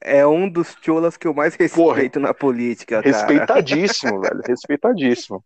é 0.00 0.26
um 0.26 0.48
dos 0.48 0.76
cholas 0.80 1.16
que 1.16 1.26
eu 1.26 1.34
mais 1.34 1.54
respeito 1.56 2.12
Porra, 2.14 2.28
na 2.28 2.34
política, 2.34 3.02
cara. 3.02 3.06
Respeitadíssimo, 3.06 4.20
velho. 4.22 4.42
Respeitadíssimo. 4.46 5.44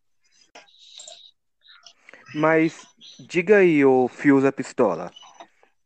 Mas 2.35 2.87
diga 3.19 3.59
aí, 3.59 3.85
ô 3.85 4.09
Fios 4.09 4.45
a 4.45 4.53
Pistola, 4.53 5.11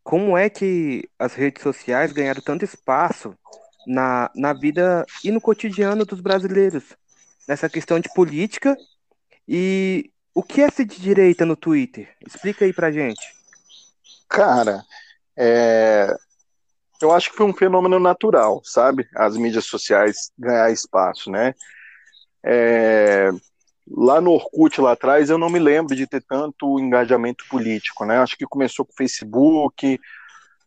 como 0.05 0.38
é 0.38 0.48
que 0.48 1.09
as 1.18 1.35
redes 1.35 1.62
sociais 1.62 2.12
ganharam 2.12 2.40
tanto 2.40 2.64
espaço 2.64 3.37
na, 3.87 4.31
na 4.35 4.52
vida 4.52 5.05
e 5.24 5.31
no 5.31 5.40
cotidiano 5.40 6.05
dos 6.05 6.20
brasileiros, 6.20 6.85
nessa 7.48 7.68
questão 7.68 7.98
de 8.00 8.12
política. 8.14 8.76
E 9.48 10.11
o 10.35 10.42
que 10.42 10.61
é 10.61 10.70
ser 10.70 10.85
de 10.85 11.00
direita 11.00 11.46
no 11.46 11.57
Twitter? 11.57 12.09
Explica 12.26 12.64
aí 12.64 12.72
pra 12.72 12.90
gente. 12.90 13.22
Cara, 14.29 14.85
é... 15.37 16.12
eu 17.00 17.12
acho 17.12 17.30
que 17.30 17.37
foi 17.37 17.46
um 17.46 17.54
fenômeno 17.54 17.98
natural, 17.98 18.61
sabe? 18.64 19.06
As 19.14 19.37
mídias 19.37 19.66
sociais 19.66 20.30
ganhar 20.38 20.70
espaço, 20.70 21.30
né? 21.30 21.54
É... 22.44 23.30
Lá 23.88 24.20
no 24.20 24.32
Orkut, 24.32 24.80
lá 24.80 24.92
atrás, 24.92 25.30
eu 25.30 25.38
não 25.38 25.48
me 25.48 25.61
lembro 25.61 25.94
de 25.94 26.09
ter 26.09 26.22
tanto 26.22 26.80
engajamento 26.80 27.44
político, 27.48 28.04
né? 28.04 28.18
Acho 28.18 28.37
que 28.37 28.44
começou 28.44 28.85
com 28.85 28.92
o 28.92 28.96
Facebook, 28.96 30.00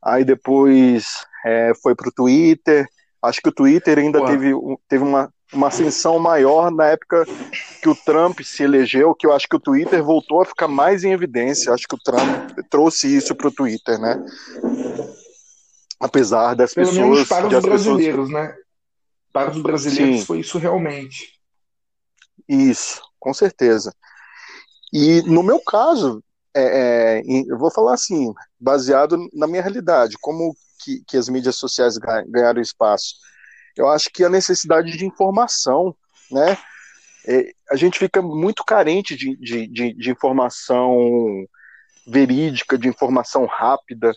aí 0.01 0.23
depois 0.23 1.25
é, 1.45 1.73
foi 1.81 1.93
para 1.95 2.07
o 2.07 2.13
Twitter, 2.13 2.87
Acho 3.21 3.41
que 3.41 3.49
o 3.49 3.53
Twitter 3.53 3.97
ainda 3.97 4.23
teve, 4.25 4.53
teve 4.87 5.03
uma, 5.03 5.31
uma 5.51 5.67
ascensão 5.67 6.17
maior 6.19 6.71
na 6.71 6.87
época 6.87 7.25
que 7.81 7.89
o 7.89 7.95
Trump 7.95 8.39
se 8.41 8.63
elegeu, 8.63 9.13
que 9.13 9.27
eu 9.27 9.33
acho 9.33 9.47
que 9.47 9.55
o 9.55 9.59
Twitter 9.59 10.01
voltou 10.01 10.41
a 10.41 10.45
ficar 10.45 10.69
mais 10.69 11.03
em 11.03 11.11
evidência. 11.11 11.73
Acho 11.73 11.85
que 11.87 11.95
o 11.95 11.99
Trump 11.99 12.51
trouxe 12.69 13.13
isso 13.13 13.35
para 13.35 13.49
o 13.49 13.51
Twitter, 13.51 13.99
né? 13.99 14.23
Apesar 15.99 16.55
das 16.55 16.73
Pelo 16.73 16.87
pessoas. 16.87 17.09
Menos 17.09 17.27
para 17.27 17.47
os 17.47 17.61
brasileiros, 17.61 18.27
pessoas... 18.27 18.29
né? 18.29 18.55
Para 19.33 19.51
os 19.51 19.61
brasileiros 19.61 20.19
Sim. 20.21 20.25
foi 20.25 20.39
isso 20.39 20.57
realmente. 20.57 21.39
Isso, 22.47 23.01
com 23.19 23.33
certeza. 23.33 23.93
E 24.91 25.21
no 25.23 25.43
meu 25.43 25.59
caso, 25.59 26.23
é, 26.55 27.19
é, 27.19 27.21
eu 27.47 27.57
vou 27.57 27.71
falar 27.71 27.93
assim, 27.93 28.33
baseado 28.59 29.17
na 29.33 29.45
minha 29.45 29.61
realidade, 29.61 30.17
como 30.19 30.55
que, 30.83 31.03
que 31.07 31.17
as 31.17 31.29
mídias 31.29 31.57
sociais 31.57 31.97
ganharam 32.27 32.61
espaço? 32.61 33.15
Eu 33.75 33.87
acho 33.87 34.09
que 34.11 34.23
a 34.23 34.29
necessidade 34.29 34.97
de 34.97 35.05
informação, 35.05 35.95
né? 36.31 36.57
É, 37.27 37.51
a 37.69 37.75
gente 37.75 37.99
fica 37.99 38.21
muito 38.21 38.63
carente 38.63 39.15
de, 39.15 39.35
de, 39.37 39.67
de, 39.67 39.93
de, 39.93 40.09
informação 40.09 41.45
verídica, 42.09 42.77
de 42.77 42.87
informação 42.87 43.45
rápida. 43.45 44.11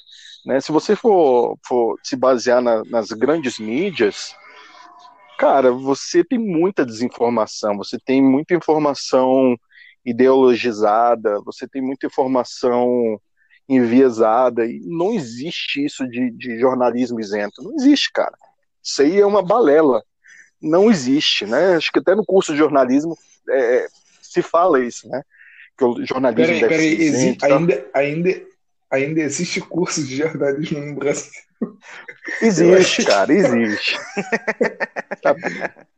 Né? 0.45 0.61
Se 0.61 0.73
você 0.73 0.97
for, 0.97 1.59
for 1.67 1.99
se 2.03 2.17
basear 2.17 2.61
na, 2.61 2.83
nas 2.85 3.09
grandes 3.09 3.59
mídias, 3.59 4.35
cara, 5.39 5.71
você 5.73 6.25
tem 6.25 6.39
muita 6.39 6.85
desinformação, 6.85 7.77
você 7.77 7.99
tem 7.99 8.23
muita 8.23 8.55
informação 8.55 9.57
ideologizada, 10.05 11.41
você 11.45 11.69
tem 11.69 11.81
muita 11.81 12.07
informação 12.07 13.21
enviesada. 13.69 14.67
E 14.67 14.81
não 14.81 15.13
existe 15.13 15.85
isso 15.85 16.07
de, 16.09 16.31
de 16.31 16.59
jornalismo 16.59 17.21
isento. 17.21 17.63
Não 17.63 17.75
existe, 17.75 18.11
cara. 18.13 18.37
Isso 18.83 19.03
aí 19.03 19.21
é 19.21 19.27
uma 19.27 19.43
balela. 19.43 20.03
Não 20.61 20.91
existe, 20.91 21.47
né? 21.47 21.77
Acho 21.77 21.91
que 21.93 21.99
até 21.99 22.15
no 22.15 22.25
curso 22.25 22.53
de 22.53 22.59
jornalismo 22.59 23.17
é, 23.51 23.87
se 24.21 24.43
fala 24.43 24.85
isso, 24.85 25.09
né? 25.09 25.23
Que 25.77 25.85
o 25.85 26.05
jornalismo 26.07 26.61
peraí, 26.61 26.69
peraí, 26.69 27.03
exi 27.03 27.35
tá? 27.37 27.47
ainda, 27.47 27.87
ainda, 27.95 28.43
ainda 28.91 29.21
existe 29.21 29.61
curso 29.61 30.05
de 30.05 30.17
jornalismo 30.17 30.81
no 30.81 30.97
Brasil? 30.97 31.31
Existe, 32.41 33.05
cara, 33.05 33.33
existe. 33.33 33.99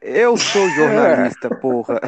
Eu 0.00 0.36
sou 0.36 0.68
jornalista, 0.70 1.48
é. 1.48 1.54
porra. 1.54 2.00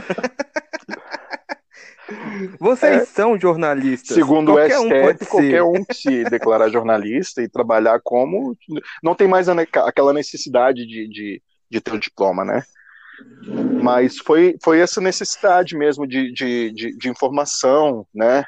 Vocês 2.59 3.03
é, 3.03 3.05
são 3.05 3.39
jornalistas. 3.39 4.15
Segundo 4.15 4.53
qualquer 4.53 4.79
o 4.79 4.85
STF, 4.85 5.25
um 5.25 5.27
qualquer 5.27 5.63
um 5.63 5.85
que 5.85 5.95
se 5.95 6.25
declarar 6.25 6.69
jornalista 6.69 7.43
e 7.43 7.49
trabalhar 7.49 8.01
como. 8.03 8.57
Não 9.03 9.15
tem 9.15 9.27
mais 9.29 9.49
aquela 9.49 10.13
necessidade 10.13 10.87
de, 10.87 11.09
de, 11.09 11.43
de 11.71 11.81
ter 11.81 11.95
o 11.95 11.99
diploma, 11.99 12.45
né? 12.45 12.63
Mas 13.83 14.19
foi, 14.19 14.57
foi 14.63 14.81
essa 14.81 15.01
necessidade 15.01 15.77
mesmo 15.77 16.07
de, 16.07 16.33
de, 16.33 16.71
de, 16.73 16.97
de 16.97 17.09
informação, 17.09 18.07
né? 18.15 18.45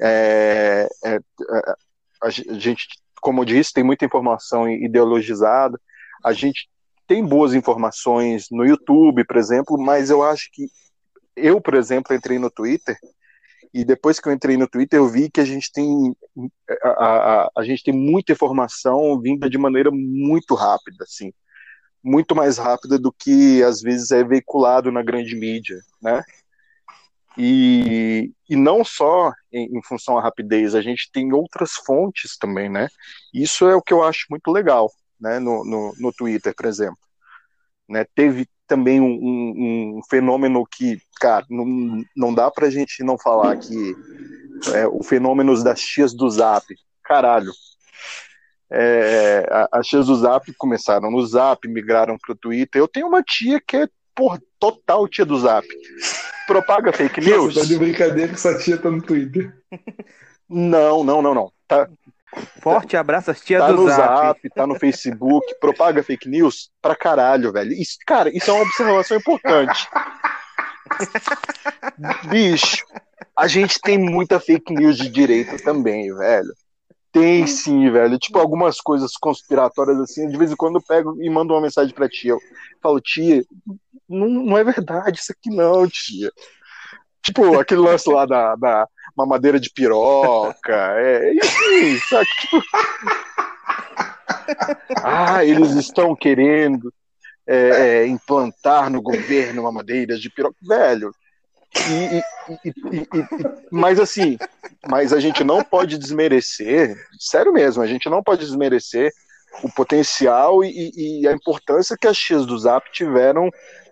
É, 0.00 0.88
é, 1.04 1.14
é 1.16 1.74
a 2.22 2.30
gente, 2.30 2.86
como 3.20 3.42
eu 3.42 3.44
disse, 3.44 3.72
tem 3.72 3.84
muita 3.84 4.04
informação 4.04 4.68
ideologizada. 4.68 5.78
A 6.24 6.32
gente 6.32 6.68
tem 7.06 7.24
boas 7.24 7.54
informações 7.54 8.46
no 8.50 8.64
YouTube, 8.64 9.24
por 9.24 9.36
exemplo, 9.36 9.78
mas 9.78 10.08
eu 10.08 10.22
acho 10.22 10.48
que 10.52 10.66
eu, 11.36 11.60
por 11.60 11.74
exemplo, 11.74 12.14
entrei 12.14 12.38
no 12.38 12.50
Twitter 12.50 12.96
e 13.72 13.84
depois 13.84 14.20
que 14.20 14.28
eu 14.28 14.32
entrei 14.32 14.56
no 14.56 14.68
Twitter 14.68 14.98
eu 14.98 15.08
vi 15.08 15.28
que 15.28 15.40
a 15.40 15.44
gente 15.44 15.70
tem 15.72 16.16
a, 16.82 16.88
a, 16.88 17.50
a 17.58 17.64
gente 17.64 17.82
tem 17.82 17.92
muita 17.92 18.32
informação 18.32 19.20
vinda 19.20 19.50
de 19.50 19.58
maneira 19.58 19.90
muito 19.90 20.54
rápida, 20.54 21.02
assim, 21.02 21.32
muito 22.04 22.36
mais 22.36 22.58
rápida 22.58 22.98
do 22.98 23.10
que 23.10 23.62
às 23.62 23.80
vezes 23.80 24.10
é 24.10 24.22
veiculado 24.22 24.92
na 24.92 25.02
grande 25.02 25.34
mídia, 25.34 25.80
né? 26.02 26.22
E, 27.36 28.30
e 28.48 28.54
não 28.54 28.84
só 28.84 29.32
em, 29.52 29.78
em 29.78 29.82
função 29.82 30.16
da 30.16 30.22
rapidez, 30.22 30.74
a 30.74 30.82
gente 30.82 31.10
tem 31.10 31.32
outras 31.32 31.72
fontes 31.72 32.36
também, 32.38 32.68
né? 32.68 32.88
Isso 33.32 33.66
é 33.68 33.74
o 33.74 33.82
que 33.82 33.92
eu 33.92 34.04
acho 34.04 34.26
muito 34.30 34.50
legal, 34.52 34.90
né? 35.20 35.38
No, 35.38 35.64
no, 35.64 35.94
no 35.98 36.12
Twitter, 36.12 36.54
por 36.54 36.66
exemplo. 36.66 36.98
Né, 37.86 38.06
teve 38.14 38.48
também 38.66 38.98
um, 38.98 39.04
um, 39.04 39.98
um, 39.98 40.00
fenômeno 40.08 40.64
que, 40.66 40.98
cara, 41.20 41.44
não, 41.50 42.02
não 42.16 42.32
dá 42.32 42.50
pra 42.50 42.70
gente 42.70 43.04
não 43.04 43.18
falar 43.18 43.58
que 43.58 43.94
é, 44.72 44.86
o 44.86 45.02
fenômeno 45.02 45.62
das 45.62 45.80
tias 45.80 46.14
do 46.14 46.28
Zap. 46.30 46.64
Caralho. 47.02 47.52
É, 48.76 49.46
as 49.70 49.86
tias 49.86 50.06
do 50.06 50.16
Zap 50.16 50.52
começaram 50.54 51.10
no 51.10 51.24
Zap, 51.24 51.66
migraram 51.68 52.18
pro 52.18 52.34
Twitter. 52.34 52.80
Eu 52.80 52.88
tenho 52.88 53.06
uma 53.06 53.22
tia 53.22 53.60
que 53.60 53.76
é, 53.76 53.88
por 54.14 54.38
total 54.58 55.06
tia 55.06 55.24
do 55.24 55.38
Zap. 55.38 55.66
Propaga 56.46 56.92
fake 56.92 57.20
news. 57.20 57.54
Você 57.54 57.60
tá 57.60 57.66
de 57.66 57.78
brincadeira 57.78 58.28
que 58.28 58.34
essa 58.34 58.58
tia 58.58 58.76
tá 58.76 58.90
no 58.90 59.00
Twitter. 59.00 59.54
Não, 60.48 61.04
não, 61.04 61.22
não, 61.22 61.34
não. 61.34 61.52
Tá, 61.66 61.88
Forte 62.60 62.96
abraço 62.96 63.30
às 63.30 63.40
tia 63.40 63.58
tá 63.58 63.68
do 63.68 63.82
no 63.82 63.88
Zap. 63.88 64.26
Zap, 64.26 64.50
tá 64.50 64.66
no 64.66 64.74
Facebook, 64.74 65.54
propaga 65.60 66.02
fake 66.02 66.28
news 66.28 66.70
pra 66.82 66.96
caralho, 66.96 67.52
velho. 67.52 67.72
Isso, 67.72 67.96
cara, 68.06 68.28
isso 68.36 68.50
é 68.50 68.54
uma 68.54 68.62
observação 68.62 69.16
importante. 69.16 69.88
Bicho, 72.28 72.84
a 73.36 73.46
gente 73.46 73.80
tem 73.80 73.98
muita 73.98 74.40
fake 74.40 74.74
news 74.74 74.96
de 74.96 75.08
direita 75.08 75.56
também, 75.58 76.14
velho. 76.14 76.52
Tem 77.14 77.46
sim, 77.46 77.88
velho. 77.92 78.18
Tipo, 78.18 78.40
algumas 78.40 78.80
coisas 78.80 79.12
conspiratórias 79.16 80.00
assim, 80.00 80.28
de 80.28 80.36
vez 80.36 80.50
em 80.50 80.56
quando 80.56 80.76
eu 80.76 80.82
pego 80.82 81.16
e 81.22 81.30
mando 81.30 81.54
uma 81.54 81.60
mensagem 81.60 81.94
pra 81.94 82.08
tia. 82.08 82.32
Eu 82.32 82.40
falo, 82.82 83.00
tia, 83.00 83.44
não, 84.08 84.28
não 84.28 84.58
é 84.58 84.64
verdade 84.64 85.20
isso 85.20 85.30
aqui 85.30 85.48
não, 85.48 85.86
tia. 85.86 86.32
Tipo, 87.22 87.56
aquele 87.60 87.82
lance 87.82 88.10
lá 88.10 88.26
da, 88.26 88.56
da 88.56 88.88
mamadeira 89.16 89.60
de 89.60 89.70
piroca, 89.70 90.74
é, 90.98 91.34
e 91.34 91.38
assim, 91.40 91.98
sabe? 92.08 92.26
Tipo... 92.40 92.60
Ah, 95.02 95.44
eles 95.44 95.72
estão 95.72 96.14
querendo 96.14 96.92
é, 97.46 97.56
é, 97.56 98.06
implantar 98.06 98.90
no 98.90 99.00
governo 99.00 99.62
mamadeiras 99.62 100.20
de 100.20 100.28
piroca. 100.28 100.56
Velho, 100.62 101.12
e, 101.88 102.22
e, 102.64 103.00
e, 103.00 103.06
mas 103.70 103.98
assim, 103.98 104.38
mas 104.88 105.12
a 105.12 105.20
gente 105.20 105.42
não 105.42 105.62
pode 105.62 105.98
desmerecer, 105.98 106.96
sério 107.18 107.52
mesmo, 107.52 107.82
a 107.82 107.86
gente 107.86 108.08
não 108.08 108.22
pode 108.22 108.44
desmerecer 108.44 109.12
o 109.62 109.70
potencial 109.70 110.64
e, 110.64 111.26
a 111.26 111.32
importância 111.32 111.96
que 112.00 112.06
as 112.06 112.16
X 112.16 112.44
do 112.46 112.58
Zap 112.58 112.90
tiveram 112.92 113.50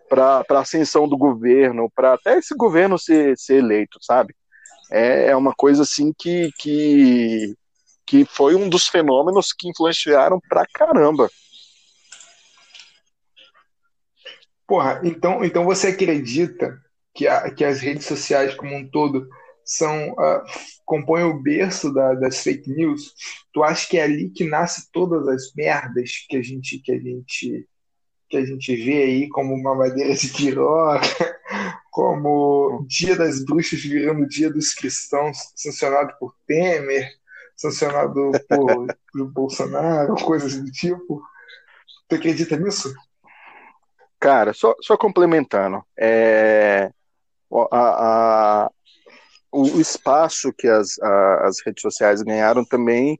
para 0.09 0.45
a 0.51 0.61
ascensão 0.61 1.09
do 1.09 1.17
governo, 1.17 1.91
para 1.95 2.15
até 2.15 2.39
esse 2.39 2.55
governo 2.55 2.99
ser, 2.99 3.37
ser 3.39 3.57
eleito, 3.57 3.99
sabe? 4.03 4.35
É, 4.91 5.29
é 5.29 5.37
uma 5.37 5.55
coisa 5.55 5.83
assim 5.83 6.13
que, 6.19 6.51
que, 6.59 7.55
que 8.05 8.25
foi 8.27 8.55
um 8.55 8.69
dos 8.69 8.89
fenômenos 8.89 9.53
que 9.53 9.69
influenciaram 9.69 10.39
pra 10.49 10.67
caramba. 10.67 11.31
Porra, 14.67 15.01
então, 15.03 15.45
então 15.45 15.65
você 15.65 15.89
acredita 15.89 16.79
que, 17.15 17.27
a, 17.27 17.51
que 17.51 17.65
as 17.65 17.81
redes 17.81 18.07
sociais 18.07 18.55
como 18.55 18.75
um 18.75 18.89
todo 18.89 19.29
são 19.65 20.11
uh, 20.13 20.43
compõem 20.85 21.25
o 21.25 21.41
berço 21.41 21.93
da, 21.93 22.15
das 22.15 22.43
fake 22.43 22.71
news? 22.71 23.15
Tu 23.53 23.63
acha 23.63 23.89
que 23.89 23.99
é 23.99 24.03
ali 24.03 24.31
que 24.31 24.45
nasce 24.45 24.91
todas 24.93 25.27
as 25.29 25.55
merdas 25.55 26.11
que 26.29 26.37
a 26.37 26.43
gente 26.43 26.79
que 26.79 26.93
a 26.93 26.99
gente 26.99 27.69
que 28.29 28.39
a 28.39 28.45
gente 28.47 28.75
vê 28.75 29.03
aí 29.03 29.29
como 29.29 29.53
uma 29.55 29.75
madeira 29.75 30.15
de 30.15 30.29
piroca, 30.29 31.03
como 31.93 32.83
Dia 32.89 33.15
das 33.15 33.45
Bruxas 33.45 33.83
virando 33.83 34.27
Dia 34.27 34.51
dos 34.51 34.73
Cristãos, 34.73 35.37
sancionado 35.55 36.15
por 36.19 36.35
Temer, 36.47 37.11
sancionado 37.55 38.31
por, 38.49 38.87
por 39.13 39.33
Bolsonaro, 39.33 40.15
coisas 40.15 40.57
do 40.57 40.71
tipo. 40.71 41.23
Tu 42.09 42.17
acredita 42.17 42.57
nisso? 42.57 42.95
Cara, 44.19 44.55
só, 44.55 44.75
só 44.81 44.97
complementando, 44.97 45.85
é, 45.99 46.91
a, 47.71 48.65
a, 48.65 48.71
o, 49.51 49.81
espaço 49.81 50.53
que 50.53 50.67
as, 50.67 50.99
a, 50.99 51.47
as 51.47 51.61
redes 51.65 51.83
sociais 51.83 52.23
ganharam 52.23 52.65
também 52.65 53.19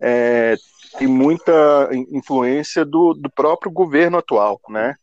é, 0.00 0.56
tem 0.98 1.06
muita 1.06 1.88
influência 2.10 2.84
do, 2.84 3.14
do 3.14 3.30
próprio 3.30 3.70
governo 3.70 4.18
atual, 4.18 4.60
né? 4.68 4.94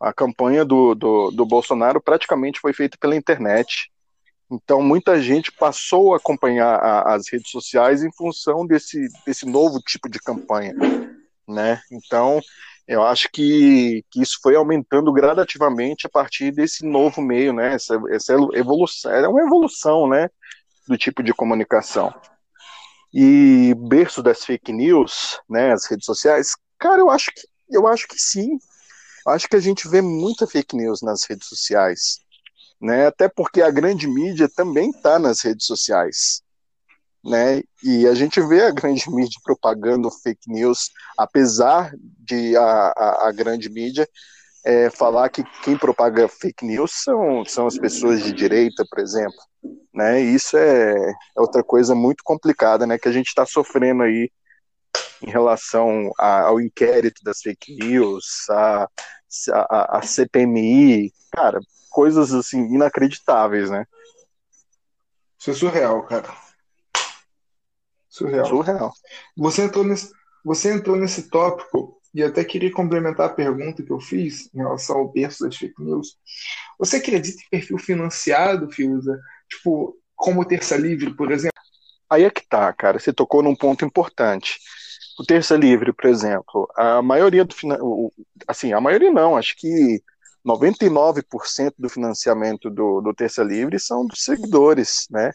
A 0.00 0.12
campanha 0.12 0.64
do, 0.64 0.94
do, 0.94 1.30
do 1.30 1.46
Bolsonaro 1.46 2.00
praticamente 2.00 2.60
foi 2.60 2.72
feita 2.72 2.96
pela 3.00 3.16
internet. 3.16 3.90
Então, 4.50 4.80
muita 4.80 5.20
gente 5.20 5.52
passou 5.52 6.14
a 6.14 6.16
acompanhar 6.16 6.76
a, 6.76 7.14
as 7.14 7.30
redes 7.30 7.50
sociais 7.50 8.02
em 8.02 8.12
função 8.12 8.66
desse, 8.66 9.08
desse 9.26 9.44
novo 9.44 9.80
tipo 9.80 10.08
de 10.08 10.18
campanha, 10.18 10.74
né? 11.46 11.80
Então, 11.90 12.40
eu 12.88 13.02
acho 13.02 13.28
que, 13.30 14.02
que 14.10 14.22
isso 14.22 14.38
foi 14.42 14.56
aumentando 14.56 15.12
gradativamente 15.12 16.06
a 16.06 16.10
partir 16.10 16.50
desse 16.50 16.86
novo 16.86 17.20
meio, 17.20 17.52
né? 17.52 17.74
Essa, 17.74 18.00
essa 18.10 18.32
evolução, 18.54 19.12
é 19.12 19.28
uma 19.28 19.42
evolução, 19.42 20.08
né? 20.08 20.30
Do 20.88 20.96
tipo 20.96 21.22
de 21.22 21.34
comunicação. 21.34 22.14
E 23.12 23.74
berço 23.76 24.22
das 24.22 24.42
fake 24.42 24.72
news, 24.72 25.38
né? 25.48 25.72
As 25.72 25.84
redes 25.84 26.06
sociais, 26.06 26.52
cara, 26.78 27.00
eu 27.00 27.10
acho 27.10 27.30
que 27.30 27.42
eu 27.70 27.86
acho 27.86 28.08
que 28.08 28.18
sim. 28.18 28.58
Eu 29.26 29.32
acho 29.32 29.46
que 29.46 29.56
a 29.56 29.60
gente 29.60 29.86
vê 29.86 30.00
muita 30.00 30.46
fake 30.46 30.74
news 30.74 31.02
nas 31.02 31.24
redes 31.28 31.46
sociais, 31.46 32.20
né? 32.80 33.06
Até 33.06 33.28
porque 33.28 33.60
a 33.60 33.70
grande 33.70 34.08
mídia 34.08 34.48
também 34.48 34.88
está 34.90 35.18
nas 35.18 35.42
redes 35.42 35.66
sociais 35.66 36.42
né? 37.28 37.62
E 37.82 38.06
a 38.06 38.14
gente 38.14 38.40
vê 38.40 38.62
a 38.62 38.70
grande 38.70 39.04
mídia 39.10 39.38
propagando 39.44 40.10
fake 40.10 40.50
news, 40.50 40.90
apesar 41.16 41.92
de 42.18 42.56
a, 42.56 42.92
a, 42.96 43.28
a 43.28 43.32
grande 43.32 43.68
mídia 43.68 44.08
é, 44.64 44.90
falar 44.90 45.28
que 45.28 45.44
quem 45.62 45.76
propaga 45.76 46.28
fake 46.28 46.64
news 46.64 46.92
são, 46.92 47.44
são 47.44 47.66
as 47.66 47.78
pessoas 47.78 48.22
de 48.22 48.32
direita, 48.32 48.84
por 48.90 48.98
exemplo, 48.98 49.38
né? 49.94 50.20
Isso 50.20 50.56
é, 50.56 50.94
é 51.36 51.40
outra 51.40 51.62
coisa 51.62 51.94
muito 51.94 52.22
complicada, 52.24 52.86
né? 52.86 52.98
Que 52.98 53.08
a 53.08 53.12
gente 53.12 53.28
está 53.28 53.46
sofrendo 53.46 54.02
aí 54.02 54.30
em 55.22 55.30
relação 55.30 56.10
a, 56.18 56.42
ao 56.42 56.60
inquérito 56.60 57.22
das 57.22 57.40
fake 57.40 57.76
news, 57.76 58.48
a, 58.50 58.88
a, 59.52 59.98
a 59.98 60.02
CPMI, 60.02 61.12
cara, 61.32 61.60
coisas 61.90 62.32
assim 62.32 62.74
inacreditáveis, 62.74 63.70
né? 63.70 63.84
Isso 65.38 65.50
é 65.50 65.54
surreal, 65.54 66.02
cara. 66.04 66.47
Surreal. 68.18 68.46
Surreal. 68.46 68.92
Você 69.36 69.62
entrou 69.62 69.84
nesse, 69.84 70.10
você 70.44 70.72
entrou 70.72 70.96
nesse 70.96 71.30
tópico 71.30 71.98
e 72.12 72.22
até 72.22 72.42
queria 72.44 72.72
complementar 72.72 73.26
a 73.26 73.32
pergunta 73.32 73.82
que 73.82 73.92
eu 73.92 74.00
fiz 74.00 74.52
em 74.52 74.58
relação 74.58 74.96
ao 74.96 75.08
berço 75.08 75.44
das 75.44 75.56
fake 75.56 75.80
news. 75.82 76.16
Você 76.78 76.96
acredita 76.96 77.40
em 77.42 77.50
perfil 77.50 77.78
financiado, 77.78 78.70
Fiuza? 78.72 79.20
Tipo, 79.48 79.96
como 80.16 80.44
Terça 80.44 80.76
Livre, 80.76 81.14
por 81.14 81.30
exemplo? 81.30 81.58
Aí 82.10 82.24
é 82.24 82.30
que 82.30 82.46
tá, 82.48 82.72
cara. 82.72 82.98
Você 82.98 83.12
tocou 83.12 83.42
num 83.42 83.54
ponto 83.54 83.84
importante. 83.84 84.58
O 85.18 85.24
Terça 85.24 85.56
Livre, 85.56 85.92
por 85.92 86.06
exemplo, 86.06 86.68
a 86.76 87.02
maioria 87.02 87.44
do 87.44 87.54
assim, 88.46 88.72
a 88.72 88.80
maioria 88.80 89.10
não, 89.10 89.36
acho 89.36 89.56
que 89.56 90.02
99% 90.46 91.74
do 91.76 91.88
financiamento 91.88 92.70
do, 92.70 93.00
do 93.00 93.12
Terça 93.12 93.42
Livre 93.42 93.78
são 93.78 94.06
dos 94.06 94.24
seguidores, 94.24 95.06
né? 95.10 95.32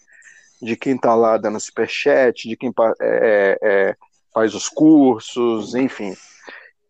De 0.63 0.75
quem 0.75 0.95
está 0.95 1.13
lá 1.13 1.37
dando 1.37 1.59
superchat, 1.59 2.47
de 2.47 2.55
quem 2.55 2.69
é, 2.69 2.93
é, 3.01 3.57
é, 3.61 3.95
faz 4.33 4.55
os 4.55 4.69
cursos, 4.69 5.75
enfim. 5.75 6.15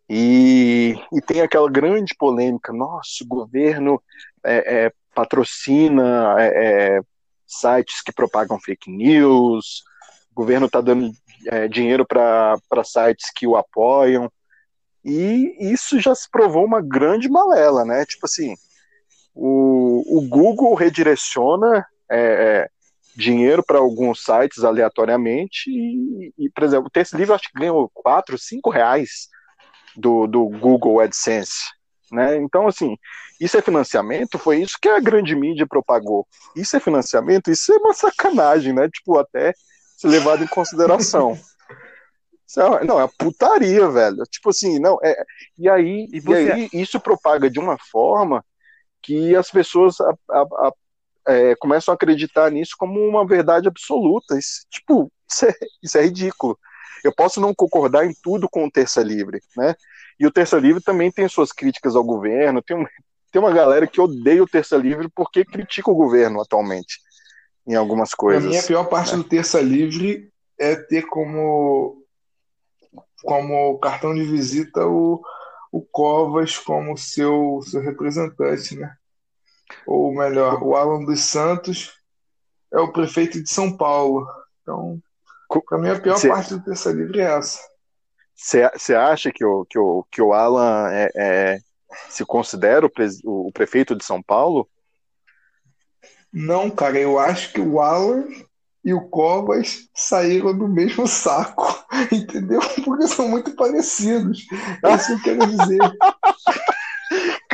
E, 0.10 0.96
e, 1.12 1.22
tem 1.22 1.42
aquela 1.42 1.70
grande 1.70 2.14
polêmica, 2.18 2.72
nossa, 2.72 3.24
o 3.24 3.28
governo 3.28 4.02
é, 4.44 4.86
é 4.86 4.92
patrocina 5.16 6.36
é, 6.40 7.00
sites 7.48 8.02
que 8.02 8.12
propagam 8.12 8.60
fake 8.60 8.92
news, 8.92 9.84
o 10.32 10.36
governo 10.36 10.68
está 10.68 10.82
dando 10.82 11.12
dinheiro 11.70 12.06
para 12.06 12.84
sites 12.84 13.32
que 13.36 13.46
o 13.46 13.56
apoiam, 13.56 14.32
e 15.04 15.58
isso 15.60 16.00
já 16.00 16.16
se 16.16 16.30
provou 16.30 16.66
uma 16.66 16.82
grande 16.82 17.28
malela, 17.28 17.84
né? 17.84 18.06
Tipo 18.06 18.26
assim, 18.26 18.56
o, 19.36 20.18
o 20.18 20.28
Google 20.28 20.74
redireciona 20.76 21.86
é, 22.10 22.70
dinheiro 23.16 23.64
para 23.64 23.78
alguns 23.78 24.24
sites 24.24 24.64
aleatoriamente 24.64 25.70
e, 25.70 26.34
e, 26.38 26.50
por 26.50 26.64
exemplo, 26.64 26.90
esse 26.96 27.16
livro 27.16 27.34
acho 27.34 27.52
que 27.52 27.60
ganhou 27.60 27.90
4, 27.94 28.38
5 28.38 28.70
reais 28.70 29.30
do, 29.96 30.26
do 30.28 30.46
Google 30.48 31.00
AdSense, 31.00 31.62
né? 32.12 32.38
Então, 32.38 32.68
assim, 32.68 32.98
isso 33.40 33.58
é 33.58 33.62
financiamento? 33.62 34.40
Foi 34.40 34.62
isso 34.62 34.78
que 34.82 34.90
a 34.90 35.00
grande 35.00 35.36
mídia 35.36 35.68
propagou. 35.68 36.28
Isso 36.56 36.76
é 36.76 36.80
financiamento? 36.80 37.52
Isso 37.52 37.72
é 37.74 37.78
uma 37.78 37.94
sacanagem, 37.94 38.74
né? 38.74 38.90
Tipo, 38.90 39.18
até 39.18 39.54
ser 39.98 40.08
levado 40.08 40.44
em 40.44 40.48
consideração. 40.48 41.38
É 42.56 42.84
não, 42.84 43.02
é 43.02 43.10
putaria, 43.18 43.90
velho. 43.90 44.24
Tipo 44.30 44.52
assim, 44.52 44.78
não, 44.78 45.00
é. 45.04 45.24
E 45.58 45.68
aí, 45.68 46.08
e, 46.14 46.20
você... 46.20 46.46
e 46.46 46.52
aí 46.52 46.70
isso 46.72 47.00
propaga 47.00 47.50
de 47.50 47.58
uma 47.60 47.80
forma 47.80 48.46
que 49.02 49.36
as 49.36 49.50
pessoas 49.50 50.00
a, 50.00 50.14
a, 50.30 50.72
é, 51.28 51.56
começam 51.56 51.92
a 51.92 51.96
acreditar 51.96 52.52
nisso 52.52 52.76
como 52.78 53.00
uma 53.00 53.26
verdade 53.26 53.68
absoluta. 53.68 54.38
Isso, 54.38 54.66
tipo, 54.70 55.12
isso 55.30 55.46
é, 55.46 55.54
isso 55.82 55.98
é 55.98 56.04
ridículo. 56.04 56.58
Eu 57.04 57.14
posso 57.14 57.42
não 57.42 57.54
concordar 57.54 58.06
em 58.06 58.14
tudo 58.24 58.48
com 58.50 58.66
o 58.66 58.72
Terça 58.72 59.02
Livre, 59.02 59.42
né? 59.58 59.76
E 60.20 60.26
o 60.26 60.32
Terça 60.32 60.58
Livre 60.58 60.82
também 60.82 61.12
tem 61.12 61.28
suas 61.28 61.52
críticas 61.52 61.96
ao 61.96 62.04
governo. 62.04 62.62
Tem, 62.62 62.78
um, 62.78 62.86
tem 63.32 63.42
uma 63.42 63.52
galera 63.52 63.86
que 63.86 64.00
odeia 64.00 64.44
o 64.44 64.48
Terça 64.48 64.78
Livre 64.78 65.10
porque 65.14 65.44
critica 65.44 65.92
o 65.92 65.96
governo 65.96 66.42
atualmente 66.42 67.00
em 67.68 67.76
algumas 67.76 68.14
coisas. 68.14 68.46
A 68.46 68.50
minha 68.50 68.64
pior 68.64 68.86
parte 68.86 69.12
né? 69.12 69.18
do 69.18 69.24
Terça 69.24 69.60
Livre 69.60 70.32
é 70.58 70.76
ter 70.76 71.04
como 71.04 72.02
como 73.24 73.80
cartão 73.80 74.14
de 74.14 74.24
visita 74.24 74.86
o, 74.86 75.22
o 75.72 75.82
Covas 75.82 76.58
como 76.58 76.98
seu, 76.98 77.62
seu 77.64 77.82
representante, 77.82 78.76
né? 78.76 78.94
Ou 79.86 80.14
melhor, 80.14 80.62
o 80.64 80.76
Alan 80.76 81.04
dos 81.06 81.22
Santos 81.22 81.94
é 82.72 82.80
o 82.80 82.92
prefeito 82.92 83.42
de 83.42 83.50
São 83.50 83.76
Paulo. 83.76 84.28
Então, 84.62 85.00
Pra 85.70 85.78
mim, 85.78 85.90
a 85.90 86.00
pior 86.00 86.18
Cê- 86.18 86.30
parte 86.30 86.56
do 86.56 86.64
terça 86.64 86.92
livre 86.92 87.20
é 87.20 87.26
essa. 87.38 87.60
Você 88.36 88.96
acha 88.96 89.32
que 89.32 89.46
o, 89.46 89.64
que, 89.66 89.78
o, 89.78 90.04
que 90.10 90.22
o 90.22 90.34
Alan 90.34 90.90
é, 90.92 91.12
é- 91.16 91.60
se 92.10 92.26
considera 92.26 92.86
o, 92.86 92.90
pres- 92.90 93.22
o 93.24 93.52
prefeito 93.54 93.96
de 93.96 94.04
São 94.04 94.22
Paulo? 94.22 94.68
Não, 96.32 96.72
cara, 96.72 96.98
eu 97.00 97.20
acho 97.20 97.54
que 97.54 97.62
o 97.62 97.80
Alan 97.80 98.26
e 98.84 98.92
o 98.94 99.08
Covas 99.08 99.88
saíram 99.96 100.58
do 100.58 100.68
mesmo 100.68 101.08
saco, 101.08 101.86
entendeu? 102.12 102.60
Porque 102.84 103.08
são 103.08 103.28
muito 103.30 103.56
parecidos. 103.56 104.46
É 104.84 104.96
isso 104.96 105.08
que 105.22 105.30
eu 105.30 105.38
quero 105.38 105.48
dizer. 105.48 105.80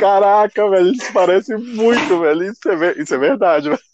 Caraca, 0.00 0.70
velho, 0.70 0.88
eles 0.88 1.10
parecem 1.12 1.58
muito, 1.58 2.20
velho. 2.20 2.42
Isso 2.44 2.68
é, 2.68 2.76
ver- 2.76 2.98
isso 2.98 3.14
é 3.14 3.18
verdade, 3.18 3.68
velho. 3.68 3.80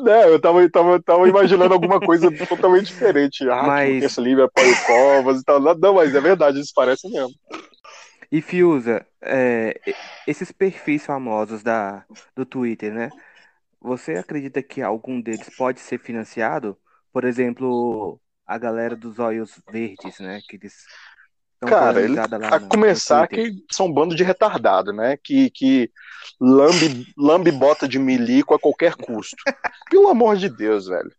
Né, 0.00 0.28
eu 0.28 0.40
tava, 0.40 0.70
tava, 0.70 1.02
tava 1.02 1.28
imaginando 1.28 1.74
alguma 1.74 1.98
coisa 1.98 2.30
totalmente 2.30 2.86
diferente. 2.86 3.48
Ah, 3.50 3.64
Mas- 3.64 4.04
esse 4.04 4.20
livro 4.20 4.44
o 4.44 4.50
Covas 4.86 5.40
e 5.40 5.44
tal. 5.44 5.58
Não, 5.60 5.94
mas 5.94 6.14
é 6.14 6.20
verdade, 6.20 6.58
eles 6.58 6.72
parecem 6.72 7.10
mesmo. 7.10 7.34
E 8.30 8.40
Fiuza, 8.40 9.04
é, 9.20 9.74
esses 10.26 10.52
perfis 10.52 11.04
famosos 11.04 11.62
da, 11.64 12.04
do 12.36 12.46
Twitter, 12.46 12.92
né? 12.92 13.10
Você 13.80 14.12
acredita 14.12 14.62
que 14.62 14.80
algum 14.82 15.20
deles 15.20 15.48
pode 15.56 15.80
ser 15.80 15.98
financiado? 15.98 16.78
Por 17.12 17.24
exemplo, 17.24 18.20
a 18.46 18.56
galera 18.58 18.94
dos 18.94 19.18
olhos 19.18 19.60
verdes, 19.70 20.20
né? 20.20 20.40
Que 20.48 20.56
eles 20.56 20.74
Cara, 21.66 22.00
ele, 22.00 22.18
a 22.18 22.28
no- 22.28 22.38
no 22.60 22.68
começar 22.68 23.26
Twitter. 23.28 23.52
que 23.54 23.74
são 23.74 23.86
um 23.86 23.92
bando 23.92 24.14
de 24.14 24.22
retardado, 24.22 24.92
né? 24.92 25.16
Que, 25.22 25.50
que 25.50 25.90
lambe, 26.40 27.06
lambe 27.16 27.50
bota 27.50 27.88
de 27.88 27.98
milico 27.98 28.54
a 28.54 28.58
qualquer 28.58 28.94
custo. 28.94 29.36
Pelo 29.90 30.08
amor 30.08 30.36
de 30.36 30.48
Deus, 30.48 30.86
velho. 30.86 31.10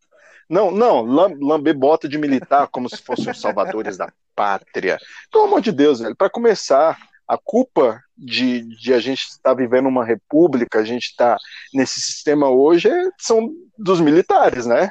Não, 0.50 0.72
não, 0.72 1.02
lam- 1.04 1.38
lamber 1.40 1.76
bota 1.78 2.08
de 2.08 2.18
militar 2.18 2.68
como 2.68 2.90
se 2.90 2.98
fossem 2.98 3.30
os 3.32 3.40
salvadores 3.40 3.98
da 3.98 4.12
pátria. 4.36 4.98
Pelo 5.32 5.44
amor 5.44 5.62
de 5.62 5.72
Deus, 5.72 6.00
velho. 6.00 6.16
Para 6.16 6.30
começar, 6.30 6.98
a 7.28 7.38
culpa 7.38 8.02
de, 8.18 8.62
de 8.78 8.92
a 8.94 9.00
gente 9.00 9.24
estar 9.28 9.54
vivendo 9.54 9.88
uma 9.88 10.04
república, 10.04 10.80
a 10.80 10.84
gente 10.84 11.04
estar 11.08 11.38
nesse 11.74 12.02
sistema 12.02 12.50
hoje, 12.50 12.90
é- 12.90 13.10
são 13.20 13.52
dos 13.78 14.00
militares, 14.02 14.66
né? 14.66 14.90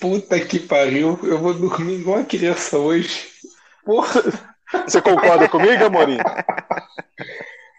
Puta 0.00 0.38
que 0.40 0.58
pariu, 0.58 1.18
eu 1.22 1.38
vou 1.38 1.54
dormir 1.54 2.00
igual 2.00 2.18
uma 2.18 2.24
criança 2.26 2.76
hoje. 2.78 3.32
Porra, 3.84 4.22
Você 4.86 5.00
concorda 5.00 5.48
comigo, 5.48 5.84
Amorim? 5.84 6.18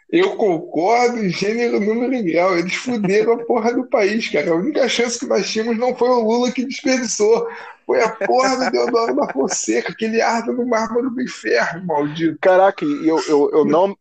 eu 0.09 0.35
concordo, 0.35 1.27
gênero, 1.29 1.79
número 1.79 2.13
e 2.13 2.23
grau. 2.31 2.57
Eles 2.57 2.75
fuderam 2.75 3.33
a 3.33 3.37
porra 3.45 3.73
do 3.73 3.85
país, 3.87 4.29
cara. 4.29 4.51
A 4.51 4.55
única 4.55 4.87
chance 4.87 5.19
que 5.19 5.25
nós 5.25 5.49
tínhamos 5.49 5.77
não 5.77 5.95
foi 5.95 6.09
o 6.09 6.21
Lula 6.21 6.51
que 6.51 6.65
desperdiçou. 6.65 7.47
Foi 7.85 8.01
a 8.01 8.09
porra 8.09 8.55
do 8.65 8.71
Deodoro 8.71 9.15
da 9.15 9.31
Fonseca, 9.31 9.91
aquele 9.91 10.21
arda 10.21 10.51
no 10.51 10.65
mármore 10.65 11.09
do 11.13 11.21
inferno, 11.21 11.85
maldito. 11.85 12.37
Caraca, 12.41 12.83
e 12.85 13.07
eu, 13.07 13.19
eu, 13.27 13.49
eu 13.51 13.65
não. 13.65 13.95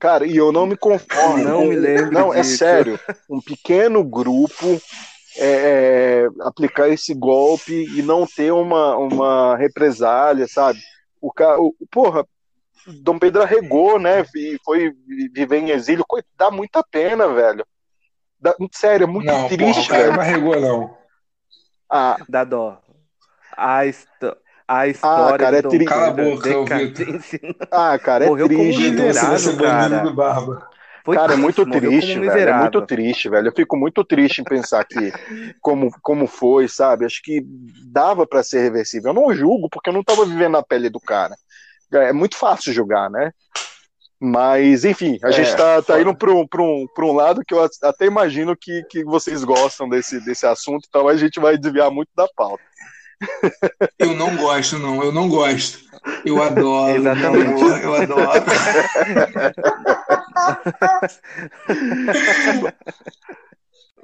Cara, 0.00 0.26
e 0.26 0.36
eu 0.36 0.52
não 0.52 0.66
me 0.66 0.76
conformo. 0.76 1.42
Não 1.42 1.66
me 1.66 1.74
lembro 1.76 2.12
Não, 2.12 2.32
é 2.34 2.40
disso. 2.40 2.58
sério. 2.58 3.00
Um 3.28 3.40
pequeno 3.40 4.04
grupo 4.04 4.80
é, 5.36 5.46
é, 5.46 6.28
aplicar 6.40 6.88
esse 6.88 7.12
golpe 7.14 7.86
e 7.96 8.02
não 8.02 8.26
ter 8.26 8.52
uma, 8.52 8.96
uma 8.96 9.56
represália, 9.56 10.46
sabe? 10.46 10.78
O 11.20 11.32
cara, 11.32 11.60
o, 11.60 11.74
porra, 11.90 12.26
Dom 13.02 13.18
Pedro 13.18 13.42
arregou, 13.42 13.98
né? 13.98 14.24
E 14.34 14.58
foi 14.64 14.92
viver 15.34 15.58
em 15.58 15.70
exílio. 15.70 16.04
Coi- 16.06 16.22
Dá 16.36 16.50
muita 16.50 16.82
pena, 16.82 17.28
velho. 17.28 17.66
Dá- 18.40 18.54
sério, 18.72 19.04
é 19.04 19.06
muito 19.06 19.26
Não, 19.26 19.34
porra, 19.34 19.46
o 19.46 19.48
triste, 19.56 19.88
cara 19.88 20.02
velho. 20.04 20.12
não 20.14 20.20
arregou, 20.20 20.60
não. 20.60 20.98
Ah, 21.90 22.16
Dá 22.28 22.44
dó. 22.44 22.80
A, 23.56 23.80
a 24.68 24.86
história 24.86 25.38
cara, 25.38 25.58
é 25.58 25.62
do 25.62 25.70
Dom 25.70 25.84
Cala 25.84 26.08
a 26.08 26.12
Pedro 26.12 26.34
boca, 26.36 26.48
ah, 27.72 27.98
cara, 27.98 28.24
é 28.24 28.28
Morreu 28.28 28.46
como 28.48 28.60
triste. 28.60 28.90
Você 28.96 29.02
vai 29.02 29.38
ser 29.38 29.52
miserável, 29.52 29.58
cara. 29.58 29.98
do 30.02 30.14
Barba. 30.14 30.70
Foi 31.08 31.16
Cara, 31.16 31.32
é 31.32 31.36
muito 31.36 31.64
triste, 31.64 32.18
velho. 32.18 32.50
É 32.50 32.58
muito 32.60 32.84
triste, 32.84 33.30
velho. 33.30 33.48
Eu 33.48 33.52
fico 33.56 33.78
muito 33.78 34.04
triste 34.04 34.42
em 34.42 34.44
pensar 34.44 34.84
que 34.84 34.94
como, 35.58 35.90
como 36.02 36.26
foi, 36.26 36.68
sabe? 36.68 37.06
Acho 37.06 37.22
que 37.22 37.42
dava 37.90 38.26
pra 38.26 38.42
ser 38.42 38.60
reversível. 38.60 39.08
Eu 39.08 39.14
não 39.14 39.34
julgo 39.34 39.70
porque 39.70 39.88
eu 39.88 39.94
não 39.94 40.04
tava 40.04 40.26
vivendo 40.26 40.52
na 40.52 40.62
pele 40.62 40.90
do 40.90 41.00
cara. 41.00 41.34
É 41.94 42.12
muito 42.12 42.36
fácil 42.36 42.74
julgar, 42.74 43.08
né? 43.08 43.32
Mas, 44.20 44.84
enfim, 44.84 45.18
a 45.24 45.28
É, 45.28 45.32
gente 45.32 45.56
tá, 45.56 45.80
tá 45.80 45.98
indo 45.98 46.14
pra 46.14 46.30
um, 46.30 46.46
pra, 46.46 46.60
um, 46.60 46.86
pra 46.94 47.06
um 47.06 47.14
lado 47.14 47.40
que 47.42 47.54
eu 47.54 47.66
até 47.82 48.04
imagino 48.04 48.54
que, 48.54 48.82
que 48.90 49.02
vocês 49.02 49.42
gostam 49.44 49.88
desse, 49.88 50.22
desse 50.22 50.44
assunto, 50.44 50.84
então 50.90 51.08
a 51.08 51.16
gente 51.16 51.40
vai 51.40 51.56
desviar 51.56 51.90
muito 51.90 52.10
da 52.14 52.28
pauta. 52.36 52.62
Eu 53.98 54.14
não 54.14 54.36
gosto, 54.36 54.78
não. 54.78 55.02
Eu 55.02 55.10
não 55.10 55.26
gosto. 55.26 55.87
Eu 56.24 56.42
adoro. 56.42 56.96
Exatamente. 56.96 57.62
amor, 57.62 57.82
Eu 57.82 57.94
adoro. 57.94 58.44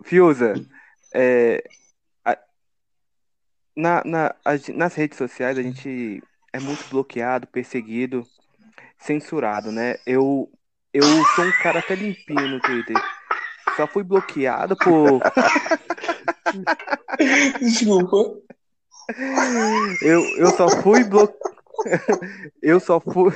Fiuza, 0.02 0.54
é, 1.14 1.62
a- 2.24 2.38
na, 3.76 4.02
na- 4.04 4.34
a 4.44 4.52
nas 4.74 4.94
redes 4.94 5.18
sociais 5.18 5.58
a 5.58 5.62
gente 5.62 6.22
é 6.52 6.60
muito 6.60 6.84
bloqueado, 6.90 7.46
perseguido, 7.46 8.24
censurado, 8.98 9.72
né? 9.72 9.96
Eu, 10.06 10.50
eu 10.92 11.02
sou 11.34 11.44
um 11.44 11.52
cara 11.62 11.78
até 11.78 11.94
limpinho 11.94 12.48
no 12.48 12.60
Twitter. 12.60 12.96
Só 13.76 13.86
fui 13.86 14.02
bloqueado 14.04 14.76
por. 14.76 15.20
Desculpa. 17.60 18.38
Eu, 20.02 20.22
eu 20.38 20.50
só 20.52 20.68
fui 20.80 21.04
blo... 21.04 21.28
Eu 22.62 22.78
só 22.80 23.00
fui. 23.00 23.32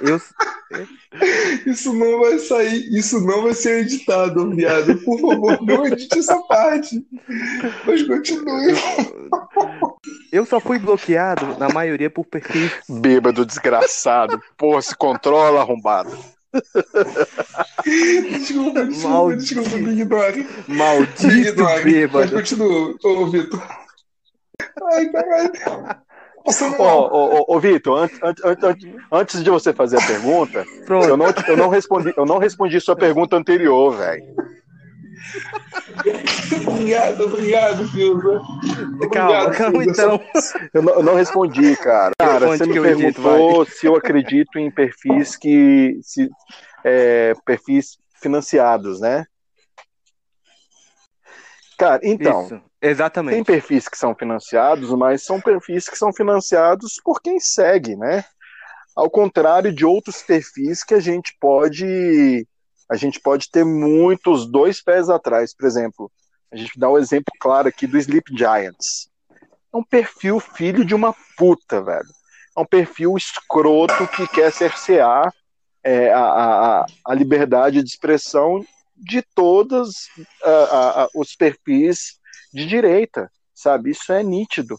Eu, 0.00 0.20
Isso 1.66 1.92
não 1.94 2.20
vai 2.20 2.38
sair. 2.38 2.88
Isso 2.96 3.20
não 3.20 3.42
vai 3.44 3.54
ser 3.54 3.80
editado, 3.82 4.50
viado. 4.54 4.96
Por 4.98 5.18
favor, 5.20 5.62
não 5.62 5.86
edite 5.86 6.18
essa 6.18 6.36
parte. 6.42 7.06
Mas 7.86 8.02
continue. 8.02 8.74
eu 10.32 10.44
só 10.44 10.60
fui 10.60 10.78
bloqueado, 10.78 11.56
na 11.58 11.68
maioria, 11.68 12.10
por 12.10 12.24
perfis. 12.26 12.72
Bêbado, 12.88 13.46
desgraçado. 13.46 14.40
Porra, 14.56 14.82
se 14.82 14.96
controla, 14.96 15.60
arrombado. 15.60 16.10
Desculpa, 17.84 18.84
desculpa, 18.84 19.08
Maldito. 19.08 19.54
desculpa, 19.54 19.76
me 19.76 20.00
ignore. 20.00 20.46
Me 20.68 20.76
Maldito 20.76 21.26
ignore. 21.30 21.74
Mas 21.74 21.84
bêbado. 21.84 22.32
continua, 22.32 22.94
ô 23.02 23.26
Vitor. 23.26 23.83
Ai, 24.92 25.08
caralho. 25.08 25.52
Ó, 26.78 27.08
ó, 27.10 27.44
ô, 27.56 27.58
Vitor, 27.58 27.98
antes, 28.02 28.18
antes, 28.22 28.44
antes, 28.44 28.88
antes 29.10 29.42
de 29.42 29.48
você 29.48 29.72
fazer 29.72 29.96
a 29.96 30.06
pergunta, 30.06 30.66
eu 31.08 31.16
não, 31.16 31.26
eu 31.48 31.56
não 31.56 31.68
respondi, 31.70 32.12
eu 32.14 32.26
não 32.26 32.36
respondi 32.36 32.78
sua 32.80 32.94
pergunta 32.94 33.34
anterior, 33.34 33.96
velho. 33.96 34.22
Obrigado, 36.68 37.24
obrigado, 37.24 37.88
Filza. 37.88 38.40
Calma, 39.12 39.40
Obrigado, 39.40 39.56
calma 39.56 39.84
então. 39.84 40.20
Eu 40.74 40.82
não, 40.82 40.94
eu 40.94 41.02
não 41.02 41.14
respondi, 41.14 41.76
cara. 41.78 42.12
Cara, 42.18 42.46
você 42.46 42.66
me 42.66 42.76
edito, 42.76 43.22
perguntou 43.22 43.64
se 43.64 43.86
eu 43.86 43.96
acredito 43.96 44.58
em 44.58 44.70
perfis 44.70 45.36
que. 45.36 45.98
Se, 46.02 46.28
é, 46.84 47.32
perfis 47.44 47.98
financiados, 48.20 49.00
né? 49.00 49.24
Cara, 51.78 52.00
então, 52.04 52.44
Isso, 52.44 52.62
tem 52.84 52.90
exatamente. 52.90 53.46
perfis 53.46 53.88
que 53.88 53.96
são 53.96 54.14
financiados, 54.14 54.90
mas 54.90 55.22
são 55.22 55.40
perfis 55.40 55.88
que 55.88 55.96
são 55.96 56.12
financiados 56.12 57.00
por 57.02 57.22
quem 57.22 57.40
segue, 57.40 57.96
né? 57.96 58.22
Ao 58.94 59.08
contrário 59.08 59.72
de 59.72 59.86
outros 59.86 60.22
perfis 60.22 60.84
que 60.84 60.92
a 60.92 61.00
gente 61.00 61.34
pode. 61.40 62.46
A 62.90 62.96
gente 62.96 63.18
pode 63.18 63.50
ter 63.50 63.64
muitos 63.64 64.46
dois 64.46 64.82
pés 64.82 65.08
atrás. 65.08 65.54
Por 65.56 65.66
exemplo, 65.66 66.12
a 66.52 66.56
gente 66.56 66.78
dá 66.78 66.90
um 66.90 66.98
exemplo 66.98 67.32
claro 67.40 67.68
aqui 67.68 67.86
do 67.86 67.96
Sleep 67.96 68.36
Giants. 68.36 69.08
É 69.72 69.76
um 69.76 69.82
perfil 69.82 70.38
filho 70.38 70.84
de 70.84 70.94
uma 70.94 71.14
puta, 71.38 71.82
velho. 71.82 72.06
É 72.54 72.60
um 72.60 72.66
perfil 72.66 73.16
escroto 73.16 74.06
que 74.08 74.28
quer 74.28 74.52
cercear 74.52 75.32
é, 75.82 76.12
a, 76.12 76.20
a, 76.20 76.86
a 77.06 77.14
liberdade 77.14 77.82
de 77.82 77.88
expressão 77.88 78.62
de 78.94 79.22
todos 79.34 80.08
os 81.14 81.34
perfis 81.34 82.22
de 82.52 82.66
direita, 82.66 83.30
sabe? 83.54 83.90
Isso 83.90 84.12
é 84.12 84.22
nítido. 84.22 84.76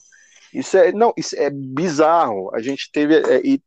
Isso 0.54 0.78
é 0.78 0.92
não, 0.92 1.14
isso 1.18 1.36
é 1.36 1.50
bizarro. 1.50 2.54
A 2.54 2.62
gente 2.62 2.90
teve 2.92 3.16
é, 3.16 3.42
e, 3.44 3.62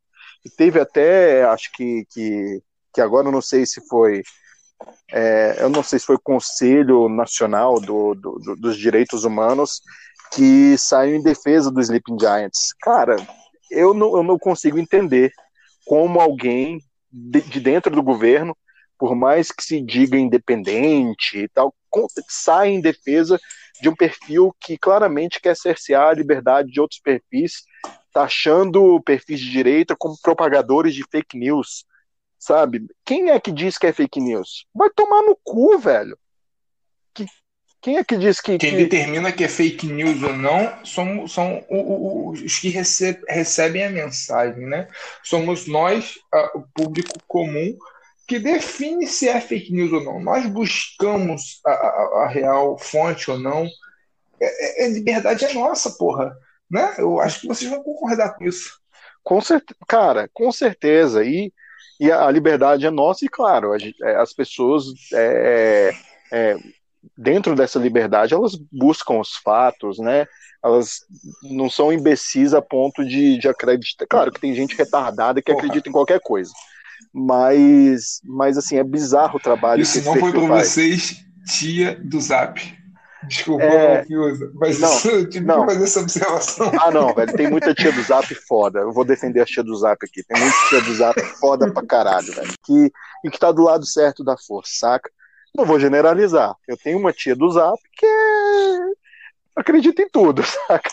teve 0.56 0.80
até, 0.80 1.44
acho 1.44 1.70
que, 1.72 2.06
que 2.10 2.62
que 2.94 3.00
agora 3.00 3.28
eu 3.28 3.32
não 3.32 3.42
sei 3.42 3.66
se 3.66 3.86
foi 3.86 4.22
é, 5.12 5.56
eu 5.60 5.68
não 5.68 5.82
sei 5.82 5.98
se 5.98 6.06
foi 6.06 6.18
Conselho 6.18 7.08
Nacional 7.08 7.80
do, 7.80 8.14
do, 8.14 8.38
do, 8.38 8.56
dos 8.56 8.76
Direitos 8.76 9.24
Humanos 9.24 9.80
que 10.32 10.76
saiu 10.78 11.16
em 11.16 11.22
defesa 11.22 11.70
do 11.70 11.80
Sleeping 11.80 12.18
Giants. 12.18 12.72
Cara, 12.80 13.16
eu 13.70 13.94
não, 13.94 14.16
eu 14.16 14.22
não 14.22 14.38
consigo 14.38 14.78
entender 14.78 15.32
como 15.84 16.20
alguém 16.20 16.80
de, 17.10 17.40
de 17.40 17.60
dentro 17.60 17.94
do 17.94 18.02
governo 18.02 18.56
por 18.98 19.14
mais 19.14 19.52
que 19.52 19.62
se 19.62 19.80
diga 19.80 20.18
independente 20.18 21.38
e 21.38 21.48
tal, 21.48 21.74
sai 22.28 22.70
em 22.70 22.80
defesa 22.80 23.38
de 23.80 23.88
um 23.88 23.94
perfil 23.94 24.54
que 24.60 24.76
claramente 24.76 25.40
quer 25.40 25.56
cercear 25.56 26.08
a 26.08 26.14
liberdade 26.14 26.70
de 26.70 26.80
outros 26.80 27.00
perfis, 27.00 27.62
taxando 28.12 29.00
perfis 29.02 29.40
de 29.40 29.50
direita 29.50 29.94
como 29.96 30.20
propagadores 30.20 30.94
de 30.94 31.04
fake 31.10 31.38
news, 31.38 31.84
sabe? 32.38 32.86
Quem 33.04 33.30
é 33.30 33.38
que 33.38 33.52
diz 33.52 33.78
que 33.78 33.86
é 33.86 33.92
fake 33.92 34.20
news? 34.20 34.66
Vai 34.74 34.90
tomar 34.90 35.22
no 35.22 35.38
cu, 35.44 35.78
velho. 35.78 36.18
Que, 37.14 37.24
quem 37.80 37.96
é 37.96 38.04
que 38.04 38.16
diz 38.16 38.40
que. 38.40 38.58
Quem 38.58 38.70
que... 38.70 38.76
determina 38.76 39.30
que 39.30 39.44
é 39.44 39.48
fake 39.48 39.86
news 39.86 40.22
ou 40.22 40.32
não 40.32 40.84
são, 40.84 41.28
são 41.28 41.64
os 41.70 42.58
que 42.58 42.68
receb, 42.70 43.22
recebem 43.28 43.84
a 43.84 43.90
mensagem, 43.90 44.66
né? 44.66 44.88
Somos 45.22 45.66
nós, 45.66 46.14
o 46.54 46.62
público 46.74 47.14
comum, 47.28 47.76
que 48.28 48.38
define 48.38 49.06
se 49.06 49.26
é 49.26 49.40
fake 49.40 49.72
news 49.72 49.90
ou 49.90 50.04
não. 50.04 50.20
Nós 50.20 50.44
buscamos 50.46 51.60
a, 51.64 51.70
a, 51.70 52.24
a 52.24 52.28
real 52.28 52.78
fonte 52.78 53.30
ou 53.30 53.38
não. 53.38 53.66
É, 54.38 54.82
é, 54.82 54.86
a 54.86 54.88
liberdade 54.90 55.46
é 55.46 55.54
nossa, 55.54 55.92
porra. 55.92 56.36
Né? 56.70 56.94
Eu 56.98 57.18
acho 57.18 57.40
que 57.40 57.48
vocês 57.48 57.70
vão 57.70 57.82
concordar 57.82 58.36
com 58.36 58.44
isso. 58.44 58.78
Com 59.24 59.40
certeza, 59.40 59.78
cara, 59.88 60.28
com 60.34 60.52
certeza. 60.52 61.24
E, 61.24 61.50
e 61.98 62.12
a 62.12 62.30
liberdade 62.30 62.84
é 62.84 62.90
nossa, 62.90 63.24
e 63.24 63.28
claro, 63.28 63.76
gente, 63.78 63.96
é, 64.04 64.16
as 64.16 64.34
pessoas 64.34 64.84
é, 65.14 65.90
é, 66.30 66.56
dentro 67.16 67.54
dessa 67.54 67.78
liberdade 67.78 68.34
elas 68.34 68.54
buscam 68.70 69.20
os 69.20 69.36
fatos, 69.36 69.98
né? 69.98 70.26
Elas 70.62 70.98
não 71.42 71.70
são 71.70 71.90
imbecis 71.90 72.52
a 72.52 72.60
ponto 72.60 73.02
de, 73.06 73.38
de 73.38 73.48
acreditar. 73.48 74.06
Claro 74.06 74.30
que 74.30 74.40
tem 74.40 74.54
gente 74.54 74.76
retardada 74.76 75.40
que 75.40 75.50
Porra. 75.50 75.64
acredita 75.64 75.88
em 75.88 75.92
qualquer 75.92 76.20
coisa. 76.20 76.52
Mas, 77.12 78.20
mas 78.24 78.58
assim, 78.58 78.76
é 78.76 78.84
bizarro 78.84 79.36
o 79.36 79.40
trabalho 79.40 79.82
Isso 79.82 80.02
não 80.04 80.16
foi 80.16 80.30
para 80.30 80.40
vocês, 80.40 81.24
tia 81.46 81.98
do 82.02 82.20
Zap. 82.20 82.78
Desculpa, 83.24 83.64
é... 83.64 84.06
mas 84.54 84.78
não, 84.78 84.88
isso, 84.94 85.08
eu 85.08 85.28
tive 85.28 85.44
não. 85.44 85.66
que 85.66 85.72
fazer 85.72 85.84
essa 85.84 86.00
observação. 86.00 86.72
Ah, 86.80 86.90
não, 86.90 87.12
velho, 87.12 87.32
tem 87.32 87.50
muita 87.50 87.74
tia 87.74 87.92
do 87.92 88.02
Zap 88.02 88.32
foda. 88.46 88.78
Eu 88.80 88.92
vou 88.92 89.04
defender 89.04 89.40
a 89.40 89.44
tia 89.44 89.62
do 89.62 89.74
Zap 89.76 89.98
aqui. 90.04 90.22
Tem 90.22 90.40
muita 90.40 90.56
tia 90.68 90.80
do 90.80 90.94
Zap 90.94 91.20
foda 91.40 91.70
pra 91.72 91.84
caralho, 91.84 92.32
velho. 92.32 92.52
Que, 92.64 92.92
e 93.24 93.30
que 93.30 93.38
tá 93.38 93.50
do 93.50 93.64
lado 93.64 93.84
certo 93.84 94.22
da 94.22 94.36
força, 94.36 94.72
saca? 94.74 95.10
Não 95.54 95.64
vou 95.64 95.80
generalizar. 95.80 96.54
Eu 96.66 96.76
tenho 96.76 96.98
uma 96.98 97.12
tia 97.12 97.34
do 97.34 97.50
Zap 97.50 97.78
que 97.92 98.06
é... 98.06 98.78
acredita 99.56 100.00
em 100.00 100.08
tudo, 100.08 100.42
saca? 100.68 100.90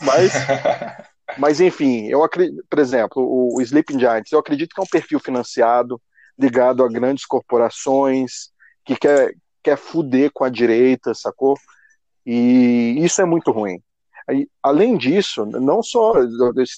Mas 0.00 0.32
mas, 1.38 1.60
enfim, 1.60 2.08
eu 2.08 2.22
acredito, 2.22 2.64
por 2.68 2.78
exemplo, 2.78 3.22
o, 3.22 3.60
Sleeping 3.60 3.98
Giants, 3.98 4.32
eu 4.32 4.38
acredito 4.38 4.74
que 4.74 4.80
é 4.80 4.84
um 4.84 4.90
perfil 4.90 5.18
financiado, 5.18 6.00
ligado 6.38 6.84
a 6.84 6.88
grandes 6.88 7.24
corporações, 7.24 8.50
que 8.84 8.96
quer, 8.96 9.34
quer 9.62 9.76
fuder 9.76 10.30
com 10.32 10.44
a 10.44 10.48
direita, 10.48 11.14
sacou? 11.14 11.56
E 12.26 12.96
isso 12.98 13.20
é 13.22 13.24
muito 13.24 13.50
ruim. 13.50 13.80
Além 14.62 14.96
disso, 14.96 15.44
não 15.46 15.82
só 15.82 16.12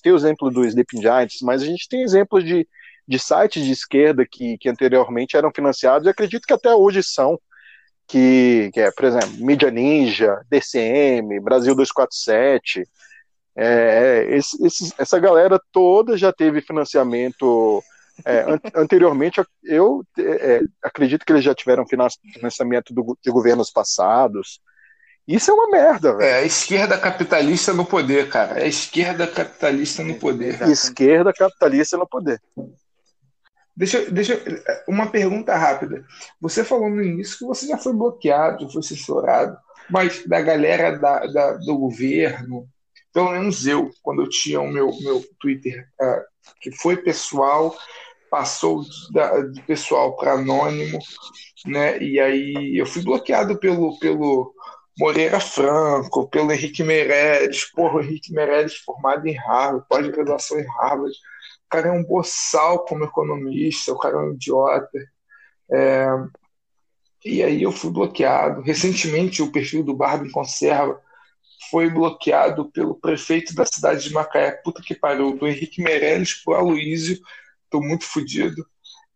tem 0.03 0.13
o 0.13 0.17
exemplo 0.17 0.51
do 0.51 0.65
Sleeping 0.65 1.01
Giants, 1.01 1.41
mas 1.43 1.63
a 1.63 1.67
gente 1.67 1.89
tem 1.89 2.03
exemplos 2.03 2.45
de, 2.45 2.67
de 3.07 3.19
sites 3.19 3.65
de 3.65 3.73
esquerda 3.73 4.27
que, 4.27 4.57
que 4.59 4.69
anteriormente 4.69 5.37
eram 5.37 5.53
financiados 5.55 6.07
e 6.07 6.11
acredito 6.11 6.47
que 6.47 6.55
até 6.55 6.75
hoje 6.75 7.03
são, 7.03 7.39
que, 8.07 8.71
que 8.73 8.81
é, 8.81 8.91
por 8.91 9.05
exemplo, 9.05 9.31
Mídia 9.39 9.71
Ninja, 9.71 10.41
DCM, 10.51 11.41
Brasil 11.41 11.75
247, 11.75 12.85
é, 13.57 13.67
é, 13.67 14.37
esse, 14.37 14.65
esse, 14.67 14.93
essa 14.99 15.19
galera 15.19 15.61
toda 15.73 16.17
já 16.17 16.33
teve 16.33 16.61
financiamento. 16.61 17.83
É, 18.25 18.41
an 18.41 18.61
anteriormente, 18.75 19.43
eu 19.63 20.05
é, 20.19 20.61
acredito 20.83 21.25
que 21.25 21.33
eles 21.33 21.45
já 21.45 21.55
tiveram 21.55 21.87
financiamento 21.87 22.93
do, 22.93 23.17
de 23.23 23.31
governos 23.31 23.71
passados. 23.71 24.61
Isso 25.27 25.51
é 25.51 25.55
uma 25.55 25.71
merda, 25.71 26.17
velho. 26.17 26.29
É 26.29 26.35
a 26.41 26.45
esquerda 26.45 26.99
capitalista 26.99 27.73
no 27.73 27.87
poder, 27.87 28.29
cara. 28.29 28.61
É 28.61 28.65
a 28.65 28.69
esquerda 28.69 29.27
capitalista 29.27 30.03
no 30.03 30.17
poder. 30.17 30.59
Cara. 30.59 30.71
Esquerda 30.71 31.33
capitalista 31.33 31.97
no 31.97 32.07
poder. 32.07 32.41
Deixa, 33.77 34.09
deixa 34.11 34.41
uma 34.87 35.07
pergunta 35.07 35.57
rápida. 35.57 36.05
Você 36.41 36.63
falou 36.63 36.91
no 36.91 37.03
início 37.03 37.39
que 37.39 37.45
você 37.45 37.67
já 37.67 37.79
foi 37.79 37.93
bloqueado, 37.95 38.71
foi 38.71 38.83
censurado, 38.83 39.57
mas 39.91 40.25
da 40.27 40.41
galera 40.41 40.97
da, 40.97 41.27
da 41.27 41.53
do 41.55 41.77
governo, 41.79 42.69
pelo 43.15 43.31
menos 43.31 43.65
eu, 43.65 43.93
quando 44.03 44.23
eu 44.23 44.29
tinha 44.29 44.61
o 44.61 44.69
meu, 44.69 44.91
meu 45.01 45.25
Twitter, 45.39 45.89
uh, 46.03 46.21
que 46.61 46.73
foi 46.73 46.97
pessoal, 46.97 47.75
passou 48.29 48.83
de, 48.83 49.63
pessoal 49.63 50.17
para 50.17 50.33
anônimo, 50.33 50.99
né? 51.65 52.03
E 52.03 52.19
aí 52.19 52.77
eu 52.77 52.85
fui 52.85 53.03
bloqueado 53.03 53.57
pelo, 53.57 53.97
pelo 54.01 54.53
Moreira 54.99 55.39
Franco, 55.39 56.29
pelo 56.29 56.51
Henrique 56.51 56.83
Meirelles, 56.83 57.71
porra, 57.71 57.99
o 57.99 58.03
Henrique 58.03 58.33
Meirelles 58.33 58.79
formado 58.79 59.29
em 59.29 59.35
Harvard, 59.35 59.87
pós-graduação 59.89 60.59
em 60.59 60.67
Harvard. 60.67 61.15
O 61.67 61.69
cara 61.71 61.89
é 61.89 61.93
um 61.93 62.03
boçal 62.03 62.85
como 62.85 63.05
economista, 63.05 63.93
o 63.93 63.99
cara 63.99 64.17
é 64.17 64.19
um 64.19 64.33
idiota. 64.33 64.99
É... 65.71 66.07
E 67.25 67.43
aí 67.45 67.63
eu 67.63 67.71
fui 67.71 67.91
bloqueado. 67.91 68.61
Recentemente 68.63 69.41
o 69.41 69.53
perfil 69.53 69.85
do 69.85 69.95
Barbie 69.95 70.33
Conserva 70.33 71.01
foi 71.71 71.91
bloqueado 71.91 72.71
pelo 72.71 72.95
prefeito 72.95 73.55
da 73.55 73.65
cidade 73.67 74.09
de 74.09 74.13
Macaé. 74.13 74.53
Puta 74.53 74.83
que 74.83 74.95
pariu, 74.95 75.37
do 75.37 75.47
Henrique 75.47 75.83
Meirelles 75.83 76.35
pro 76.43 76.55
Aloísio. 76.55 77.19
Tô 77.71 77.81
muito 77.81 78.05
fodido. 78.05 78.67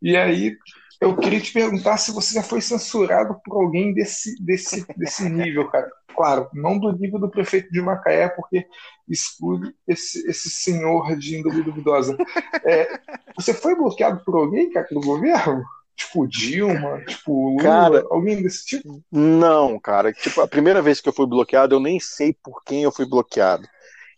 E 0.01 0.17
aí, 0.17 0.57
eu 1.01 1.17
queria 1.17 1.41
te 1.41 1.53
perguntar 1.53 1.97
se 1.97 2.13
você 2.13 2.35
já 2.35 2.43
foi 2.43 2.61
censurado 2.61 3.41
por 3.45 3.63
alguém 3.63 3.95
desse, 3.95 4.43
desse, 4.43 4.85
desse 4.97 5.29
nível, 5.29 5.69
cara. 5.69 5.89
Claro, 6.15 6.49
não 6.53 6.77
do 6.79 6.91
nível 6.93 7.21
do 7.21 7.31
prefeito 7.31 7.71
de 7.71 7.81
Macaé, 7.81 8.29
porque 8.29 8.67
exclui 9.09 9.73
esse, 9.87 10.29
esse 10.29 10.51
senhor 10.51 11.17
de 11.17 11.37
índole 11.37 11.63
duvidosa. 11.63 12.17
É, 12.65 13.01
você 13.37 13.55
foi 13.55 13.77
bloqueado 13.77 14.25
por 14.25 14.35
alguém, 14.37 14.71
cara, 14.71 14.89
do 14.91 15.01
governo? 15.01 15.65
Tipo 15.99 16.29
Dilma, 16.29 17.05
tipo 17.05 17.51
Lula, 17.51 17.63
cara, 17.63 18.07
alguém 18.09 18.41
desse 18.41 18.65
tipo? 18.65 19.03
Não, 19.11 19.81
cara. 19.81 20.13
Tipo, 20.13 20.41
a 20.41 20.47
primeira 20.47 20.81
vez 20.81 21.01
que 21.01 21.09
eu 21.09 21.13
fui 21.13 21.27
bloqueado, 21.27 21.75
eu 21.75 21.81
nem 21.81 21.99
sei 21.99 22.33
por 22.33 22.63
quem 22.63 22.85
eu 22.85 22.93
fui 22.93 23.05
bloqueado. 23.05 23.67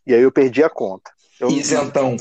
E 0.06 0.14
aí 0.14 0.20
eu 0.20 0.30
perdi 0.30 0.62
a 0.62 0.68
conta. 0.68 1.10
Eu, 1.40 1.48
Isentão. 1.48 2.18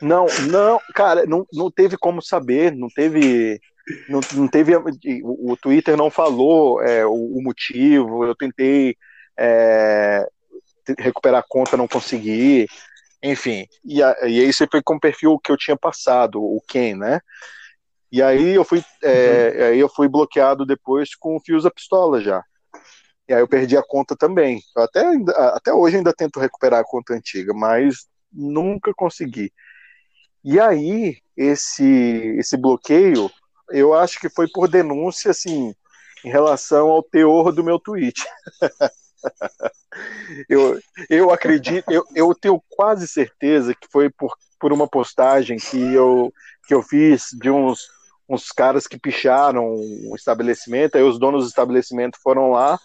Não, 0.00 0.26
não, 0.48 0.78
cara, 0.94 1.26
não, 1.26 1.44
não 1.52 1.72
teve 1.72 1.96
como 1.96 2.22
saber, 2.22 2.72
não 2.72 2.86
teve. 2.88 3.60
Não, 4.08 4.20
não 4.34 4.46
teve. 4.46 4.76
O, 4.76 5.52
o 5.52 5.56
Twitter 5.56 5.96
não 5.96 6.08
falou 6.08 6.80
é, 6.80 7.04
o, 7.04 7.12
o, 7.12 7.42
motivo. 7.42 8.24
Eu 8.24 8.36
tentei 8.36 8.96
é, 9.36 10.24
recuperar 11.00 11.40
a 11.40 11.46
conta, 11.46 11.76
não 11.76 11.88
consegui. 11.88 12.68
Enfim, 13.20 13.66
e, 13.84 14.00
a, 14.00 14.14
e 14.22 14.40
aí 14.40 14.52
você 14.52 14.68
foi 14.70 14.80
com 14.82 14.94
o 14.94 15.00
perfil 15.00 15.36
que 15.42 15.50
eu 15.50 15.56
tinha 15.56 15.76
passado, 15.76 16.40
o 16.40 16.62
Ken, 16.68 16.94
né? 16.94 17.20
E 18.14 18.22
aí 18.22 18.54
eu 18.54 18.64
fui, 18.64 18.80
é, 19.02 19.56
uhum. 19.56 19.64
aí 19.64 19.80
eu 19.80 19.88
fui 19.88 20.06
bloqueado 20.06 20.64
depois 20.64 21.16
com 21.16 21.34
o 21.34 21.40
fios 21.40 21.68
pistola 21.74 22.20
já. 22.20 22.44
E 23.28 23.34
aí 23.34 23.40
eu 23.40 23.48
perdi 23.48 23.76
a 23.76 23.82
conta 23.82 24.14
também. 24.14 24.60
Eu 24.76 24.84
até, 24.84 25.04
até 25.52 25.74
hoje 25.74 25.96
ainda 25.96 26.14
tento 26.14 26.38
recuperar 26.38 26.78
a 26.78 26.84
conta 26.84 27.12
antiga, 27.12 27.52
mas 27.52 28.06
nunca 28.32 28.94
consegui. 28.94 29.52
E 30.44 30.60
aí, 30.60 31.16
esse, 31.36 32.36
esse 32.38 32.56
bloqueio, 32.56 33.28
eu 33.70 33.92
acho 33.92 34.20
que 34.20 34.30
foi 34.30 34.46
por 34.48 34.68
denúncia, 34.68 35.32
assim, 35.32 35.74
em 36.24 36.30
relação 36.30 36.90
ao 36.90 37.02
teor 37.02 37.50
do 37.50 37.64
meu 37.64 37.80
tweet. 37.80 38.22
eu, 40.48 40.78
eu 41.10 41.32
acredito, 41.32 41.90
eu, 41.90 42.04
eu 42.14 42.32
tenho 42.32 42.62
quase 42.68 43.08
certeza 43.08 43.74
que 43.74 43.88
foi 43.90 44.08
por, 44.08 44.32
por 44.60 44.72
uma 44.72 44.86
postagem 44.86 45.58
que 45.58 45.92
eu, 45.92 46.32
que 46.68 46.74
eu 46.74 46.80
fiz 46.80 47.30
de 47.40 47.50
uns 47.50 47.92
uns 48.28 48.48
caras 48.48 48.86
que 48.86 48.98
picharam 48.98 49.74
o 49.74 50.14
estabelecimento, 50.16 50.96
aí 50.96 51.02
os 51.02 51.18
donos 51.18 51.44
do 51.44 51.48
estabelecimento 51.48 52.18
foram 52.22 52.50
lá, 52.50 52.78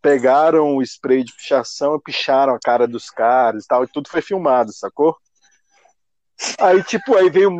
pegaram 0.00 0.76
o 0.76 0.82
spray 0.82 1.22
de 1.22 1.34
pichação 1.34 1.96
e 1.96 2.02
picharam 2.02 2.54
a 2.54 2.58
cara 2.58 2.88
dos 2.88 3.10
caras 3.10 3.64
e 3.64 3.68
tal, 3.68 3.84
e 3.84 3.88
tudo 3.88 4.08
foi 4.08 4.22
filmado, 4.22 4.72
sacou? 4.72 5.16
Aí, 6.58 6.82
tipo, 6.82 7.16
aí 7.16 7.30
veio. 7.30 7.50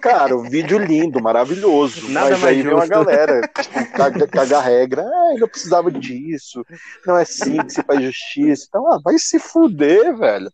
Cara, 0.00 0.36
um 0.36 0.48
vídeo 0.48 0.78
lindo, 0.78 1.22
maravilhoso. 1.22 2.10
Nada 2.10 2.30
mas 2.30 2.44
aí 2.44 2.62
veio 2.62 2.76
uma 2.76 2.86
galera 2.86 3.42
tipo, 3.42 4.30
cagar 4.30 4.64
regra. 4.64 5.02
Ah, 5.02 5.34
não 5.38 5.48
precisava 5.48 5.90
disso. 5.90 6.64
Não 7.06 7.16
é 7.16 7.22
assim 7.22 7.58
que 7.58 7.72
se 7.72 7.82
faz 7.82 8.02
justiça. 8.02 8.66
Então, 8.68 8.90
ah, 8.90 8.98
vai 9.02 9.18
se 9.18 9.38
fuder, 9.38 10.16
velho. 10.16 10.50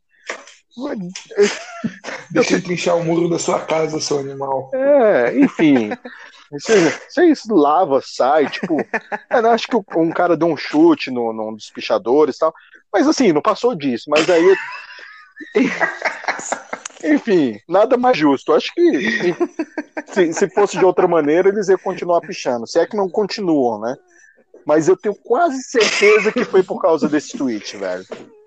Deixa 2.30 2.56
eu 2.56 2.62
pinchar 2.62 2.96
o 2.96 3.04
muro 3.04 3.28
da 3.28 3.38
sua 3.38 3.60
casa, 3.60 4.00
seu 4.00 4.18
animal. 4.18 4.70
É, 4.74 5.38
enfim. 5.38 5.90
Vocês 6.50 7.42
lava, 7.48 8.00
sai, 8.04 8.48
tipo. 8.48 8.76
Eu 9.30 9.50
acho 9.50 9.66
que 9.68 9.76
um 9.96 10.10
cara 10.10 10.36
deu 10.36 10.48
um 10.48 10.56
chute 10.56 11.10
no, 11.10 11.32
num 11.32 11.54
dos 11.54 11.70
pichadores 11.70 12.36
e 12.36 12.38
tal. 12.40 12.54
Mas 12.92 13.08
assim, 13.08 13.32
não 13.32 13.40
passou 13.40 13.74
disso. 13.74 14.04
Mas 14.08 14.28
aí. 14.28 14.56
Enfim, 17.04 17.58
nada 17.68 17.96
mais 17.96 18.16
justo. 18.16 18.52
Acho 18.52 18.72
que 18.74 19.34
se, 20.06 20.32
se 20.32 20.48
fosse 20.50 20.78
de 20.78 20.84
outra 20.84 21.08
maneira, 21.08 21.48
eles 21.48 21.68
iam 21.68 21.78
continuar 21.78 22.20
pichando. 22.20 22.66
Se 22.66 22.78
é 22.78 22.86
que 22.86 22.96
não 22.96 23.08
continuam, 23.08 23.80
né? 23.80 23.96
Mas 24.64 24.88
eu 24.88 24.96
tenho 24.96 25.14
quase 25.14 25.62
certeza 25.62 26.30
que 26.30 26.44
foi 26.44 26.62
por 26.62 26.80
causa 26.80 27.08
desse 27.08 27.36
tweet, 27.36 27.76
velho. 27.76 28.04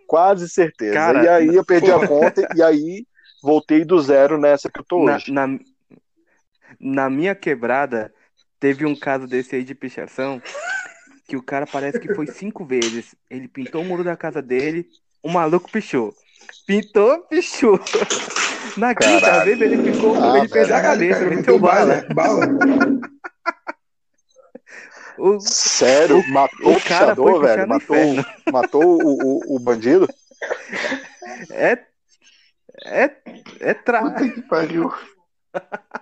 Quase 0.08 0.50
certeza. 0.50 0.94
Cara, 0.94 1.24
e 1.24 1.28
aí 1.28 1.56
eu 1.56 1.66
perdi 1.66 1.92
a 1.92 2.00
conta 2.08 2.48
e 2.56 2.62
aí 2.62 3.06
voltei 3.42 3.84
do 3.86 4.00
zero 4.00 4.40
nessa 4.40 4.70
que 4.70 4.80
eu 4.80 4.86
tô 4.86 5.04
hoje. 5.04 5.32
Na, 5.32 5.48
na, 5.48 5.60
na 6.80 7.10
minha 7.10 7.36
quebrada, 7.36 8.14
teve 8.60 8.86
um 8.86 8.96
caso 8.96 9.28
desse 9.28 9.56
aí 9.56 9.64
de 9.64 9.76
pichação 9.76 10.42
que 11.28 11.36
o 11.36 11.44
cara 11.44 11.66
parece 11.66 12.00
que 12.00 12.14
foi 12.14 12.28
cinco 12.28 12.66
vezes. 12.66 13.16
Ele 13.30 13.48
pintou 13.48 13.82
o 13.82 13.86
muro 13.86 14.04
da 14.04 14.16
casa 14.16 14.42
dele, 14.42 14.88
o 15.24 15.30
maluco 15.30 15.72
pichou. 15.72 16.14
Pintou, 16.68 17.22
pichou. 17.28 17.80
Na 18.78 18.94
quinta 18.94 19.44
vez 19.44 19.60
ele 19.62 19.92
ficou, 19.92 20.16
ah, 20.16 20.38
ele 20.38 20.48
fez 20.48 20.72
a 20.72 20.82
cabeça, 20.82 21.26
meteu 21.26 21.60
bala. 21.60 22.04
bala. 22.14 22.48
O, 25.18 25.40
Sério? 25.40 26.20
O, 26.20 26.30
matou 26.32 26.68
o, 26.68 26.72
o 26.72 26.76
pichador, 26.76 27.42
velho? 27.42 27.68
Matou, 27.68 27.98
matou 28.52 28.84
o, 28.84 29.54
o, 29.54 29.56
o, 29.56 29.60
bandido? 29.60 30.08
É. 31.52 31.80
É. 32.86 33.12
É 33.60 33.74
trágico. 33.74 34.14
Puta 34.14 34.30
que 34.30 34.42
pariu. 34.44 34.94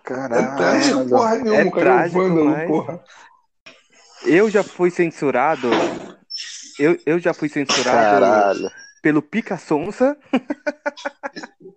Caralho. 0.04 0.46
É 0.46 0.56
trágico, 0.56 1.10
porra 1.10 1.36
nenhuma, 1.36 1.56
é 1.56 1.72
cara. 1.72 1.82
Trágico, 1.82 2.22
vândalo, 2.22 2.46
mas... 2.46 2.68
porra. 2.68 3.04
Eu 4.26 4.50
já 4.50 4.64
fui 4.64 4.90
censurado. 4.90 5.70
Eu, 6.80 6.98
eu 7.06 7.20
já 7.20 7.34
fui 7.34 7.50
censurado 7.50 7.86
Caralho. 7.92 8.72
pelo 9.02 9.22
Pica 9.22 9.58
Sonsa. 9.58 10.18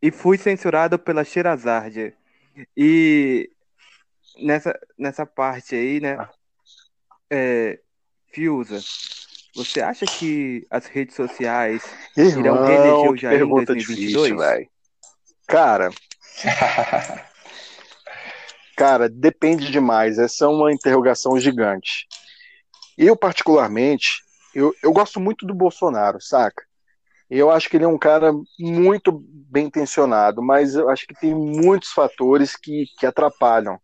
e 0.00 0.10
fui 0.10 0.36
censurado 0.36 0.98
pela 0.98 1.24
Xerazade. 1.24 2.14
E 2.76 3.50
nessa, 4.38 4.78
nessa 4.98 5.26
parte 5.26 5.74
aí, 5.74 6.00
né? 6.00 6.16
Ah. 6.18 6.30
É, 7.30 7.78
Fiusa, 8.32 8.80
você 9.54 9.80
acha 9.80 10.06
que 10.06 10.66
as 10.70 10.86
redes 10.86 11.14
sociais 11.14 11.82
Irmão, 12.16 12.40
irão 12.40 12.64
reeleger 12.66 13.10
o 13.10 13.16
Jair 13.16 13.42
em 13.42 13.64
2022? 13.64 14.32
Difícil, 14.32 14.36
Cara, 15.46 15.90
cara, 18.76 19.08
depende 19.08 19.70
demais. 19.70 20.18
Essa 20.18 20.44
é 20.46 20.48
uma 20.48 20.72
interrogação 20.72 21.38
gigante. 21.38 22.06
Eu, 22.96 23.16
particularmente, 23.16 24.22
eu, 24.54 24.74
eu 24.82 24.92
gosto 24.92 25.18
muito 25.18 25.46
do 25.46 25.54
Bolsonaro, 25.54 26.20
saca? 26.20 26.64
Eu 27.28 27.50
acho 27.50 27.68
que 27.68 27.76
ele 27.76 27.84
é 27.84 27.88
um 27.88 27.98
cara 27.98 28.32
muito 28.58 29.10
bem 29.50 29.66
intencionado, 29.66 30.42
mas 30.42 30.74
eu 30.74 30.88
acho 30.90 31.06
que 31.06 31.14
tem 31.14 31.34
muitos 31.34 31.90
fatores 31.90 32.56
que, 32.56 32.84
que 32.98 33.06
atrapalham. 33.06 33.80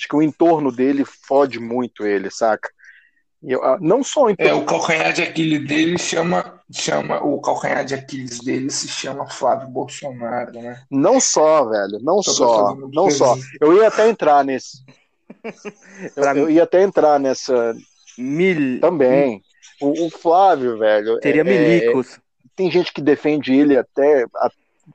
Acho 0.00 0.08
que 0.08 0.16
o 0.16 0.22
entorno 0.22 0.72
dele 0.72 1.04
fode 1.04 1.60
muito 1.60 2.06
ele, 2.06 2.30
saca? 2.30 2.70
Eu, 3.42 3.62
ah, 3.62 3.76
não 3.82 4.02
só 4.02 4.24
o 4.24 4.30
entorno... 4.30 4.50
É, 4.50 4.54
o 4.54 4.64
calcanhar 4.64 5.12
de 5.12 5.22
Aquiles 5.22 5.66
dele 5.66 5.98
chama, 5.98 6.62
chama. 6.72 7.22
O 7.22 7.38
calcanhar 7.38 7.84
de 7.84 7.94
Aquiles 7.94 8.40
dele 8.40 8.70
se 8.70 8.88
chama 8.88 9.28
Flávio 9.28 9.68
Bolsonaro, 9.68 10.52
né? 10.52 10.82
Não 10.90 11.20
só, 11.20 11.66
velho, 11.66 11.98
não 12.00 12.16
Tô 12.22 12.30
só. 12.30 12.74
Não 12.74 13.10
só. 13.10 13.36
Eu 13.60 13.74
ia 13.74 13.88
até 13.88 14.08
entrar 14.08 14.42
nesse. 14.42 14.78
eu, 16.16 16.24
eu 16.24 16.50
ia 16.50 16.62
até 16.62 16.82
entrar 16.82 17.20
nessa. 17.20 17.76
Mil... 18.16 18.80
Também. 18.80 19.42
O, 19.82 20.06
o 20.06 20.10
Flávio, 20.10 20.78
velho. 20.78 21.20
Teria 21.20 21.42
é, 21.42 21.44
milicos. 21.44 22.14
É, 22.14 22.20
tem 22.56 22.70
gente 22.70 22.90
que 22.90 23.02
defende 23.02 23.52
ele 23.52 23.76
até 23.76 24.24
a, 24.36 24.50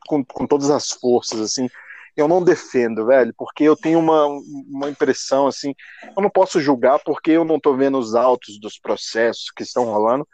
com, 0.08 0.26
com 0.26 0.48
todas 0.48 0.72
as 0.72 0.90
forças, 0.90 1.40
assim. 1.40 1.70
Eu 2.16 2.28
não 2.28 2.44
defendo, 2.44 3.06
velho, 3.06 3.34
porque 3.38 3.64
eu 3.64 3.76
tenho 3.76 4.00
uma, 4.00 4.26
uma 4.26 4.90
impressão, 4.90 5.48
assim, 5.48 5.74
eu 6.16 6.24
não 6.24 6.30
posso 6.30 6.62
julgar 6.62 7.00
porque 7.04 7.32
eu 7.32 7.44
não 7.44 7.60
tô 7.60 7.76
vendo 7.76 7.98
os 7.98 8.16
autos 8.16 8.60
dos 8.60 8.80
processos 8.80 9.52
que 9.56 9.64
estão 9.64 9.86
rolando, 9.86 10.28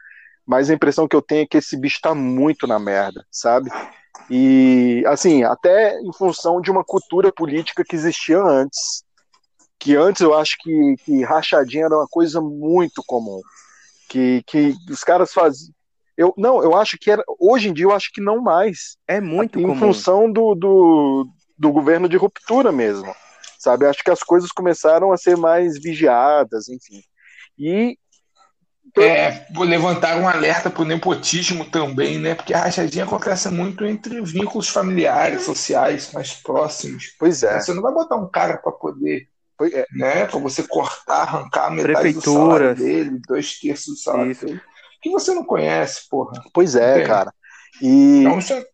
mas 0.45 0.69
a 0.69 0.73
impressão 0.73 1.07
que 1.07 1.15
eu 1.15 1.21
tenho 1.21 1.43
é 1.43 1.47
que 1.47 1.57
esse 1.57 1.75
bicho 1.75 1.99
tá 2.01 2.13
muito 2.13 2.67
na 2.67 2.77
merda, 2.77 3.25
sabe? 3.31 3.71
E, 4.29 5.03
assim, 5.07 5.43
até 5.43 5.99
em 5.99 6.13
função 6.13 6.61
de 6.61 6.69
uma 6.69 6.83
cultura 6.83 7.31
política 7.31 7.83
que 7.83 7.95
existia 7.95 8.39
antes, 8.39 9.03
que 9.79 9.95
antes 9.95 10.21
eu 10.21 10.33
acho 10.35 10.57
que, 10.59 10.95
que 11.03 11.23
rachadinha 11.23 11.85
era 11.85 11.95
uma 11.95 12.07
coisa 12.07 12.39
muito 12.39 13.01
comum, 13.07 13.41
que, 14.07 14.43
que 14.45 14.75
os 14.89 15.03
caras 15.03 15.33
faziam, 15.33 15.73
eu, 16.17 16.33
não, 16.37 16.61
eu 16.61 16.75
acho 16.75 16.97
que 16.99 17.09
era. 17.09 17.23
Hoje 17.39 17.69
em 17.69 17.73
dia 17.73 17.85
eu 17.85 17.91
acho 17.91 18.11
que 18.13 18.21
não 18.21 18.41
mais. 18.41 18.95
É 19.07 19.19
muito 19.19 19.59
em 19.59 19.63
comum. 19.63 19.79
função 19.79 20.31
do, 20.31 20.53
do, 20.53 21.27
do 21.61 21.71
governo 21.71 22.09
de 22.09 22.17
ruptura 22.17 22.71
mesmo. 22.71 23.15
Sabe? 23.57 23.85
Acho 23.85 24.03
que 24.03 24.11
as 24.11 24.23
coisas 24.23 24.51
começaram 24.51 25.11
a 25.11 25.17
ser 25.17 25.37
mais 25.37 25.79
vigiadas, 25.81 26.67
enfim. 26.67 27.01
E. 27.57 27.97
É, 28.97 29.45
levantar 29.55 30.17
um 30.17 30.27
alerta 30.27 30.69
para 30.69 30.81
o 30.81 30.85
nepotismo 30.85 31.63
também, 31.63 32.17
né? 32.17 32.35
Porque 32.35 32.53
a 32.53 32.63
rachadinha 32.63 33.05
acontece 33.05 33.47
muito 33.49 33.85
entre 33.85 34.21
vínculos 34.21 34.67
familiares, 34.67 35.43
sociais, 35.43 36.11
mais 36.11 36.33
próximos. 36.33 37.15
Pois 37.17 37.41
é. 37.43 37.61
Você 37.61 37.73
não 37.73 37.81
vai 37.81 37.93
botar 37.93 38.17
um 38.17 38.27
cara 38.27 38.57
para 38.57 38.71
poder 38.73 39.29
é. 39.61 39.85
né? 39.93 40.25
Para 40.25 40.39
você 40.39 40.63
cortar, 40.63 41.21
arrancar 41.21 41.69
metade 41.69 42.13
do 42.13 42.21
salário 42.21 42.75
dele, 42.75 43.21
dois 43.27 43.59
terços 43.59 43.93
do 43.93 43.97
salário 43.97 44.31
Isso. 44.31 44.45
dele 44.45 44.61
que 45.01 45.09
você 45.09 45.33
não 45.33 45.43
conhece, 45.43 46.07
porra. 46.09 46.41
Pois 46.53 46.75
é, 46.75 47.03
cara. 47.03 47.33
E, 47.81 48.19
então, 48.19 48.39
você... 48.39 48.65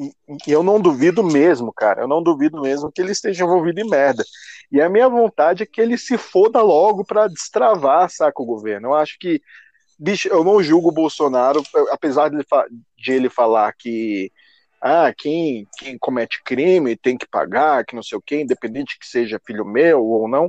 e, 0.00 0.12
eu 0.50 0.62
não 0.62 0.80
duvido 0.80 1.22
mesmo, 1.22 1.72
cara. 1.72 2.02
Eu 2.02 2.08
não 2.08 2.22
duvido 2.22 2.60
mesmo 2.60 2.90
que 2.90 3.02
ele 3.02 3.12
esteja 3.12 3.44
envolvido 3.44 3.80
em 3.80 3.88
merda. 3.88 4.24
E 4.72 4.80
a 4.80 4.88
minha 4.88 5.08
vontade 5.08 5.62
é 5.62 5.66
que 5.66 5.80
ele 5.80 5.98
se 5.98 6.16
foda 6.16 6.62
logo 6.62 7.04
para 7.04 7.28
destravar, 7.28 8.08
saca, 8.08 8.42
o 8.42 8.46
governo. 8.46 8.88
Eu 8.88 8.94
acho 8.94 9.18
que, 9.18 9.42
bicho, 9.98 10.28
eu 10.28 10.42
não 10.42 10.62
julgo 10.62 10.88
o 10.88 10.94
Bolsonaro, 10.94 11.62
apesar 11.90 12.30
de 12.30 12.36
ele, 12.36 12.46
de 12.96 13.12
ele 13.12 13.28
falar 13.28 13.72
que 13.74 14.32
ah, 14.80 15.12
quem, 15.16 15.66
quem 15.76 15.98
comete 15.98 16.42
crime 16.42 16.96
tem 16.96 17.18
que 17.18 17.28
pagar, 17.28 17.84
que 17.84 17.94
não 17.94 18.02
sei 18.02 18.16
o 18.16 18.22
quê, 18.22 18.40
independente 18.40 18.98
que 18.98 19.06
seja 19.06 19.40
filho 19.44 19.64
meu 19.64 20.02
ou 20.02 20.26
não. 20.26 20.48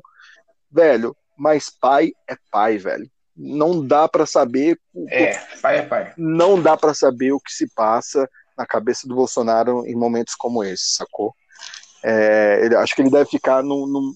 Velho, 0.72 1.16
mas 1.38 1.70
pai 1.70 2.14
é 2.30 2.36
pai, 2.50 2.78
velho 2.78 3.10
não 3.36 3.86
dá 3.86 4.08
para 4.08 4.26
saber. 4.26 4.80
É, 5.10 5.34
pai 5.62 5.78
é 5.80 5.82
pai. 5.82 6.14
Não 6.18 6.62
dá 6.62 6.78
para 6.78 6.94
saber 6.94 7.32
o 7.32 7.40
que 7.40 7.52
se 7.52 7.68
passa 7.74 8.30
na 8.62 8.66
cabeça 8.68 9.08
do 9.08 9.16
Bolsonaro 9.16 9.84
em 9.88 9.96
momentos 9.96 10.36
como 10.36 10.64
esse, 10.64 10.96
sacou? 10.96 11.36
É, 12.04 12.62
ele, 12.64 12.76
acho 12.76 12.96
que 12.96 13.02
ele 13.02 13.10
deve 13.10 13.30
ficar 13.30 13.64
num, 13.64 13.88
num, 13.88 14.14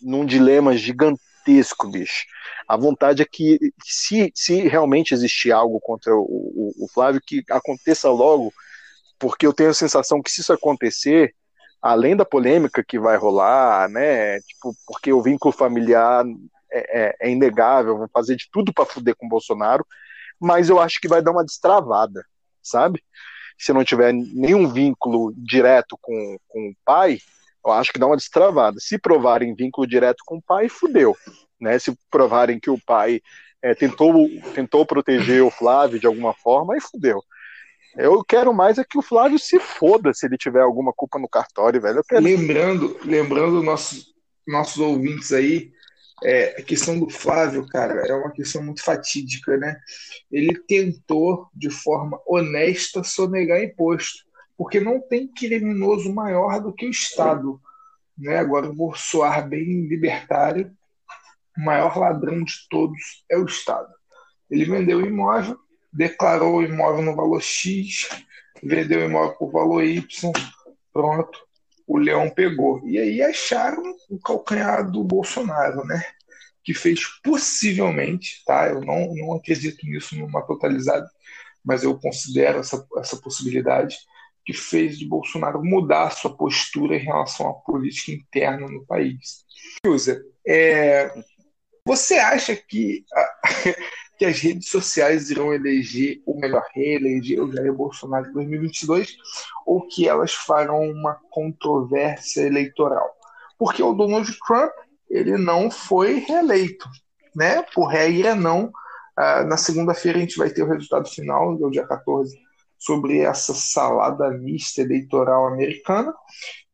num, 0.00 0.26
dilema 0.26 0.76
gigantesco, 0.76 1.90
bicho. 1.90 2.24
A 2.66 2.76
vontade 2.76 3.22
é 3.22 3.26
que, 3.30 3.58
se, 3.84 4.32
se 4.34 4.66
realmente 4.68 5.12
existir 5.12 5.52
algo 5.52 5.78
contra 5.80 6.14
o, 6.14 6.20
o, 6.20 6.84
o 6.84 6.88
Flávio, 6.92 7.20
que 7.24 7.42
aconteça 7.50 8.10
logo, 8.10 8.52
porque 9.18 9.46
eu 9.46 9.52
tenho 9.52 9.70
a 9.70 9.74
sensação 9.74 10.22
que 10.22 10.30
se 10.30 10.40
isso 10.40 10.52
acontecer, 10.52 11.34
além 11.80 12.16
da 12.16 12.24
polêmica 12.24 12.84
que 12.86 12.98
vai 12.98 13.16
rolar, 13.16 13.88
né? 13.88 14.40
Tipo, 14.40 14.74
porque 14.86 15.12
o 15.12 15.22
vínculo 15.22 15.52
familiar 15.52 16.24
é, 16.70 17.02
é, 17.02 17.16
é 17.20 17.30
inegável, 17.30 17.98
vão 17.98 18.08
fazer 18.08 18.36
de 18.36 18.48
tudo 18.50 18.72
para 18.72 18.86
fuder 18.86 19.14
com 19.16 19.26
o 19.26 19.28
Bolsonaro, 19.28 19.86
mas 20.40 20.68
eu 20.68 20.80
acho 20.80 21.00
que 21.00 21.08
vai 21.08 21.22
dar 21.22 21.32
uma 21.32 21.44
destravada, 21.44 22.24
sabe? 22.62 23.02
Se 23.62 23.72
não 23.72 23.84
tiver 23.84 24.12
nenhum 24.12 24.68
vínculo 24.68 25.32
direto 25.36 25.96
com, 26.02 26.36
com 26.48 26.70
o 26.70 26.74
pai, 26.84 27.18
eu 27.64 27.70
acho 27.70 27.92
que 27.92 27.98
dá 27.98 28.06
uma 28.06 28.16
destravada. 28.16 28.76
Se 28.80 28.98
provarem 28.98 29.54
vínculo 29.54 29.86
direto 29.86 30.24
com 30.26 30.38
o 30.38 30.42
pai, 30.42 30.68
fudeu. 30.68 31.16
Né? 31.60 31.78
Se 31.78 31.96
provarem 32.10 32.58
que 32.58 32.68
o 32.68 32.78
pai 32.84 33.20
é, 33.62 33.72
tentou, 33.72 34.28
tentou 34.52 34.84
proteger 34.84 35.44
o 35.44 35.50
Flávio 35.50 36.00
de 36.00 36.08
alguma 36.08 36.34
forma, 36.34 36.74
aí 36.74 36.80
fudeu. 36.80 37.22
Eu 37.96 38.24
quero 38.24 38.52
mais 38.52 38.78
é 38.78 38.84
que 38.84 38.98
o 38.98 39.02
Flávio 39.02 39.38
se 39.38 39.60
foda 39.60 40.12
se 40.12 40.26
ele 40.26 40.36
tiver 40.36 40.62
alguma 40.62 40.92
culpa 40.92 41.20
no 41.20 41.28
cartório, 41.28 41.80
velho. 41.80 42.02
Quero... 42.08 42.22
Lembrando, 42.22 42.98
lembrando 43.04 43.62
nossos, 43.62 44.12
nossos 44.44 44.78
ouvintes 44.78 45.32
aí, 45.32 45.70
é, 46.24 46.60
a 46.60 46.62
questão 46.62 46.98
do 46.98 47.08
Flávio, 47.08 47.66
cara, 47.66 48.06
é 48.06 48.14
uma 48.14 48.30
questão 48.30 48.62
muito 48.62 48.82
fatídica, 48.82 49.56
né? 49.56 49.78
Ele 50.30 50.58
tentou, 50.66 51.48
de 51.54 51.70
forma 51.70 52.20
honesta, 52.26 53.02
sonegar 53.02 53.62
imposto, 53.62 54.24
porque 54.56 54.80
não 54.80 55.00
tem 55.00 55.28
criminoso 55.28 56.12
maior 56.12 56.60
do 56.60 56.72
que 56.72 56.86
o 56.86 56.90
Estado. 56.90 57.60
Né? 58.16 58.38
Agora 58.38 58.66
eu 58.66 58.74
vou 58.74 58.94
soar 58.94 59.48
bem 59.48 59.86
libertário. 59.86 60.72
O 61.56 61.64
maior 61.64 61.96
ladrão 61.98 62.42
de 62.42 62.54
todos 62.70 63.24
é 63.30 63.36
o 63.36 63.44
Estado. 63.44 63.92
Ele 64.50 64.64
vendeu 64.64 64.98
o 64.98 65.06
imóvel, 65.06 65.58
declarou 65.92 66.56
o 66.56 66.62
imóvel 66.62 67.02
no 67.02 67.16
valor 67.16 67.42
X, 67.42 68.08
vendeu 68.62 69.00
o 69.00 69.04
imóvel 69.04 69.36
por 69.36 69.50
valor 69.50 69.82
Y, 69.82 70.32
pronto, 70.92 71.38
o 71.86 71.98
leão 71.98 72.30
pegou. 72.30 72.80
E 72.86 72.98
aí 72.98 73.22
acharam 73.22 73.82
o 74.08 74.18
calcanhar 74.18 74.90
do 74.90 75.02
Bolsonaro, 75.02 75.84
né? 75.84 76.02
Que 76.64 76.74
fez 76.74 77.00
possivelmente, 77.22 78.42
tá? 78.46 78.68
Eu 78.68 78.80
não, 78.80 79.14
não 79.14 79.34
acredito 79.34 79.84
nisso 79.86 80.16
numa 80.16 80.42
totalizada, 80.42 81.08
mas 81.64 81.82
eu 81.82 81.98
considero 81.98 82.58
essa, 82.58 82.86
essa 82.98 83.16
possibilidade 83.16 83.96
que 84.44 84.52
fez 84.52 84.98
de 84.98 85.06
Bolsonaro 85.06 85.64
mudar 85.64 86.10
sua 86.10 86.36
postura 86.36 86.96
em 86.96 87.04
relação 87.04 87.48
à 87.48 87.54
política 87.54 88.12
interna 88.12 88.66
no 88.66 88.84
país. 88.86 89.44
Usa, 89.86 90.20
é, 90.46 91.12
você 91.86 92.14
acha 92.14 92.56
que, 92.56 93.04
a, 93.12 93.38
que 94.22 94.26
as 94.26 94.38
redes 94.38 94.68
sociais 94.68 95.30
irão 95.30 95.52
eleger, 95.52 96.22
ou 96.24 96.38
melhor, 96.38 96.64
reeleger 96.72 97.42
o 97.42 97.52
Jair 97.52 97.74
Bolsonaro 97.74 98.30
em 98.30 98.32
2022, 98.32 99.16
ou 99.66 99.84
que 99.88 100.08
elas 100.08 100.32
farão 100.32 100.80
uma 100.88 101.18
controvérsia 101.28 102.42
eleitoral? 102.42 103.10
Porque 103.58 103.82
o 103.82 103.92
Donald 103.92 104.32
Trump 104.46 104.70
ele 105.10 105.36
não 105.36 105.72
foi 105.72 106.20
reeleito, 106.20 106.88
né? 107.34 107.64
Por 107.74 107.86
regra, 107.86 108.36
não. 108.36 108.70
Ah, 109.16 109.42
na 109.42 109.56
segunda-feira 109.56 110.18
a 110.18 110.20
gente 110.20 110.38
vai 110.38 110.50
ter 110.50 110.62
o 110.62 110.68
resultado 110.68 111.08
final, 111.08 111.58
no 111.58 111.68
dia 111.68 111.84
14, 111.84 112.38
sobre 112.78 113.22
essa 113.22 113.52
salada 113.52 114.30
mista 114.30 114.82
eleitoral 114.82 115.48
americana. 115.48 116.14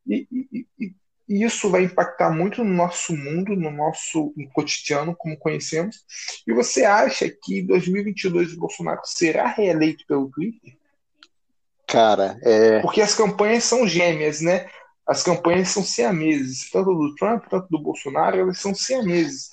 E, 0.06 0.28
e, 0.30 0.66
e, 0.78 0.94
e, 1.28 1.44
isso 1.44 1.70
vai 1.70 1.82
impactar 1.82 2.30
muito 2.30 2.64
no 2.64 2.72
nosso 2.72 3.14
mundo, 3.14 3.54
no 3.54 3.70
nosso 3.70 4.32
no 4.36 4.48
cotidiano, 4.50 5.14
como 5.14 5.36
conhecemos. 5.36 6.04
E 6.46 6.52
você 6.52 6.84
acha 6.84 7.28
que 7.28 7.60
em 7.60 7.66
2022 7.66 8.54
o 8.54 8.60
Bolsonaro 8.60 9.00
será 9.04 9.46
reeleito 9.48 10.06
pelo 10.06 10.30
Twitter? 10.30 10.76
Cara, 11.86 12.38
é. 12.42 12.80
Porque 12.80 13.00
as 13.00 13.14
campanhas 13.14 13.64
são 13.64 13.86
gêmeas, 13.86 14.40
né? 14.40 14.68
As 15.06 15.22
campanhas 15.22 15.68
são 15.68 15.82
siameses, 15.82 16.70
tanto 16.70 16.94
do 16.94 17.14
Trump 17.14 17.44
quanto 17.48 17.68
do 17.70 17.78
Bolsonaro, 17.78 18.38
elas 18.38 18.58
são 18.58 18.74
siameses. 18.74 19.50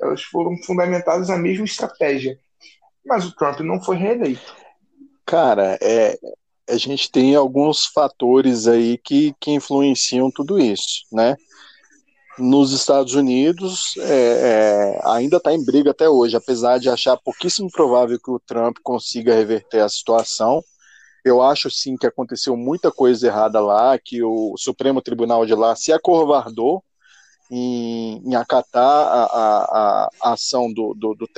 Elas 0.00 0.22
foram 0.22 0.56
fundamentadas 0.62 1.28
na 1.28 1.38
mesma 1.38 1.64
estratégia. 1.64 2.38
Mas 3.04 3.24
o 3.24 3.34
Trump 3.34 3.60
não 3.60 3.80
foi 3.80 3.96
reeleito. 3.96 4.54
Cara, 5.24 5.78
é, 5.80 6.18
a 6.68 6.76
gente 6.76 7.10
tem 7.10 7.34
alguns 7.34 7.86
fatores 7.86 8.66
aí 8.66 8.98
que, 8.98 9.34
que 9.40 9.52
influenciam 9.52 10.30
tudo 10.30 10.58
isso, 10.58 11.04
né? 11.12 11.36
Nos 12.38 12.72
Estados 12.72 13.14
Unidos, 13.14 13.96
é, 13.98 14.98
é, 14.98 15.00
ainda 15.04 15.38
está 15.38 15.54
em 15.54 15.64
briga 15.64 15.92
até 15.92 16.08
hoje, 16.08 16.36
apesar 16.36 16.78
de 16.78 16.90
achar 16.90 17.16
pouquíssimo 17.16 17.70
provável 17.70 18.18
que 18.22 18.30
o 18.30 18.40
Trump 18.40 18.76
consiga 18.82 19.34
reverter 19.34 19.80
a 19.80 19.88
situação. 19.88 20.62
Eu 21.24 21.40
acho 21.40 21.70
sim 21.70 21.96
que 21.96 22.06
aconteceu 22.06 22.54
muita 22.54 22.92
coisa 22.92 23.26
errada 23.26 23.58
lá, 23.58 23.98
que 23.98 24.22
o 24.22 24.54
Supremo 24.58 25.00
Tribunal 25.00 25.46
de 25.46 25.54
lá 25.54 25.74
se 25.74 25.92
acovardou 25.92 26.84
em, 27.50 28.22
em 28.24 28.34
acatar 28.34 28.84
a, 28.84 29.24
a, 29.24 30.08
a, 30.22 30.32
ação 30.32 30.70
do, 30.72 30.92
do, 30.94 31.14
do 31.14 31.28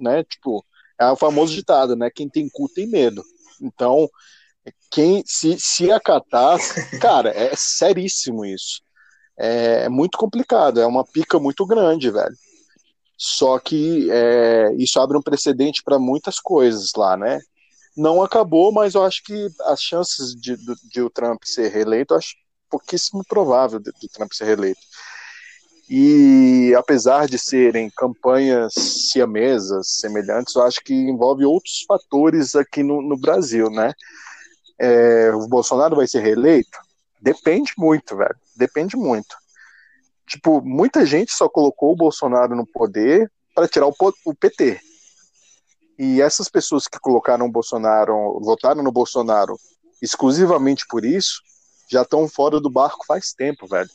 né? 0.00 0.24
Tipo, 0.24 0.64
é 1.00 1.06
o 1.10 1.16
famoso 1.16 1.54
ditado, 1.54 1.96
né? 1.96 2.10
Quem 2.10 2.28
tem 2.28 2.48
cu 2.50 2.68
tem 2.68 2.86
medo. 2.86 3.24
Então, 3.60 4.08
quem 4.90 5.22
se, 5.26 5.58
se 5.58 5.90
acatar, 5.90 6.58
cara, 7.00 7.30
é 7.30 7.54
seríssimo 7.56 8.44
isso. 8.44 8.82
É, 9.38 9.84
é 9.84 9.88
muito 9.88 10.16
complicado, 10.16 10.80
é 10.80 10.86
uma 10.86 11.04
pica 11.04 11.38
muito 11.38 11.66
grande, 11.66 12.10
velho. 12.10 12.34
Só 13.16 13.58
que 13.58 14.08
é, 14.10 14.72
isso 14.76 15.00
abre 15.00 15.16
um 15.16 15.22
precedente 15.22 15.82
para 15.82 15.98
muitas 15.98 16.38
coisas 16.40 16.92
lá, 16.96 17.16
né? 17.16 17.40
não 17.96 18.22
acabou, 18.22 18.72
mas 18.72 18.94
eu 18.94 19.04
acho 19.04 19.22
que 19.22 19.48
as 19.62 19.80
chances 19.80 20.34
de, 20.34 20.56
de, 20.56 20.74
de 20.92 21.02
o 21.02 21.10
Trump 21.10 21.42
ser 21.44 21.70
reeleito, 21.70 22.14
acho 22.14 22.34
pouquíssimo 22.68 23.22
provável 23.28 23.78
de, 23.78 23.92
de 24.00 24.08
Trump 24.08 24.32
ser 24.32 24.46
reeleito. 24.46 24.80
E 25.88 26.74
apesar 26.76 27.28
de 27.28 27.38
serem 27.38 27.90
campanhas 27.90 28.72
siamesas, 28.74 30.00
semelhantes, 30.00 30.54
eu 30.54 30.62
acho 30.62 30.80
que 30.82 30.94
envolve 30.94 31.44
outros 31.44 31.84
fatores 31.86 32.56
aqui 32.56 32.82
no, 32.82 33.02
no 33.02 33.18
Brasil, 33.18 33.70
né? 33.70 33.92
É, 34.78 35.30
o 35.34 35.46
Bolsonaro 35.46 35.96
vai 35.96 36.06
ser 36.06 36.20
reeleito? 36.20 36.78
Depende 37.20 37.72
muito, 37.78 38.16
velho. 38.16 38.36
Depende 38.56 38.96
muito. 38.96 39.36
Tipo, 40.26 40.60
muita 40.62 41.04
gente 41.04 41.32
só 41.32 41.48
colocou 41.48 41.92
o 41.92 41.96
Bolsonaro 41.96 42.56
no 42.56 42.66
poder 42.66 43.30
para 43.54 43.68
tirar 43.68 43.86
o, 43.86 43.94
o 44.24 44.34
PT. 44.34 44.80
E 45.98 46.20
essas 46.20 46.48
pessoas 46.48 46.88
que 46.88 46.98
colocaram 46.98 47.46
o 47.46 47.52
Bolsonaro, 47.52 48.40
votaram 48.40 48.82
no 48.82 48.90
Bolsonaro 48.90 49.56
exclusivamente 50.02 50.84
por 50.88 51.04
isso, 51.04 51.40
já 51.88 52.02
estão 52.02 52.28
fora 52.28 52.60
do 52.60 52.70
barco 52.70 53.06
faz 53.06 53.32
tempo, 53.32 53.66
velho. 53.66 53.88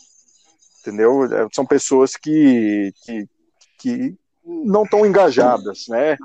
Entendeu? 0.81 1.25
É, 1.25 1.47
são 1.53 1.65
pessoas 1.65 2.15
que, 2.15 2.93
que, 3.03 3.27
que 3.79 4.17
não 4.43 4.83
estão 4.83 5.05
engajadas, 5.05 5.85
né? 5.87 6.17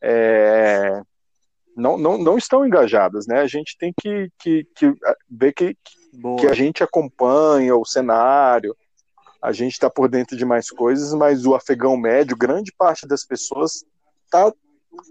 É, 0.00 1.02
não, 1.76 1.96
não, 1.96 2.18
não 2.18 2.38
estão 2.38 2.66
engajadas, 2.66 3.26
né? 3.26 3.40
A 3.40 3.46
gente 3.46 3.76
tem 3.78 3.92
que, 4.00 4.30
que, 4.38 4.66
que 4.74 4.94
ver 5.30 5.52
que, 5.52 5.76
que 6.38 6.46
a 6.46 6.54
gente 6.54 6.82
acompanha 6.82 7.76
o 7.76 7.84
cenário, 7.84 8.76
a 9.40 9.52
gente 9.52 9.72
está 9.72 9.90
por 9.90 10.08
dentro 10.08 10.36
de 10.36 10.44
mais 10.44 10.70
coisas, 10.70 11.12
mas 11.14 11.44
o 11.44 11.54
afegão 11.54 11.96
médio, 11.96 12.36
grande 12.36 12.72
parte 12.76 13.06
das 13.06 13.24
pessoas 13.24 13.84
está 14.24 14.52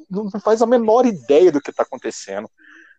não 0.09 0.29
faz 0.39 0.61
a 0.61 0.67
menor 0.67 1.05
ideia 1.05 1.51
do 1.51 1.61
que 1.61 1.71
está 1.71 1.83
acontecendo. 1.83 2.49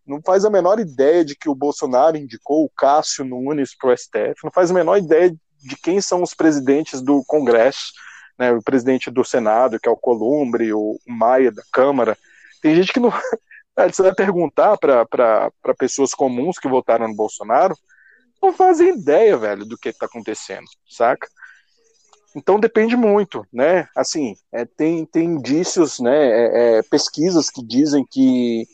Não 0.06 0.20
faz 0.20 0.44
a 0.44 0.50
menor 0.50 0.80
ideia 0.80 1.24
de 1.24 1.36
que 1.36 1.48
o 1.48 1.54
Bolsonaro 1.54 2.16
indicou 2.16 2.64
o 2.64 2.70
Cássio 2.70 3.24
Nunes 3.24 3.76
para 3.76 3.90
o 3.90 3.96
STF. 3.96 4.42
Não 4.42 4.50
faz 4.50 4.70
a 4.70 4.74
menor 4.74 4.96
ideia 4.96 5.30
de 5.30 5.76
quem 5.76 6.00
são 6.00 6.22
os 6.22 6.34
presidentes 6.34 7.00
do 7.00 7.22
Congresso, 7.24 7.92
né, 8.36 8.50
o 8.50 8.62
presidente 8.62 9.10
do 9.10 9.24
Senado, 9.24 9.78
que 9.78 9.88
é 9.88 9.92
o 9.92 9.96
Columbre, 9.96 10.72
o 10.72 10.98
Maia 11.06 11.52
da 11.52 11.62
Câmara. 11.72 12.18
Tem 12.60 12.74
gente 12.74 12.92
que 12.92 13.00
não. 13.00 13.12
Você 13.76 14.02
vai 14.02 14.14
perguntar 14.14 14.76
para 14.78 15.50
pessoas 15.78 16.12
comuns 16.12 16.58
que 16.58 16.68
votaram 16.68 17.08
no 17.08 17.16
Bolsonaro, 17.16 17.76
não 18.42 18.52
fazem 18.52 18.90
ideia, 18.90 19.36
velho, 19.36 19.64
do 19.64 19.78
que 19.78 19.88
está 19.88 20.06
acontecendo, 20.06 20.66
saca? 20.88 21.28
Então 22.34 22.58
depende 22.58 22.96
muito, 22.96 23.46
né? 23.52 23.88
Assim, 23.94 24.34
é, 24.50 24.64
tem, 24.64 25.04
tem 25.06 25.24
indícios, 25.24 26.00
né? 26.00 26.28
É, 26.28 26.78
é, 26.78 26.82
pesquisas 26.82 27.50
que 27.50 27.62
dizem 27.62 28.06
que, 28.10 28.66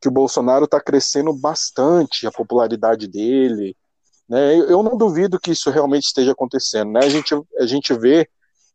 que 0.00 0.08
o 0.08 0.12
Bolsonaro 0.12 0.66
está 0.66 0.80
crescendo 0.80 1.32
bastante 1.32 2.26
a 2.26 2.30
popularidade 2.30 3.08
dele, 3.08 3.76
né? 4.28 4.56
Eu, 4.56 4.70
eu, 4.70 4.82
não 4.82 4.96
duvido 4.96 5.40
que 5.40 5.50
isso 5.50 5.70
realmente 5.70 6.04
esteja 6.04 6.32
acontecendo, 6.32 6.92
né? 6.92 7.00
A 7.00 7.08
gente, 7.08 7.34
a 7.58 7.66
gente 7.66 7.92
vê 7.94 8.28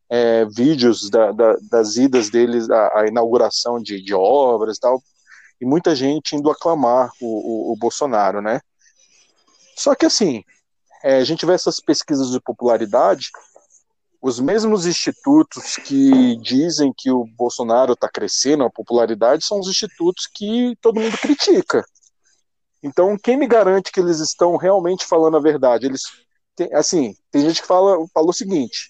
é, 0.09 0.45
vídeos 0.45 1.09
da, 1.09 1.31
da, 1.31 1.55
das 1.69 1.95
idas 1.95 2.29
deles 2.29 2.69
à 2.69 3.05
inauguração 3.07 3.81
de, 3.81 4.01
de, 4.01 4.13
obras 4.13 4.77
tal, 4.77 5.01
e 5.59 5.65
muita 5.65 5.95
gente 5.95 6.35
indo 6.35 6.49
aclamar 6.49 7.09
o, 7.21 7.69
o, 7.69 7.73
o 7.73 7.75
Bolsonaro, 7.75 8.41
né? 8.41 8.61
Só 9.75 9.95
que 9.95 10.05
assim, 10.05 10.43
é, 11.03 11.17
a 11.17 11.23
gente 11.23 11.45
vê 11.45 11.53
essas 11.53 11.79
pesquisas 11.79 12.31
de 12.31 12.39
popularidade 12.39 13.29
os 14.25 14.39
mesmos 14.39 14.87
institutos 14.87 15.75
que 15.75 16.35
dizem 16.37 16.91
que 16.97 17.11
o 17.11 17.27
Bolsonaro 17.37 17.93
está 17.93 18.09
crescendo 18.09 18.63
a 18.63 18.71
popularidade 18.71 19.45
são 19.45 19.59
os 19.59 19.67
institutos 19.67 20.25
que 20.25 20.75
todo 20.81 20.99
mundo 20.99 21.15
critica. 21.19 21.85
Então, 22.81 23.15
quem 23.19 23.37
me 23.37 23.45
garante 23.45 23.91
que 23.91 23.99
eles 23.99 24.19
estão 24.19 24.57
realmente 24.57 25.05
falando 25.05 25.37
a 25.37 25.39
verdade? 25.39 25.85
Eles, 25.85 26.01
assim, 26.73 27.15
tem 27.29 27.43
gente 27.43 27.61
que 27.61 27.67
fala, 27.67 28.03
fala 28.11 28.27
o 28.27 28.33
seguinte: 28.33 28.89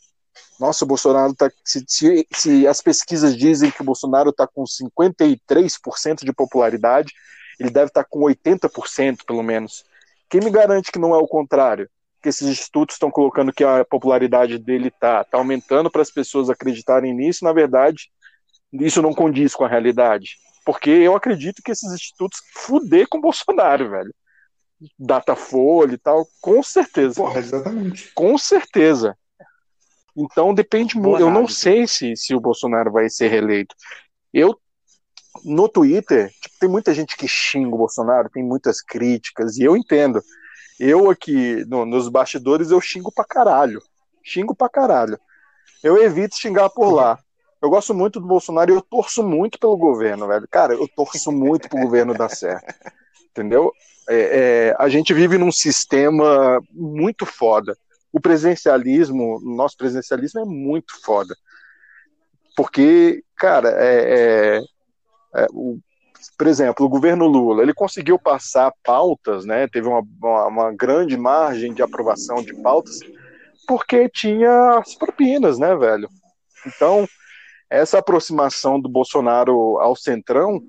nossa, 0.60 0.86
o 0.86 0.88
Bolsonaro 0.88 1.32
está. 1.32 1.52
Se, 1.64 1.84
se, 1.88 2.28
se, 2.32 2.68
as 2.68 2.82
pesquisas 2.82 3.36
dizem 3.36 3.72
que 3.72 3.82
o 3.82 3.86
Bolsonaro 3.86 4.30
está 4.30 4.48
com 4.48 4.64
53% 4.64 6.24
de 6.24 6.34
popularidade, 6.34 7.14
ele 7.60 7.70
deve 7.70 7.88
estar 7.88 8.04
tá 8.04 8.10
com 8.10 8.22
80%, 8.22 9.20
pelo 9.26 9.44
menos. 9.44 9.84
Quem 10.30 10.42
me 10.42 10.50
garante 10.50 10.92
que 10.92 11.00
não 11.00 11.14
é 11.14 11.18
o 11.18 11.28
contrário? 11.28 11.90
que 12.26 12.30
esses 12.30 12.48
institutos 12.48 12.96
estão 12.96 13.12
colocando 13.12 13.54
que 13.54 13.64
a 13.64 13.86
popularidade 13.86 14.58
dele 14.58 14.88
está 14.88 15.24
tá 15.24 15.38
aumentando 15.38 15.92
para 15.92 16.02
as 16.02 16.10
pessoas 16.10 16.50
acreditarem 16.50 17.14
nisso, 17.14 17.46
na 17.46 17.54
verdade, 17.54 18.10
isso 18.74 19.00
não 19.00 19.14
condiz 19.14 19.54
com 19.54 19.64
a 19.64 19.68
realidade. 19.68 20.38
Porque 20.66 20.90
eu 20.90 21.16
acredito 21.16 21.62
que 21.64 21.72
esses 21.72 21.94
institutos 21.94 22.40
fuder 22.52 23.08
com 23.08 23.20
o 23.20 23.22
Bolsonaro, 23.22 23.92
velho. 23.92 24.14
Datafolha 24.98 25.94
e 25.94 25.98
tal, 26.00 26.28
com 26.42 26.64
certeza. 26.64 27.14
Porra, 27.14 27.40
exatamente. 27.40 28.12
Com 28.16 28.36
certeza. 28.40 29.16
Então 30.16 30.54
depende 30.54 30.98
muito. 30.98 31.22
Eu 31.22 31.30
não 31.30 31.48
sei 31.48 31.88
se, 31.88 32.16
se 32.16 32.34
o 32.34 32.40
Bolsonaro 32.40 32.92
vai 32.92 33.10
ser 33.10 33.28
reeleito. 33.28 33.76
Eu, 34.34 34.58
no 35.44 35.68
Twitter, 35.68 36.30
tipo, 36.30 36.56
tem 36.60 36.70
muita 36.70 36.94
gente 36.94 37.18
que 37.18 37.28
xinga 37.28 37.76
o 37.76 37.80
Bolsonaro, 37.80 38.30
tem 38.30 38.44
muitas 38.44 38.82
críticas, 38.82 39.58
e 39.58 39.64
eu 39.64 39.76
entendo. 39.76 40.22
Eu 40.80 41.10
aqui, 41.10 41.64
no, 41.68 41.86
nos 41.86 42.10
bastidores, 42.10 42.72
eu 42.72 42.82
xingo 42.82 43.12
pra 43.12 43.26
caralho. 43.26 43.82
Xingo 44.24 44.56
pra 44.56 44.70
caralho. 44.70 45.20
Eu 45.84 46.02
evito 46.02 46.36
xingar 46.36 46.70
por 46.70 46.92
lá. 46.92 47.20
Eu 47.62 47.70
gosto 47.70 47.94
muito 47.94 48.20
do 48.20 48.28
Bolsonaro 48.28 48.72
e 48.72 48.76
eu 48.76 48.82
torço 48.82 49.24
muito 49.24 49.58
pelo 49.58 49.78
governo, 49.78 50.28
velho. 50.28 50.48
Cara, 50.50 50.74
eu 50.74 50.88
torço 50.88 51.32
muito 51.32 51.70
pro 51.70 51.80
governo 51.80 52.14
dar 52.14 52.30
certo. 52.30 52.74
Entendeu? 53.32 53.72
É, 54.08 54.16
é, 54.70 54.76
a 54.78 54.88
gente 54.88 55.14
vive 55.14 55.38
num 55.38 55.52
sistema 55.52 56.62
muito 56.72 57.26
foda. 57.26 57.76
O 58.16 58.22
presencialismo, 58.22 59.42
nosso 59.44 59.76
presencialismo 59.76 60.40
é 60.40 60.46
muito 60.46 60.94
foda. 61.04 61.36
Porque, 62.56 63.22
cara, 63.36 63.70
é, 63.78 64.56
é, 64.56 64.62
é 65.36 65.48
o, 65.52 65.78
por 66.38 66.48
exemplo, 66.48 66.86
o 66.86 66.90
governo 66.90 67.28
Lula, 67.28 67.62
ele 67.62 67.74
conseguiu 67.74 68.18
passar 68.18 68.74
pautas, 68.82 69.44
né? 69.44 69.68
Teve 69.68 69.90
uma, 69.90 70.02
uma, 70.22 70.48
uma 70.48 70.74
grande 70.74 71.18
margem 71.18 71.74
de 71.74 71.82
aprovação 71.82 72.38
de 72.38 72.54
pautas, 72.62 73.02
porque 73.68 74.08
tinha 74.08 74.80
as 74.80 74.96
propinas, 74.96 75.60
né, 75.60 75.76
velho? 75.76 76.08
Então, 76.66 77.06
essa 77.70 78.00
aproximação 78.00 78.80
do 78.80 78.88
Bolsonaro 78.88 79.78
ao 79.80 79.94
Centrão 79.94 80.62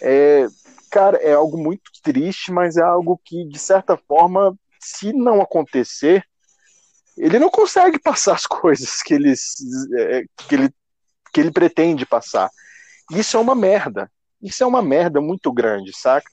é, 0.00 0.46
cara, 0.90 1.18
é 1.18 1.34
algo 1.34 1.58
muito 1.58 1.90
triste, 2.02 2.50
mas 2.50 2.78
é 2.78 2.82
algo 2.82 3.20
que, 3.22 3.44
de 3.44 3.58
certa 3.58 3.94
forma, 4.08 4.56
se 4.80 5.12
não 5.12 5.42
acontecer, 5.42 6.24
ele 7.16 7.38
não 7.38 7.50
consegue 7.50 7.98
passar 7.98 8.34
as 8.34 8.46
coisas 8.46 9.02
que 9.02 9.14
ele, 9.14 9.32
é, 9.98 10.24
que 10.48 10.54
ele, 10.54 10.70
que 11.32 11.40
ele 11.40 11.50
pretende 11.50 12.06
passar. 12.06 12.50
Isso 13.10 13.36
é 13.36 13.40
uma 13.40 13.54
merda. 13.54 14.10
Isso 14.40 14.62
é 14.64 14.66
uma 14.66 14.82
merda 14.82 15.20
muito 15.20 15.52
grande, 15.52 15.92
saca? 15.96 16.28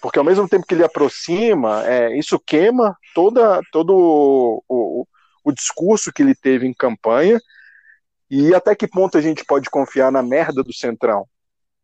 Porque 0.00 0.18
ao 0.18 0.24
mesmo 0.24 0.48
tempo 0.48 0.66
que 0.66 0.74
ele 0.74 0.84
aproxima, 0.84 1.86
é, 1.86 2.18
isso 2.18 2.38
queima 2.44 2.96
toda, 3.14 3.60
todo 3.70 3.94
o, 3.94 4.64
o, 4.68 5.06
o 5.44 5.52
discurso 5.52 6.12
que 6.12 6.22
ele 6.22 6.34
teve 6.34 6.66
em 6.66 6.74
campanha 6.74 7.40
e 8.28 8.54
até 8.54 8.74
que 8.74 8.88
ponto 8.88 9.16
a 9.16 9.20
gente 9.20 9.44
pode 9.44 9.70
confiar 9.70 10.10
na 10.10 10.22
merda 10.22 10.62
do 10.62 10.72
Centrão. 10.72 11.26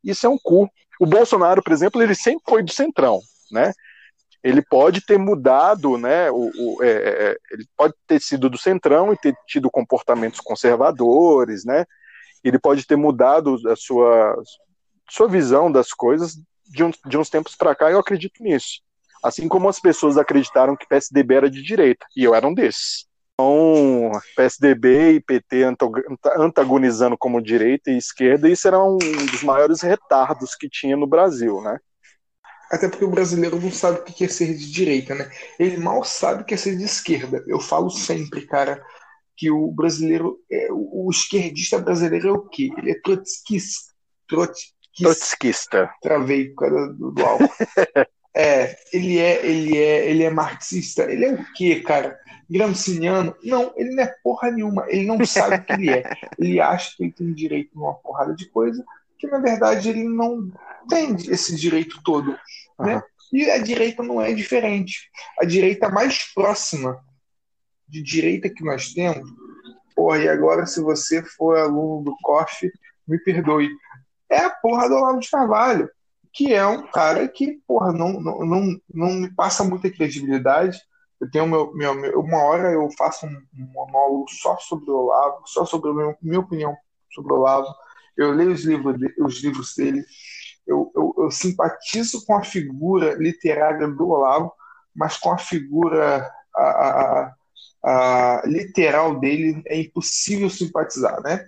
Isso 0.02 0.26
é 0.26 0.28
um 0.30 0.38
cu. 0.38 0.68
O 0.98 1.06
Bolsonaro, 1.06 1.62
por 1.62 1.72
exemplo, 1.72 2.02
ele 2.02 2.14
sempre 2.14 2.42
foi 2.48 2.62
do 2.62 2.72
Centrão, 2.72 3.20
né? 3.52 3.72
Ele 4.42 4.62
pode 4.62 5.04
ter 5.04 5.18
mudado, 5.18 5.98
né? 5.98 6.30
O, 6.30 6.50
o 6.56 6.82
é, 6.82 6.88
é, 6.88 7.30
é 7.30 7.36
ele 7.50 7.66
pode 7.76 7.94
ter 8.06 8.20
sido 8.20 8.48
do 8.48 8.58
Centrão 8.58 9.12
e 9.12 9.16
ter 9.16 9.34
tido 9.46 9.70
comportamentos 9.70 10.40
conservadores, 10.40 11.64
né? 11.64 11.84
Ele 12.44 12.58
pode 12.58 12.86
ter 12.86 12.96
mudado 12.96 13.56
a 13.68 13.74
sua, 13.74 14.36
sua 15.10 15.28
visão 15.28 15.70
das 15.70 15.92
coisas 15.92 16.36
de, 16.68 16.84
uns, 16.84 16.96
de 17.06 17.18
uns 17.18 17.30
tempos 17.30 17.56
para 17.56 17.74
cá, 17.74 17.90
eu 17.90 17.98
acredito 17.98 18.42
nisso. 18.42 18.80
Assim 19.22 19.48
como 19.48 19.68
as 19.68 19.80
pessoas 19.80 20.16
acreditaram 20.16 20.76
que 20.76 20.86
PSDB 20.86 21.34
era 21.34 21.50
de 21.50 21.62
direita, 21.62 22.06
e 22.16 22.22
eu 22.22 22.34
era 22.34 22.46
um 22.46 22.54
desses. 22.54 23.08
Então, 23.34 24.10
PSDB 24.36 25.12
e 25.12 25.20
PT 25.20 25.64
antagonizando 26.36 27.16
como 27.16 27.42
direita 27.42 27.90
e 27.90 27.96
esquerda, 27.96 28.48
isso 28.48 28.66
era 28.66 28.82
um 28.82 28.98
dos 28.98 29.42
maiores 29.42 29.80
retardos 29.80 30.54
que 30.56 30.68
tinha 30.68 30.96
no 30.96 31.06
Brasil, 31.06 31.60
né? 31.60 31.78
Até 32.70 32.88
porque 32.88 33.04
o 33.04 33.10
brasileiro 33.10 33.60
não 33.60 33.72
sabe 33.72 34.00
o 34.00 34.02
que 34.02 34.24
é 34.24 34.28
ser 34.28 34.54
de 34.54 34.70
direita, 34.70 35.14
né? 35.14 35.30
Ele 35.58 35.78
mal 35.78 36.04
sabe 36.04 36.42
o 36.42 36.44
que 36.44 36.54
é 36.54 36.56
ser 36.56 36.76
de 36.76 36.84
esquerda. 36.84 37.42
Eu 37.46 37.60
falo 37.60 37.90
sempre, 37.90 38.46
cara, 38.46 38.82
que 39.36 39.50
o 39.50 39.70
brasileiro, 39.70 40.38
é, 40.50 40.68
o 40.70 41.08
esquerdista 41.10 41.78
brasileiro 41.78 42.28
é 42.28 42.32
o 42.32 42.42
quê? 42.42 42.70
Ele 42.76 42.90
é 42.90 43.00
trotskista. 43.00 43.92
Trotskista. 44.28 45.90
Travei 46.02 46.50
por 46.50 46.68
causa 46.68 46.92
do, 46.92 47.12
do 47.12 47.24
álcool. 47.24 47.48
é, 48.36 48.76
ele 48.92 49.18
é, 49.18 49.46
ele 49.46 49.76
é, 49.78 50.10
ele 50.10 50.22
é 50.24 50.30
marxista. 50.30 51.10
Ele 51.10 51.24
é 51.24 51.32
o 51.32 51.52
quê, 51.54 51.80
cara? 51.80 52.18
Gramsciano? 52.50 53.34
Não, 53.44 53.72
ele 53.76 53.94
não 53.94 54.02
é 54.02 54.14
porra 54.22 54.50
nenhuma. 54.50 54.84
Ele 54.88 55.06
não 55.06 55.24
sabe 55.24 55.56
o 55.56 55.64
que 55.64 55.72
ele 55.72 55.90
é. 55.90 56.02
Ele 56.38 56.60
acha 56.60 56.94
que 56.96 57.04
ele 57.04 57.12
tem 57.12 57.32
direito 57.32 57.70
a 57.76 57.80
uma 57.80 57.94
porrada 57.94 58.34
de 58.34 58.46
coisa 58.46 58.84
que 59.18 59.26
na 59.26 59.38
verdade 59.38 59.88
ele 59.88 60.04
não 60.04 60.50
tem 60.88 61.14
esse 61.28 61.54
direito 61.56 62.00
todo, 62.02 62.38
né? 62.78 62.96
Uhum. 62.96 63.02
E 63.32 63.50
a 63.50 63.58
direita 63.58 64.02
não 64.02 64.20
é 64.20 64.32
diferente. 64.32 65.10
A 65.40 65.44
direita 65.44 65.88
mais 65.88 66.32
próxima 66.32 67.02
de 67.86 68.02
direita 68.02 68.48
que 68.48 68.64
nós 68.64 68.92
temos, 68.92 69.28
porra, 69.94 70.18
e 70.18 70.28
agora 70.28 70.66
se 70.66 70.80
você 70.80 71.22
for 71.22 71.58
aluno 71.58 72.04
do 72.04 72.16
COF, 72.22 72.70
me 73.06 73.18
perdoe, 73.18 73.70
é 74.30 74.40
a 74.40 74.50
porra 74.50 74.88
do 74.88 74.94
Olavo 74.94 75.20
de 75.20 75.30
Carvalho, 75.30 75.90
que 76.32 76.52
é 76.52 76.64
um 76.66 76.86
cara 76.88 77.26
que, 77.26 77.60
porra, 77.66 77.92
não, 77.92 78.20
não, 78.20 78.38
não, 78.44 78.80
não 78.92 79.12
me 79.12 79.34
passa 79.34 79.64
muita 79.64 79.90
credibilidade. 79.90 80.78
Eu 81.20 81.30
tenho 81.30 81.48
meu, 81.48 81.74
meu, 81.74 81.94
meu, 81.94 82.20
uma 82.20 82.38
hora 82.44 82.70
eu 82.70 82.88
faço 82.96 83.26
um, 83.26 83.42
um 83.54 83.66
monólogo 83.72 84.26
só 84.28 84.56
sobre 84.58 84.90
o 84.90 84.96
Olavo, 84.96 85.42
só 85.46 85.64
sobre 85.64 85.90
a 85.90 85.94
minha, 85.94 86.16
minha 86.22 86.40
opinião 86.40 86.76
sobre 87.10 87.32
o 87.32 87.36
Olavo. 87.36 87.66
Eu 88.16 88.32
leio 88.32 88.52
os 88.52 88.64
livros, 88.64 88.98
de, 88.98 89.14
os 89.20 89.42
livros 89.42 89.74
dele, 89.74 90.04
eu, 90.68 90.92
eu, 90.94 91.14
eu, 91.18 91.30
simpatizo 91.30 92.24
com 92.24 92.36
a 92.36 92.44
figura 92.44 93.14
literária 93.14 93.88
do 93.88 94.08
Olavo, 94.08 94.52
mas 94.94 95.16
com 95.16 95.32
a 95.32 95.38
figura 95.38 96.30
a, 96.54 96.62
a, 96.62 97.34
a, 97.82 98.42
literal 98.44 99.18
dele 99.18 99.62
é 99.66 99.80
impossível 99.80 100.48
simpatizar, 100.50 101.20
né? 101.22 101.44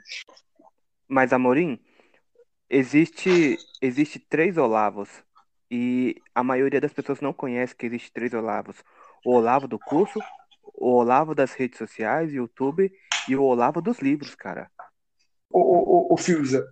Mas, 1.06 1.32
Amorim, 1.32 1.78
Existe, 2.72 3.58
existe 3.82 4.20
três 4.20 4.56
Olavos 4.56 5.08
e 5.68 6.22
a 6.32 6.44
maioria 6.44 6.80
das 6.80 6.92
pessoas 6.92 7.20
não 7.20 7.32
conhece 7.32 7.74
que 7.74 7.84
existe 7.84 8.12
três 8.12 8.32
Olavos. 8.32 8.76
O 9.26 9.32
Olavo 9.32 9.66
do 9.66 9.76
curso, 9.76 10.20
o 10.62 10.92
Olavo 10.92 11.34
das 11.34 11.52
redes 11.52 11.78
sociais, 11.78 12.32
YouTube 12.32 12.88
e 13.28 13.34
o 13.34 13.42
Olavo 13.42 13.82
dos 13.82 13.98
livros, 13.98 14.36
cara. 14.36 14.70
Ô, 15.52 15.58
ô, 15.58 16.12
ô, 16.12 16.14
ô 16.14 16.16
Filza, 16.16 16.64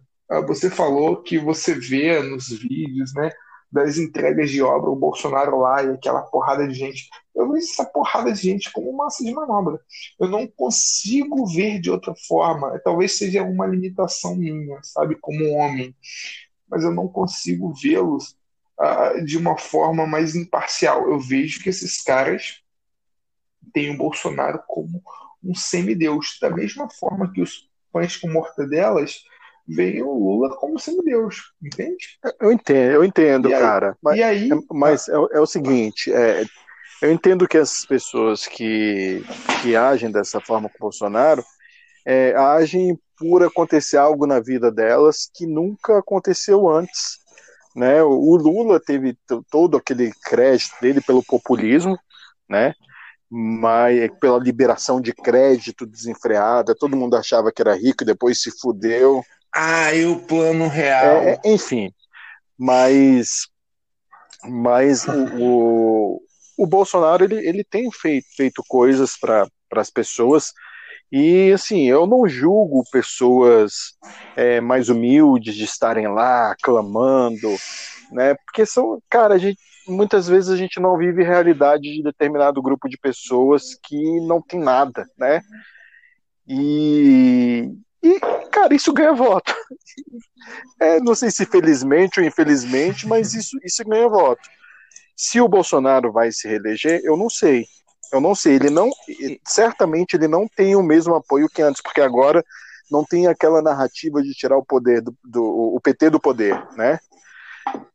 você 0.47 0.70
falou 0.70 1.22
que 1.22 1.39
você 1.39 1.74
vê 1.74 2.22
nos 2.22 2.49
vídeos, 2.49 3.14
né, 3.14 3.31
das 3.70 3.99
entregas 3.99 4.51
de 4.51 4.62
obra, 4.62 4.91
o 4.91 4.97
Bolsonaro 4.97 5.59
lá 5.59 5.83
e 5.83 5.91
aquela 5.91 6.22
porrada 6.22 6.66
de 6.66 6.74
gente. 6.74 7.09
Eu 7.35 7.51
vejo 7.53 7.66
essa 7.66 7.85
porrada 7.85 8.33
de 8.33 8.41
gente 8.41 8.72
como 8.72 8.97
massa 8.97 9.22
de 9.22 9.33
manobra. 9.33 9.79
Eu 10.18 10.29
não 10.29 10.47
consigo 10.47 11.47
ver 11.47 11.79
de 11.79 11.91
outra 11.91 12.14
forma. 12.26 12.79
Talvez 12.83 13.16
seja 13.18 13.43
uma 13.43 13.66
limitação 13.66 14.35
minha, 14.35 14.81
sabe, 14.83 15.16
como 15.20 15.53
homem. 15.53 15.95
Mas 16.66 16.83
eu 16.83 16.91
não 16.91 17.09
consigo 17.09 17.72
vê-los 17.74 18.37
uh, 18.81 19.22
de 19.24 19.37
uma 19.37 19.57
forma 19.59 20.07
mais 20.07 20.35
imparcial. 20.35 21.09
Eu 21.09 21.20
vejo 21.20 21.62
que 21.62 21.68
esses 21.68 22.03
caras 22.03 22.62
têm 23.72 23.91
o 23.91 23.99
Bolsonaro 23.99 24.62
como 24.66 25.03
um 25.45 25.55
semideus. 25.55 26.39
Da 26.41 26.49
mesma 26.49 26.89
forma 26.89 27.31
que 27.31 27.43
os 27.43 27.70
pães 27.93 28.16
com 28.16 28.31
mortadelas 28.31 29.22
veio 29.69 30.09
o 30.09 30.19
Lula 30.19 30.57
como 30.57 30.79
semideus, 30.79 31.53
entende? 31.62 32.19
Eu 32.41 32.51
entendo, 32.51 32.93
eu 32.93 33.05
entendo, 33.05 33.49
aí, 33.49 33.55
cara. 33.55 33.97
Mas, 34.03 34.21
aí, 34.21 34.49
mas 34.71 35.09
é, 35.09 35.12
é, 35.12 35.41
o 35.41 35.47
seguinte, 35.47 36.12
é, 36.12 36.45
eu 37.03 37.12
entendo 37.12 37.47
que 37.47 37.59
as 37.59 37.85
pessoas 37.85 38.47
que, 38.47 39.23
que 39.62 39.77
agem 39.77 40.11
dessa 40.11 40.41
forma 40.41 40.69
com 40.69 40.77
o 40.77 40.81
Bolsonaro 40.81 41.45
é, 42.07 42.35
agem 42.35 42.99
por 43.19 43.43
acontecer 43.43 43.99
algo 43.99 44.27
na 44.27 44.41
vida 44.41 44.71
delas 44.71 45.29
que 45.35 45.47
nunca 45.47 45.99
aconteceu 45.99 46.69
antes. 46.69 47.19
Né? 47.77 48.03
O 48.03 48.37
Lula 48.37 48.81
teve 48.81 49.16
todo 49.51 49.77
aquele 49.77 50.12
crédito 50.25 50.75
dele 50.81 51.01
pelo 51.01 51.23
populismo, 51.23 51.99
né? 52.49 52.73
mas 53.31 54.11
pela 54.19 54.39
liberação 54.39 55.01
de 55.01 55.12
crédito 55.12 55.85
desenfreada, 55.85 56.75
todo 56.75 56.97
mundo 56.97 57.14
achava 57.14 57.53
que 57.53 57.61
era 57.61 57.75
rico 57.75 58.03
e 58.03 58.07
depois 58.07 58.41
se 58.41 58.51
fudeu. 58.59 59.23
Ah, 59.55 59.93
e 59.95 60.07
o 60.07 60.21
plano 60.21 60.69
real. 60.69 61.23
É, 61.23 61.41
é 61.45 61.53
enfim, 61.53 61.93
mas, 62.59 63.49
mas 64.45 65.07
o, 65.07 65.37
o, 65.39 66.21
o, 66.59 66.67
Bolsonaro 66.67 67.25
ele, 67.25 67.47
ele 67.47 67.65
tem 67.65 67.91
feito, 67.91 68.27
feito 68.37 68.63
coisas 68.69 69.17
para 69.19 69.49
as 69.73 69.91
pessoas 69.91 70.53
e 71.11 71.51
assim, 71.53 71.85
eu 71.89 72.07
não 72.07 72.29
julgo 72.29 72.85
pessoas 72.93 73.97
é, 74.37 74.61
mais 74.61 74.91
humildes 74.91 75.55
de 75.55 75.65
estarem 75.65 76.07
lá 76.07 76.55
clamando, 76.63 77.49
né? 78.13 78.35
Porque 78.45 78.67
são, 78.67 79.03
cara, 79.09 79.35
a 79.35 79.39
gente, 79.39 79.59
muitas 79.87 80.29
vezes 80.29 80.51
a 80.51 80.57
gente 80.57 80.79
não 80.79 80.99
vive 80.99 81.25
realidade 81.25 81.83
de 81.83 82.03
determinado 82.03 82.61
grupo 82.61 82.89
de 82.89 82.99
pessoas 82.99 83.75
que 83.83 84.21
não 84.21 84.43
tem 84.43 84.61
nada, 84.61 85.07
né? 85.17 85.41
E, 86.47 87.73
e, 88.09 88.21
cara, 88.51 88.75
isso 88.75 88.93
ganha 88.93 89.13
voto. 89.13 89.55
É, 90.81 90.99
não 91.01 91.15
sei 91.15 91.31
se 91.31 91.45
felizmente 91.45 92.21
ou 92.21 92.25
infelizmente, 92.25 93.07
mas 93.07 93.35
isso, 93.35 93.59
isso 93.63 93.85
ganha 93.85 94.09
voto. 94.09 94.41
Se 95.17 95.41
o 95.41 95.49
Bolsonaro 95.49 96.11
vai 96.11 96.31
se 96.31 96.49
reeleger, 96.49 97.01
eu 97.05 97.17
não 97.17 97.29
sei. 97.29 97.67
Eu 98.13 98.21
não 98.21 98.35
sei. 98.35 98.55
Ele 98.55 98.71
não. 98.71 98.89
Certamente 99.45 100.15
ele 100.15 100.29
não 100.29 100.49
tem 100.49 100.75
o 100.77 100.83
mesmo 100.83 101.15
apoio 101.15 101.49
que 101.49 101.61
antes, 101.61 101.83
porque 101.83 102.01
agora 102.01 102.43
não 102.91 103.05
tem 103.05 103.27
aquela 103.27 103.61
narrativa 103.61 104.23
de 104.23 104.33
tirar 104.33 104.57
o 104.57 104.65
poder 104.65 105.03
do, 105.03 105.15
do 105.23 105.45
o 105.75 105.81
PT 105.81 106.11
do 106.11 106.21
poder, 106.21 106.57
né? 106.77 106.99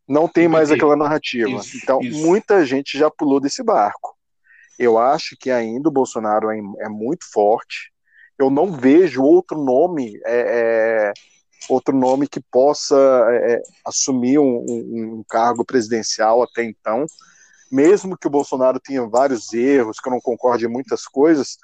Não 0.07 0.27
tem 0.27 0.47
mais 0.47 0.69
aquela 0.69 0.95
narrativa. 0.95 1.49
Isso, 1.49 1.77
então, 1.77 2.01
isso. 2.01 2.21
muita 2.21 2.65
gente 2.65 2.97
já 2.97 3.09
pulou 3.09 3.39
desse 3.39 3.63
barco. 3.63 4.15
Eu 4.77 4.97
acho 4.97 5.35
que 5.39 5.49
ainda 5.49 5.89
o 5.89 5.91
Bolsonaro 5.91 6.51
é, 6.51 6.59
é 6.79 6.89
muito 6.89 7.25
forte 7.31 7.92
eu 8.37 8.49
não 8.49 8.71
vejo 8.71 9.21
outro 9.21 9.57
nome 9.57 10.19
é, 10.25 11.11
é, 11.11 11.13
outro 11.69 11.95
nome 11.95 12.27
que 12.27 12.41
possa 12.51 12.95
é, 13.31 13.61
assumir 13.85 14.39
um, 14.39 14.65
um, 14.67 15.19
um, 15.19 15.23
cargo 15.27 15.63
presidencial 15.63 16.43
até 16.43 16.63
então, 16.63 17.05
mesmo 17.71 18.17
que 18.17 18.27
o 18.27 18.29
Bolsonaro 18.29 18.79
tenha 18.79 19.07
vários 19.07 19.53
erros, 19.53 19.99
que 19.99 20.07
eu 20.07 20.11
não 20.13 20.21
concorde 20.21 20.65
em 20.65 20.69
muitas 20.69 21.05
coisas, 21.05 21.57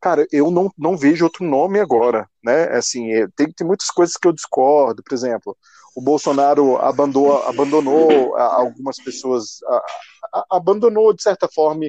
cara, 0.00 0.26
eu 0.30 0.50
não, 0.50 0.70
não 0.76 0.96
vejo 0.96 1.24
outro 1.24 1.44
nome 1.44 1.80
agora, 1.80 2.28
né? 2.42 2.64
Assim, 2.76 3.12
é, 3.12 3.26
tem, 3.36 3.50
tem 3.52 3.66
muitas 3.66 3.90
coisas 3.90 4.16
que 4.16 4.26
eu 4.26 4.32
discordo, 4.32 5.02
por 5.02 5.14
exemplo, 5.14 5.56
o 5.94 6.00
Bolsonaro 6.00 6.76
abandonou, 6.76 7.42
abandonou 7.42 8.36
algumas 8.36 8.96
pessoas, 8.96 9.58
abandonou 10.48 11.12
de 11.12 11.22
certa 11.22 11.48
forma, 11.48 11.84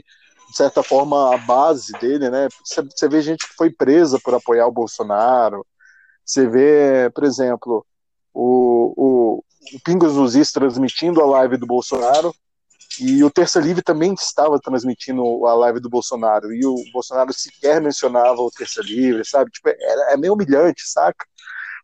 de 0.51 0.57
certa 0.57 0.83
forma 0.83 1.33
a 1.33 1.37
base 1.37 1.93
dele, 1.93 2.29
né? 2.29 2.49
Você 2.63 3.07
vê 3.07 3.21
gente 3.21 3.47
que 3.47 3.55
foi 3.55 3.69
presa 3.69 4.19
por 4.19 4.35
apoiar 4.35 4.67
o 4.67 4.71
Bolsonaro, 4.71 5.65
você 6.25 6.45
vê, 6.45 7.09
por 7.15 7.23
exemplo, 7.23 7.85
o, 8.33 8.93
o, 8.97 9.43
o 9.75 9.79
Pingos 9.83 10.13
transmitindo 10.51 11.21
a 11.21 11.25
live 11.25 11.55
do 11.55 11.65
Bolsonaro 11.65 12.35
e 12.99 13.23
o 13.23 13.31
Terça 13.31 13.59
Livre 13.61 13.81
também 13.81 14.13
estava 14.13 14.59
transmitindo 14.59 15.45
a 15.47 15.53
live 15.55 15.79
do 15.79 15.89
Bolsonaro 15.89 16.53
e 16.53 16.65
o 16.65 16.75
Bolsonaro 16.91 17.31
sequer 17.31 17.79
mencionava 17.81 18.41
o 18.41 18.51
Terça 18.51 18.81
Livre, 18.81 19.23
sabe? 19.23 19.51
Tipo, 19.51 19.69
é, 19.69 20.13
é 20.13 20.17
meio 20.17 20.33
humilhante, 20.33 20.83
saca? 20.85 21.25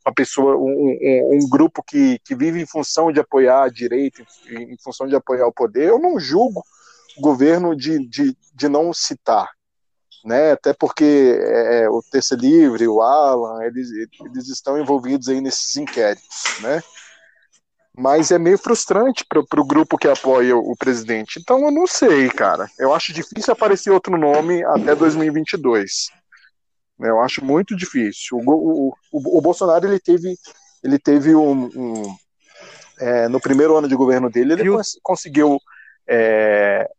Uma 0.06 0.14
pessoa, 0.14 0.58
um, 0.58 0.62
um, 0.62 1.38
um, 1.38 1.50
grupo 1.50 1.82
que, 1.84 2.20
que 2.20 2.36
vive 2.36 2.62
em 2.62 2.66
função 2.66 3.12
de 3.12 3.20
apoiar 3.20 3.64
a 3.64 3.70
direita, 3.70 4.24
em, 4.50 4.78
função 4.82 5.08
de 5.08 5.16
apoiar 5.16 5.48
o 5.48 5.54
poder. 5.54 5.88
Eu 5.88 6.00
não 6.00 6.20
julgo 6.20 6.62
governo 7.20 7.76
de, 7.76 8.08
de, 8.08 8.38
de 8.54 8.70
não 8.70 8.94
citar, 8.94 9.50
né? 10.24 10.52
Até 10.52 10.74
porque 10.74 11.38
é, 11.40 11.90
o 11.90 12.02
Terça 12.12 12.36
Livre, 12.36 12.88
o 12.88 13.02
Alan, 13.02 13.64
eles, 13.64 13.90
eles 13.92 14.50
estão 14.50 14.80
envolvidos 14.80 15.30
aí 15.30 15.42
nesses 15.42 15.76
inquéritos, 15.78 16.60
né? 16.62 16.82
mas 17.98 18.30
é 18.30 18.38
meio 18.38 18.60
frustrante 18.60 19.26
para 19.28 19.60
o 19.60 19.66
grupo 19.66 19.98
que 19.98 20.08
apoia 20.08 20.56
o, 20.56 20.72
o, 20.72 20.78
presidente. 20.78 21.40
Então 21.40 21.66
eu 21.66 21.72
não 21.72 21.88
sei, 21.88 22.30
cara. 22.30 22.70
Eu 22.78 22.94
acho 22.94 23.12
difícil 23.12 23.52
aparecer 23.52 23.90
outro 23.90 24.16
nome 24.16 24.64
até 24.64 24.94
2022. 24.94 26.10
Eu 27.00 27.20
acho 27.22 27.44
muito 27.44 27.76
difícil. 27.76 28.38
O, 28.38 28.94
o, 29.12 29.38
o 29.38 29.42
Bolsonaro 29.42 29.88
ele 29.88 30.00
teve, 30.00 30.36
ele 30.84 31.00
teve 31.00 31.36
um, 31.36 31.66
um 31.76 32.16
é, 33.00 33.28
no 33.28 33.40
primeiro 33.40 33.76
ano 33.76 33.88
de 33.88 33.96
governo 33.96 34.30
dele 34.30 34.54
ele 34.54 34.70
cons 34.70 35.00
conseguiu 35.02 35.60
é, 36.08 36.88
é, 36.88 36.90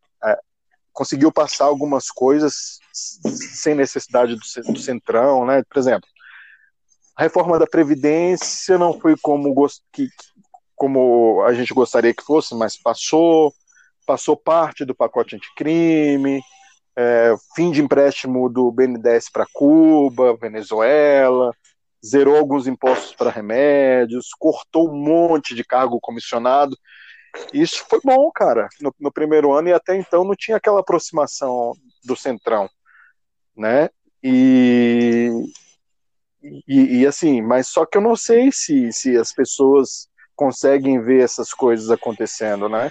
conseguiu 0.98 1.30
passar 1.30 1.66
algumas 1.66 2.10
coisas 2.10 2.80
sem 2.92 3.72
necessidade 3.72 4.34
do, 4.34 4.72
do 4.72 4.80
centrão, 4.80 5.46
né? 5.46 5.62
Por 5.70 5.78
exemplo, 5.78 6.08
a 7.16 7.22
reforma 7.22 7.56
da 7.56 7.68
previdência 7.68 8.76
não 8.76 8.98
foi 8.98 9.16
como 9.16 9.54
que, 9.92 10.08
como 10.74 11.40
a 11.46 11.54
gente 11.54 11.72
gostaria 11.72 12.12
que 12.12 12.24
fosse, 12.24 12.52
mas 12.56 12.76
passou, 12.76 13.54
passou 14.04 14.36
parte 14.36 14.84
do 14.84 14.92
pacote 14.92 15.36
anticrime, 15.36 16.40
é, 16.96 17.32
fim 17.54 17.70
de 17.70 17.80
empréstimo 17.80 18.48
do 18.48 18.72
BNDES 18.72 19.30
para 19.30 19.46
Cuba, 19.52 20.36
Venezuela, 20.36 21.52
zerou 22.04 22.36
alguns 22.36 22.66
impostos 22.66 23.14
para 23.14 23.30
remédios, 23.30 24.30
cortou 24.36 24.90
um 24.90 24.96
monte 24.96 25.54
de 25.54 25.62
cargo 25.62 26.00
comissionado. 26.00 26.76
Isso 27.52 27.84
foi 27.88 28.00
bom, 28.04 28.30
cara, 28.32 28.68
no, 28.80 28.94
no 28.98 29.12
primeiro 29.12 29.52
ano, 29.52 29.68
e 29.68 29.72
até 29.72 29.96
então 29.96 30.24
não 30.24 30.34
tinha 30.34 30.56
aquela 30.56 30.80
aproximação 30.80 31.72
do 32.04 32.16
Centrão, 32.16 32.68
né? 33.56 33.88
E, 34.22 35.30
e, 36.66 37.00
e, 37.00 37.06
assim, 37.06 37.40
mas 37.40 37.68
só 37.68 37.86
que 37.86 37.96
eu 37.96 38.02
não 38.02 38.16
sei 38.16 38.50
se, 38.50 38.92
se 38.92 39.16
as 39.16 39.32
pessoas 39.32 40.08
conseguem 40.34 41.00
ver 41.00 41.22
essas 41.22 41.52
coisas 41.52 41.90
acontecendo, 41.90 42.68
né? 42.68 42.90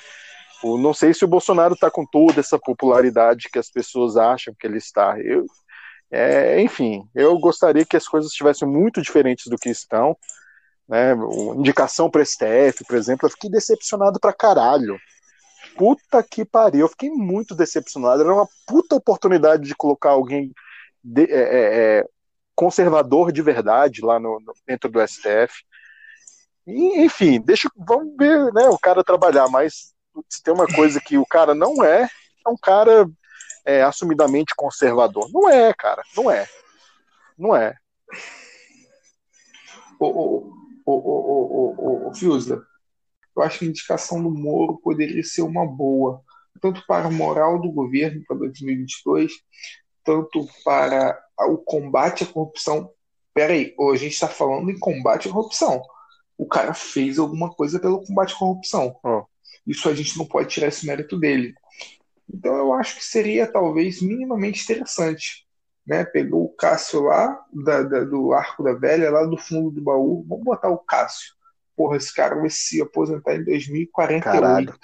O, 0.64 0.78
não 0.78 0.94
sei 0.94 1.14
se 1.14 1.24
o 1.24 1.28
Bolsonaro 1.28 1.74
está 1.74 1.90
com 1.92 2.06
toda 2.06 2.40
essa 2.40 2.58
popularidade 2.58 3.50
que 3.52 3.60
as 3.60 3.70
pessoas 3.70 4.18
acham 4.18 4.54
que 4.60 4.66
ele 4.66 4.78
está. 4.78 5.20
Eu, 5.20 5.46
é, 6.12 6.62
enfim, 6.62 7.08
eu 7.14 7.38
gostaria 7.38 7.86
que 7.86 7.98
as 7.98 8.08
coisas 8.08 8.32
estivessem 8.32 8.68
muito 8.68 9.02
diferentes 9.02 9.48
do 9.48 9.58
que 9.58 9.70
estão. 9.70 10.18
Né? 10.88 11.14
Indicação 11.56 12.10
para 12.10 12.24
STF, 12.24 12.86
por 12.88 12.96
exemplo, 12.96 13.28
eu 13.28 13.32
fiquei 13.32 13.50
decepcionado 13.50 14.20
pra 14.20 14.34
caralho. 14.34 14.98
Puta 15.76 16.24
que 16.24 16.46
pariu, 16.46 16.82
eu 16.82 16.90
fiquei 16.90 17.10
muito 17.10 17.54
decepcionado. 17.54 18.22
Era 18.22 18.34
uma 18.34 18.48
puta 18.66 18.96
oportunidade 18.96 19.64
de 19.64 19.76
colocar 19.76 20.12
alguém 20.12 20.52
de, 21.04 21.24
é, 21.26 21.40
é, 21.40 22.00
é 22.00 22.06
conservador 22.56 23.32
de 23.32 23.42
verdade 23.42 24.02
lá 24.02 24.20
no, 24.20 24.40
no, 24.40 24.54
dentro 24.66 24.90
do 24.90 25.06
STF. 25.06 25.64
E, 26.66 27.02
enfim, 27.04 27.40
deixa, 27.40 27.70
vamos 27.78 28.16
ver, 28.18 28.52
né, 28.54 28.68
o 28.68 28.80
cara 28.80 29.04
trabalhar, 29.04 29.48
mas 29.48 29.94
se 30.28 30.42
tem 30.42 30.54
uma 30.54 30.68
coisa 30.68 31.00
que 31.00 31.18
o 31.18 31.26
cara 31.26 31.54
não 31.54 31.84
é, 31.84 32.10
é 32.46 32.50
um 32.50 32.58
cara 32.58 33.08
é, 33.64 33.84
assumidamente 33.84 34.56
conservador. 34.56 35.30
Não 35.32 35.50
é, 35.50 35.74
cara, 35.74 36.02
não 36.16 36.32
é. 36.32 36.48
Não 37.38 37.56
é. 37.56 37.76
Ô, 40.92 42.08
ô, 42.08 42.14
Fiusa, 42.14 42.64
eu 43.36 43.44
acho 43.44 43.60
que 43.60 43.66
a 43.66 43.68
indicação 43.68 44.22
do 44.22 44.32
Moro 44.32 44.78
poderia 44.78 45.24
ser 45.24 45.42
uma 45.42 45.66
boa, 45.66 46.22
tanto 46.62 46.84
para 46.88 47.08
a 47.08 47.12
moral 47.12 47.62
do 47.62 47.72
governo 47.72 48.24
para 48.28 48.38
2022, 48.38 49.32
tanto 50.04 50.48
para 50.64 51.20
o 51.50 51.58
combate 51.58 52.24
à 52.24 52.28
corrupção. 52.28 52.92
Peraí, 53.34 53.76
hoje 53.78 54.02
a 54.02 54.04
gente 54.06 54.14
está 54.14 54.28
falando 54.28 54.72
em 54.72 54.80
combate 54.80 55.28
à 55.28 55.32
corrupção 55.32 55.82
o 56.38 56.46
cara 56.46 56.74
fez 56.74 57.18
alguma 57.18 57.50
coisa 57.50 57.80
pelo 57.80 58.04
combate 58.04 58.34
à 58.34 58.38
corrupção. 58.38 58.96
Oh. 59.04 59.26
Isso 59.66 59.90
a 59.90 59.94
gente 59.94 60.18
não 60.18 60.26
pode 60.26 60.50
tirar 60.50 60.68
esse 60.68 60.86
mérito 60.86 61.18
dele. 61.20 61.56
Então 62.32 62.56
eu 62.56 62.74
acho 62.74 62.96
que 62.96 63.04
seria 63.04 63.52
talvez 63.52 64.02
minimamente 64.02 64.64
interessante. 64.64 65.47
Né? 65.88 66.04
Pegou 66.04 66.46
o 66.46 66.50
Cássio 66.50 67.04
lá 67.04 67.42
da, 67.54 67.82
da, 67.84 68.04
do 68.04 68.34
Arco 68.34 68.64
da 68.64 68.74
Velha, 68.74 69.10
lá 69.10 69.24
do 69.26 69.38
fundo 69.38 69.72
do 69.72 69.82
baú. 69.82 70.26
Vamos 70.28 70.44
botar 70.44 70.70
o 70.70 70.78
Cássio. 70.78 71.34
Porra, 71.76 71.98
esse 71.98 72.14
cara 72.14 72.36
vai 72.36 72.50
se 72.50 72.82
aposentar 72.82 73.36
em 73.36 73.44
2048. 73.44 74.24
Caralho. 74.24 74.76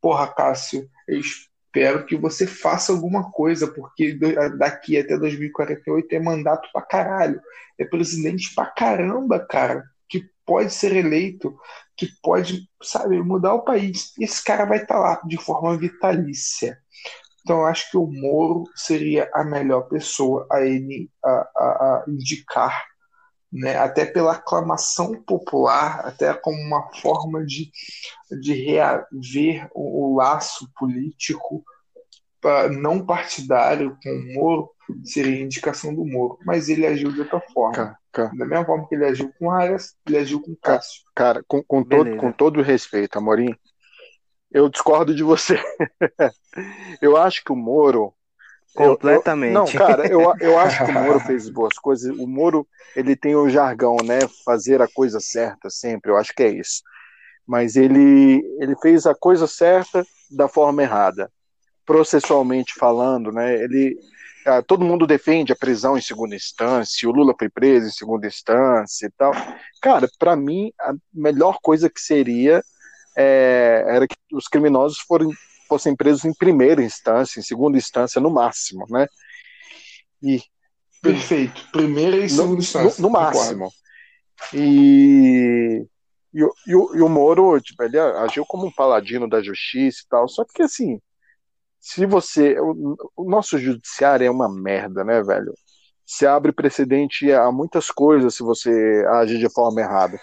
Porra, 0.00 0.28
Cássio, 0.28 0.88
eu 1.08 1.18
espero 1.18 2.04
que 2.06 2.16
você 2.16 2.46
faça 2.46 2.92
alguma 2.92 3.30
coisa, 3.30 3.66
porque 3.66 4.18
daqui 4.58 4.98
até 4.98 5.16
2048 5.16 6.12
é 6.12 6.20
mandato 6.20 6.68
pra 6.72 6.82
caralho. 6.82 7.40
É 7.78 7.84
presidente 7.84 8.54
pra 8.54 8.66
caramba, 8.66 9.40
cara 9.40 9.84
pode 10.44 10.72
ser 10.72 10.94
eleito, 10.94 11.56
que 11.96 12.08
pode, 12.22 12.68
sabe, 12.82 13.22
mudar 13.22 13.54
o 13.54 13.64
país. 13.64 14.12
E 14.18 14.24
esse 14.24 14.42
cara 14.42 14.64
vai 14.64 14.78
estar 14.78 14.94
tá 14.94 15.00
lá 15.00 15.22
de 15.24 15.36
forma 15.36 15.76
vitalícia. 15.76 16.78
Então, 17.42 17.60
eu 17.60 17.66
acho 17.66 17.90
que 17.90 17.96
o 17.96 18.06
Moro 18.06 18.64
seria 18.74 19.28
a 19.34 19.44
melhor 19.44 19.82
pessoa 19.82 20.46
a 20.50 20.60
ele 20.60 21.10
a, 21.24 21.30
a, 21.30 21.64
a 21.64 22.04
indicar, 22.08 22.84
né? 23.52 23.76
até 23.76 24.06
pela 24.06 24.32
aclamação 24.32 25.20
popular, 25.22 26.06
até 26.06 26.32
como 26.34 26.56
uma 26.58 26.88
forma 26.94 27.44
de, 27.44 27.70
de 28.40 28.54
reaver 28.54 29.68
o, 29.74 30.12
o 30.12 30.16
laço 30.16 30.70
político 30.78 31.64
não 32.72 33.04
partidário 33.04 33.96
com 34.02 34.10
o 34.10 34.34
Moro 34.34 34.70
seria 35.04 35.40
indicação 35.40 35.94
do 35.94 36.04
Moro, 36.04 36.38
mas 36.44 36.68
ele 36.68 36.86
agiu 36.86 37.12
de 37.12 37.20
outra 37.20 37.40
forma. 37.52 37.74
Cara, 37.74 37.98
cara. 38.10 38.30
Da 38.36 38.44
mesma 38.44 38.64
forma 38.64 38.88
que 38.88 38.94
ele 38.94 39.04
agiu 39.04 39.32
com 39.38 39.50
Arias, 39.50 39.94
ele 40.06 40.18
agiu 40.18 40.40
com 40.40 40.54
Cássio. 40.56 41.02
Cara, 41.14 41.42
com, 41.46 41.62
com 41.62 41.84
todo, 41.84 42.16
com 42.16 42.32
todo 42.32 42.62
respeito, 42.62 43.16
Amorim, 43.16 43.54
eu 44.52 44.68
discordo 44.68 45.14
de 45.14 45.22
você. 45.22 45.62
eu 47.00 47.16
acho 47.16 47.44
que 47.44 47.52
o 47.52 47.56
Moro. 47.56 48.12
Completamente. 48.74 49.54
Eu, 49.54 49.60
eu, 49.60 49.64
não, 49.64 49.72
cara, 49.72 50.06
eu, 50.06 50.34
eu 50.40 50.58
acho 50.58 50.84
que 50.84 50.90
o 50.90 50.94
Moro 50.94 51.20
fez 51.26 51.48
boas 51.48 51.74
coisas. 51.74 52.16
O 52.18 52.26
Moro, 52.26 52.66
ele 52.96 53.14
tem 53.14 53.34
o 53.34 53.48
jargão, 53.48 53.96
né? 54.04 54.20
Fazer 54.44 54.80
a 54.80 54.88
coisa 54.88 55.20
certa 55.20 55.68
sempre. 55.68 56.10
Eu 56.10 56.16
acho 56.16 56.34
que 56.34 56.42
é 56.42 56.48
isso. 56.48 56.82
Mas 57.46 57.76
ele, 57.76 58.42
ele 58.60 58.76
fez 58.76 59.06
a 59.06 59.14
coisa 59.14 59.46
certa 59.46 60.04
da 60.30 60.48
forma 60.48 60.82
errada 60.82 61.30
processualmente 61.84 62.74
falando, 62.74 63.32
né? 63.32 63.54
Ele, 63.62 63.96
ah, 64.46 64.62
todo 64.62 64.84
mundo 64.84 65.06
defende 65.06 65.52
a 65.52 65.56
prisão 65.56 65.96
em 65.96 66.00
segunda 66.00 66.34
instância, 66.34 67.08
o 67.08 67.12
Lula 67.12 67.34
foi 67.38 67.48
preso 67.48 67.86
em 67.86 67.92
segunda 67.92 68.26
instância 68.26 69.06
e 69.06 69.10
tal. 69.10 69.32
Cara, 69.80 70.08
para 70.18 70.36
mim, 70.36 70.72
a 70.80 70.94
melhor 71.12 71.58
coisa 71.62 71.90
que 71.90 72.00
seria 72.00 72.62
é, 73.16 73.84
era 73.86 74.06
que 74.06 74.16
os 74.32 74.46
criminosos 74.46 74.98
forem, 75.00 75.28
fossem 75.68 75.94
presos 75.94 76.24
em 76.24 76.34
primeira 76.34 76.82
instância, 76.82 77.38
em 77.38 77.42
segunda 77.42 77.76
instância, 77.78 78.20
no 78.20 78.30
máximo, 78.30 78.86
né? 78.88 79.06
E, 80.22 80.40
Perfeito. 81.02 81.68
Primeira 81.72 82.16
e 82.16 82.28
segunda 82.28 82.54
no, 82.54 82.58
instância. 82.58 83.02
No, 83.02 83.08
no 83.08 83.12
máximo. 83.12 83.72
E, 84.54 85.84
e, 86.32 86.40
e, 86.66 86.74
o, 86.74 86.96
e 86.96 87.00
o 87.02 87.08
Moro, 87.08 87.60
tipo, 87.60 87.82
ele 87.82 87.98
agiu 87.98 88.44
como 88.46 88.66
um 88.66 88.72
paladino 88.72 89.28
da 89.28 89.42
justiça 89.42 90.02
e 90.04 90.08
tal, 90.08 90.28
só 90.28 90.44
que 90.44 90.62
assim, 90.62 91.00
se 91.82 92.06
você. 92.06 92.58
O, 92.60 92.96
o, 93.16 93.28
nosso 93.28 93.58
judiciário 93.58 94.24
é 94.24 94.30
uma 94.30 94.48
merda, 94.48 95.04
né, 95.04 95.20
velho? 95.22 95.52
Se 96.06 96.26
abre 96.26 96.52
precedente 96.52 97.30
a 97.32 97.50
muitas 97.50 97.90
coisas 97.90 98.34
se 98.34 98.42
você 98.42 99.04
agir 99.20 99.38
de 99.38 99.52
forma 99.52 99.80
errada. 99.80 100.18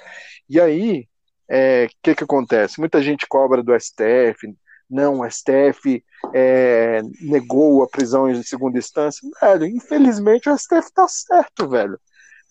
E 0.50 0.60
aí, 0.60 1.08
o 1.50 1.54
é, 1.54 1.90
que, 2.04 2.14
que 2.14 2.24
acontece? 2.24 2.80
Muita 2.80 3.02
gente 3.02 3.26
cobra 3.28 3.64
do 3.64 3.74
STF, 3.74 4.56
não, 4.90 5.20
o 5.20 5.30
STF 5.30 6.04
é, 6.34 7.02
negou 7.22 7.84
a 7.84 7.88
prisão 7.88 8.30
em 8.30 8.42
segunda 8.42 8.78
instância. 8.78 9.28
Velho, 9.42 9.66
infelizmente 9.66 10.50
o 10.50 10.58
STF 10.58 10.92
tá 10.94 11.08
certo, 11.08 11.68
velho. 11.68 12.00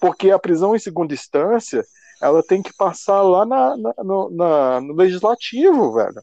Porque 0.01 0.31
a 0.31 0.39
prisão 0.39 0.75
em 0.75 0.79
segunda 0.79 1.15
instância, 1.15 1.85
ela 2.23 2.43
tem 2.43 2.63
que 2.63 2.73
passar 2.73 3.23
lá 3.23 3.45
na, 3.45 3.77
na, 3.77 3.95
no, 4.05 4.31
na, 4.31 4.81
no 4.81 4.95
legislativo, 4.95 5.93
velho. 5.93 6.23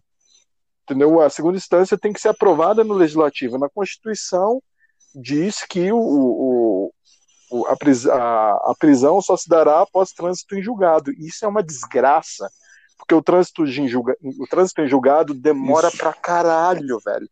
Entendeu? 0.83 1.19
A 1.21 1.29
segunda 1.29 1.57
instância 1.57 1.97
tem 1.97 2.13
que 2.13 2.21
ser 2.21 2.29
aprovada 2.29 2.83
no 2.83 2.93
legislativo. 2.93 3.57
Na 3.57 3.69
Constituição 3.69 4.61
diz 5.13 5.65
que 5.65 5.91
o, 5.91 6.91
o, 7.51 7.65
a 7.67 8.75
prisão 8.75 9.21
só 9.21 9.35
se 9.35 9.49
dará 9.49 9.81
após 9.81 10.11
trânsito 10.11 10.55
em 10.55 10.61
julgado. 10.61 11.11
Isso 11.11 11.43
é 11.43 11.47
uma 11.47 11.63
desgraça 11.63 12.49
porque 12.97 13.13
o 13.13 13.21
trânsito 13.21 13.63
em, 13.65 13.87
julga... 13.87 14.15
o 14.21 14.47
trânsito 14.47 14.81
em 14.81 14.87
julgado 14.87 15.33
demora 15.33 15.89
Isso. 15.89 15.97
pra 15.97 16.13
caralho, 16.13 16.99
velho. 17.03 17.29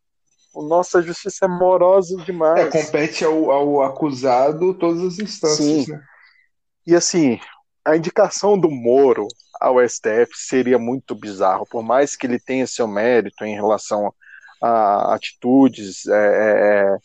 Nossa 0.56 1.02
justiça 1.02 1.46
é 1.46 1.48
morosa 1.48 2.16
demais. 2.18 2.68
É, 2.68 2.70
compete 2.70 3.26
ao, 3.26 3.50
ao 3.50 3.82
acusado 3.82 4.74
todas 4.76 5.02
as 5.02 5.20
instâncias, 5.20 5.86
Sim. 5.86 5.92
né? 5.92 6.04
E 6.86 6.96
assim, 6.96 7.40
a 7.84 7.96
indicação 7.96 8.60
do 8.60 8.70
Moro 8.70 9.28
ao 9.60 9.78
STF 9.88 10.34
seria 10.36 10.78
muito 10.78 11.16
bizarro, 11.16 11.66
por 11.66 11.82
mais 11.82 12.16
que 12.16 12.28
ele 12.28 12.40
tenha 12.40 12.68
seu 12.68 12.88
mérito 12.88 13.46
em 13.46 13.56
relação 13.56 14.14
a 14.62 15.14
atitudes 15.14 16.06
é, 16.08 16.14
é, 16.14 16.94
é 16.94 16.98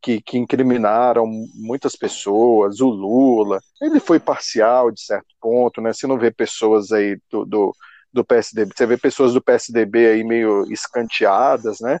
que, 0.00 0.20
que, 0.20 0.38
incriminaram 0.38 1.26
muitas 1.54 1.96
pessoas, 1.96 2.80
o 2.80 2.88
Lula, 2.88 3.58
ele 3.80 3.98
foi 4.00 4.20
parcial 4.20 4.90
de 4.90 5.00
certo 5.00 5.34
ponto, 5.40 5.80
né? 5.80 5.92
Você 5.92 6.06
não 6.06 6.18
vê 6.18 6.30
pessoas 6.30 6.92
aí 6.92 7.18
do, 7.30 7.44
do 7.46 7.74
do 8.14 8.24
PSDB. 8.24 8.72
Você 8.74 8.86
vê 8.86 8.96
pessoas 8.96 9.34
do 9.34 9.42
PSDB 9.42 10.06
aí 10.06 10.24
meio 10.24 10.64
escanteadas, 10.72 11.80
né? 11.80 11.98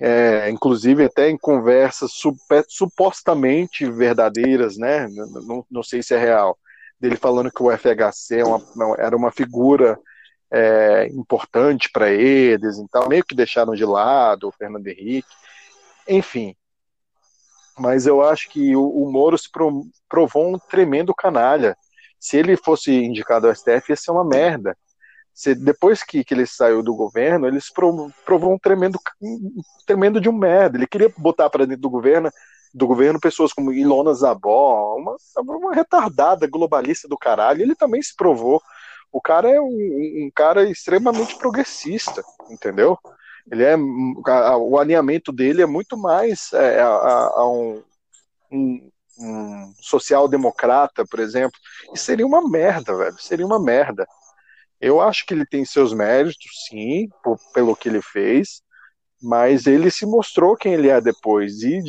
É, 0.00 0.48
inclusive 0.48 1.04
até 1.04 1.28
em 1.28 1.36
conversas 1.36 2.12
super, 2.12 2.64
supostamente 2.68 3.88
verdadeiras, 3.90 4.78
né? 4.78 5.06
Não, 5.08 5.64
não, 5.70 5.82
sei 5.82 6.02
se 6.02 6.14
é 6.14 6.18
real. 6.18 6.58
Dele 6.98 7.16
falando 7.16 7.50
que 7.52 7.62
o 7.62 7.70
FHC 7.70 8.40
é 8.40 8.44
uma, 8.44 8.60
era 8.96 9.16
uma 9.16 9.30
figura 9.30 9.98
é, 10.50 11.06
importante 11.08 11.90
para 11.92 12.10
eles, 12.10 12.78
então 12.78 13.06
meio 13.08 13.24
que 13.24 13.34
deixaram 13.34 13.74
de 13.74 13.84
lado 13.84 14.48
o 14.48 14.52
Fernando 14.52 14.86
Henrique. 14.86 15.28
Enfim, 16.08 16.56
mas 17.78 18.06
eu 18.06 18.22
acho 18.22 18.48
que 18.48 18.74
o, 18.74 18.88
o 18.88 19.12
Moro 19.12 19.36
se 19.36 19.48
provou 20.08 20.54
um 20.54 20.58
tremendo 20.58 21.14
canalha 21.14 21.76
se 22.18 22.36
ele 22.36 22.56
fosse 22.56 22.92
indicado 22.92 23.46
ao 23.46 23.54
STF, 23.54 23.90
ia 23.90 23.96
ser 23.96 24.10
uma 24.10 24.24
merda. 24.24 24.76
Se, 25.32 25.54
depois 25.54 26.02
que, 26.02 26.24
que 26.24 26.34
ele 26.34 26.46
saiu 26.46 26.82
do 26.82 26.94
governo, 26.94 27.46
ele 27.46 27.60
se 27.60 27.72
provou 27.72 28.52
um 28.52 28.58
tremendo, 28.58 28.98
um 29.22 29.62
tremendo 29.86 30.20
de 30.20 30.28
um 30.28 30.32
merda. 30.32 30.76
Ele 30.76 30.86
queria 30.86 31.12
botar 31.16 31.48
para 31.48 31.64
dentro 31.64 31.82
do 31.82 31.90
governo, 31.90 32.30
do 32.74 32.86
governo 32.86 33.20
pessoas 33.20 33.52
como 33.52 33.72
Ilona 33.72 34.12
Zabó, 34.14 34.96
uma, 34.96 35.16
uma 35.56 35.74
retardada 35.74 36.46
globalista 36.48 37.06
do 37.06 37.16
caralho. 37.16 37.62
Ele 37.62 37.76
também 37.76 38.02
se 38.02 38.16
provou. 38.16 38.60
O 39.12 39.20
cara 39.20 39.48
é 39.48 39.60
um, 39.60 39.66
um 40.26 40.30
cara 40.34 40.68
extremamente 40.68 41.36
progressista, 41.38 42.22
entendeu? 42.50 42.98
Ele 43.50 43.62
é 43.64 43.76
o 43.76 44.78
alinhamento 44.78 45.32
dele 45.32 45.62
é 45.62 45.66
muito 45.66 45.96
mais 45.96 46.52
é, 46.52 46.80
a, 46.80 46.88
a, 46.88 47.48
um, 47.48 47.82
um, 48.52 48.90
um 49.18 49.72
social-democrata, 49.80 51.04
por 51.04 51.20
exemplo, 51.20 51.58
e 51.92 51.98
seria 51.98 52.26
uma 52.26 52.48
merda, 52.48 52.96
velho. 52.96 53.18
Seria 53.18 53.46
uma 53.46 53.60
merda. 53.60 54.06
Eu 54.80 55.00
acho 55.00 55.26
que 55.26 55.34
ele 55.34 55.44
tem 55.44 55.64
seus 55.64 55.92
méritos, 55.92 56.66
sim, 56.68 57.08
por, 57.22 57.36
pelo 57.52 57.74
que 57.74 57.88
ele 57.88 58.00
fez, 58.00 58.62
mas 59.20 59.66
ele 59.66 59.90
se 59.90 60.06
mostrou 60.06 60.56
quem 60.56 60.74
ele 60.74 60.88
é 60.88 61.00
depois. 61.00 61.62
E 61.62 61.80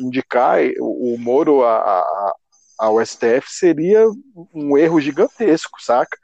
indicar 0.00 0.58
o, 0.80 1.14
o 1.14 1.18
Moro 1.18 1.64
a, 1.64 1.78
a, 1.78 2.34
ao 2.78 3.04
STF 3.04 3.44
seria 3.46 4.04
um 4.52 4.76
erro 4.76 5.00
gigantesco, 5.00 5.80
saca? 5.80 6.16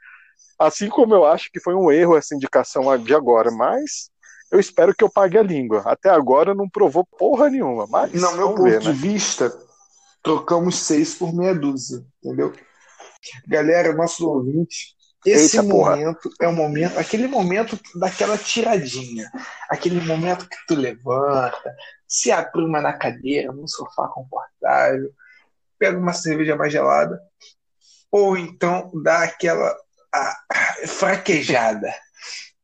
Assim 0.57 0.89
como 0.89 1.15
eu 1.15 1.25
acho 1.25 1.49
que 1.53 1.61
foi 1.61 1.73
um 1.73 1.89
erro 1.89 2.17
essa 2.17 2.35
indicação 2.35 2.97
de 3.01 3.15
agora, 3.15 3.49
mas 3.49 4.09
eu 4.51 4.59
espero 4.59 4.93
que 4.93 5.03
eu 5.03 5.09
pague 5.09 5.37
a 5.37 5.43
língua. 5.43 5.83
Até 5.85 6.09
agora 6.09 6.53
não 6.53 6.67
provou 6.67 7.05
porra 7.17 7.49
nenhuma. 7.49 7.87
Mas, 7.87 8.11
no 8.11 8.31
meu 8.33 8.49
ponto 8.49 8.63
ver, 8.63 8.79
de 8.79 8.89
né? 8.89 8.93
vista, 8.93 9.49
trocamos 10.23 10.77
seis 10.77 11.15
por 11.15 11.33
meia 11.33 11.55
dúzia, 11.55 12.05
entendeu? 12.23 12.53
Galera, 13.47 13.93
nossos 13.93 14.21
ouvintes, 14.21 14.95
esse 15.25 15.57
Eita, 15.57 15.67
momento 15.67 16.21
porra. 16.21 16.35
é 16.41 16.47
o 16.47 16.53
momento, 16.53 16.97
aquele 16.97 17.27
momento 17.27 17.79
daquela 17.95 18.37
tiradinha, 18.37 19.29
aquele 19.69 19.99
momento 20.01 20.47
que 20.47 20.57
tu 20.67 20.75
levanta, 20.75 21.75
se 22.07 22.31
apruma 22.31 22.81
na 22.81 22.93
cadeira, 22.93 23.51
no 23.51 23.67
sofá 23.67 24.07
confortável, 24.07 25.11
pega 25.77 25.97
uma 25.97 26.13
cerveja 26.13 26.55
mais 26.55 26.71
gelada, 26.71 27.19
ou 28.11 28.37
então 28.37 28.91
dá 29.03 29.23
aquela 29.23 29.75
a, 30.13 30.37
a, 30.51 30.87
fraquejada. 30.87 31.93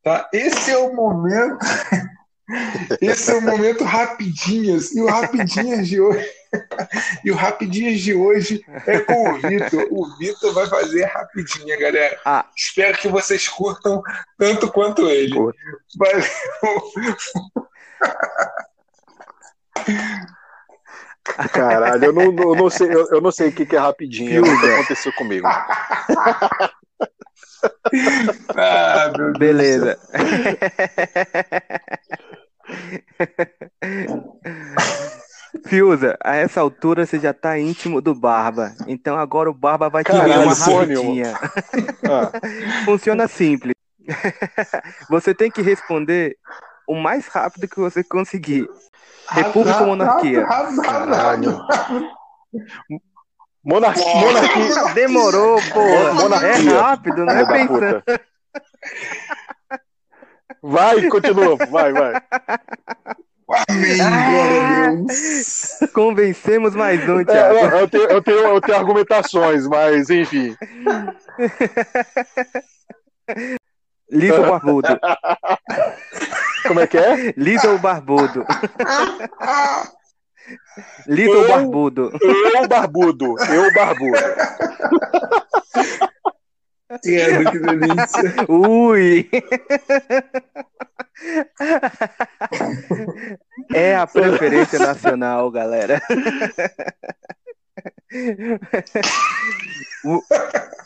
Tá? 0.02 0.28
Esse 0.32 0.70
é 0.70 0.78
o 0.78 0.94
momento. 0.94 1.58
Esse 3.00 3.32
é 3.32 3.34
o 3.34 3.42
momento 3.42 3.82
rapidinhas. 3.82 4.94
E 4.94 5.00
o 5.00 5.06
rapidinhas 5.06 5.88
de 5.88 6.00
hoje 6.00 6.24
e 7.24 7.30
o 7.30 7.34
Rapidinhas 7.34 8.00
de 8.00 8.14
hoje 8.14 8.64
é 8.86 9.00
com 9.00 9.30
o 9.30 9.38
Vitor. 9.38 9.86
O 9.90 10.16
Vitor 10.18 10.52
vai 10.52 10.66
fazer 10.66 11.04
rapidinha, 11.04 11.78
galera. 11.78 12.20
Ah. 12.24 12.44
Espero 12.56 12.98
que 12.98 13.08
vocês 13.08 13.48
curtam 13.48 14.02
tanto 14.38 14.70
quanto 14.70 15.08
ele. 15.08 15.34
Valeu. 15.96 16.22
Caralho, 21.52 22.04
eu 22.04 22.12
não, 22.12 22.22
eu 22.22 22.54
não 22.54 22.70
sei, 22.70 22.86
eu, 22.88 23.08
eu, 23.10 23.20
não 23.20 23.32
sei 23.32 23.48
o 23.48 23.52
que, 23.52 23.66
que 23.66 23.76
é 23.76 23.78
rapidinho, 23.78 24.42
o 24.42 24.60
que 24.60 24.66
aconteceu 24.66 25.12
comigo. 25.14 25.46
ah, 28.56 29.12
Beleza. 29.38 29.98
Fiuza, 35.64 36.16
a 36.22 36.36
essa 36.36 36.60
altura 36.60 37.06
você 37.06 37.18
já 37.18 37.32
tá 37.32 37.58
íntimo 37.58 38.00
do 38.00 38.14
Barba. 38.14 38.74
Então 38.86 39.16
agora 39.16 39.50
o 39.50 39.54
Barba 39.54 39.88
vai 39.88 40.04
te 40.04 40.12
dar 40.12 40.26
uma 40.40 40.54
rapidinha. 40.54 41.34
Ah. 42.08 42.30
Funciona 42.84 43.26
simples. 43.26 43.74
você 45.10 45.34
tem 45.34 45.50
que 45.50 45.60
responder 45.62 46.36
o 46.86 46.94
mais 46.94 47.26
rápido 47.26 47.68
que 47.68 47.80
você 47.80 48.04
conseguir. 48.04 48.68
República 49.28 49.80
ou 49.80 49.86
monarquia? 49.88 50.46
Caralho. 50.46 51.60
Monarquia. 53.64 54.14
monarquia. 54.14 54.94
Demorou, 54.94 55.60
pô. 55.72 55.80
Monarquia. 56.14 56.48
É 56.48 56.80
rápido, 56.80 57.24
não 57.24 57.34
é 57.34 57.44
pensando. 57.44 58.02
Vai, 60.62 61.08
continua. 61.08 61.56
Vai, 61.68 61.92
vai. 61.92 62.22
Amém, 63.48 63.96
glória 63.96 64.88
a 64.88 64.90
Deus. 64.90 65.92
Convencemos 65.92 66.74
mais 66.74 67.00
um, 67.08 67.24
Thiago. 67.24 67.56
É, 67.56 67.82
eu, 67.82 67.88
tenho, 67.88 68.04
eu, 68.04 68.22
tenho, 68.22 68.38
eu 68.38 68.60
tenho 68.60 68.78
argumentações, 68.78 69.66
mas 69.68 70.10
enfim. 70.10 70.56
Lisa 74.10 74.40
ou 74.40 74.46
Barbudo? 74.46 75.00
Como 76.66 76.80
é 76.80 76.86
que 76.88 76.98
é? 76.98 77.32
Lisa 77.36 77.70
ou 77.70 77.78
Barbudo? 77.78 78.44
Lisa 81.06 81.36
ou 81.36 81.48
Barbudo? 81.48 82.12
Eu 82.20 82.68
Barbudo. 82.68 83.36
Eu 83.48 83.72
Barbudo. 83.72 84.18
Credo, 87.02 87.50
que 87.50 87.58
delícia. 87.58 88.34
Ui! 88.48 89.28
É 93.72 93.96
a 93.96 94.06
preferência 94.06 94.78
nacional, 94.78 95.50
galera. 95.50 96.00
O, 100.04 100.22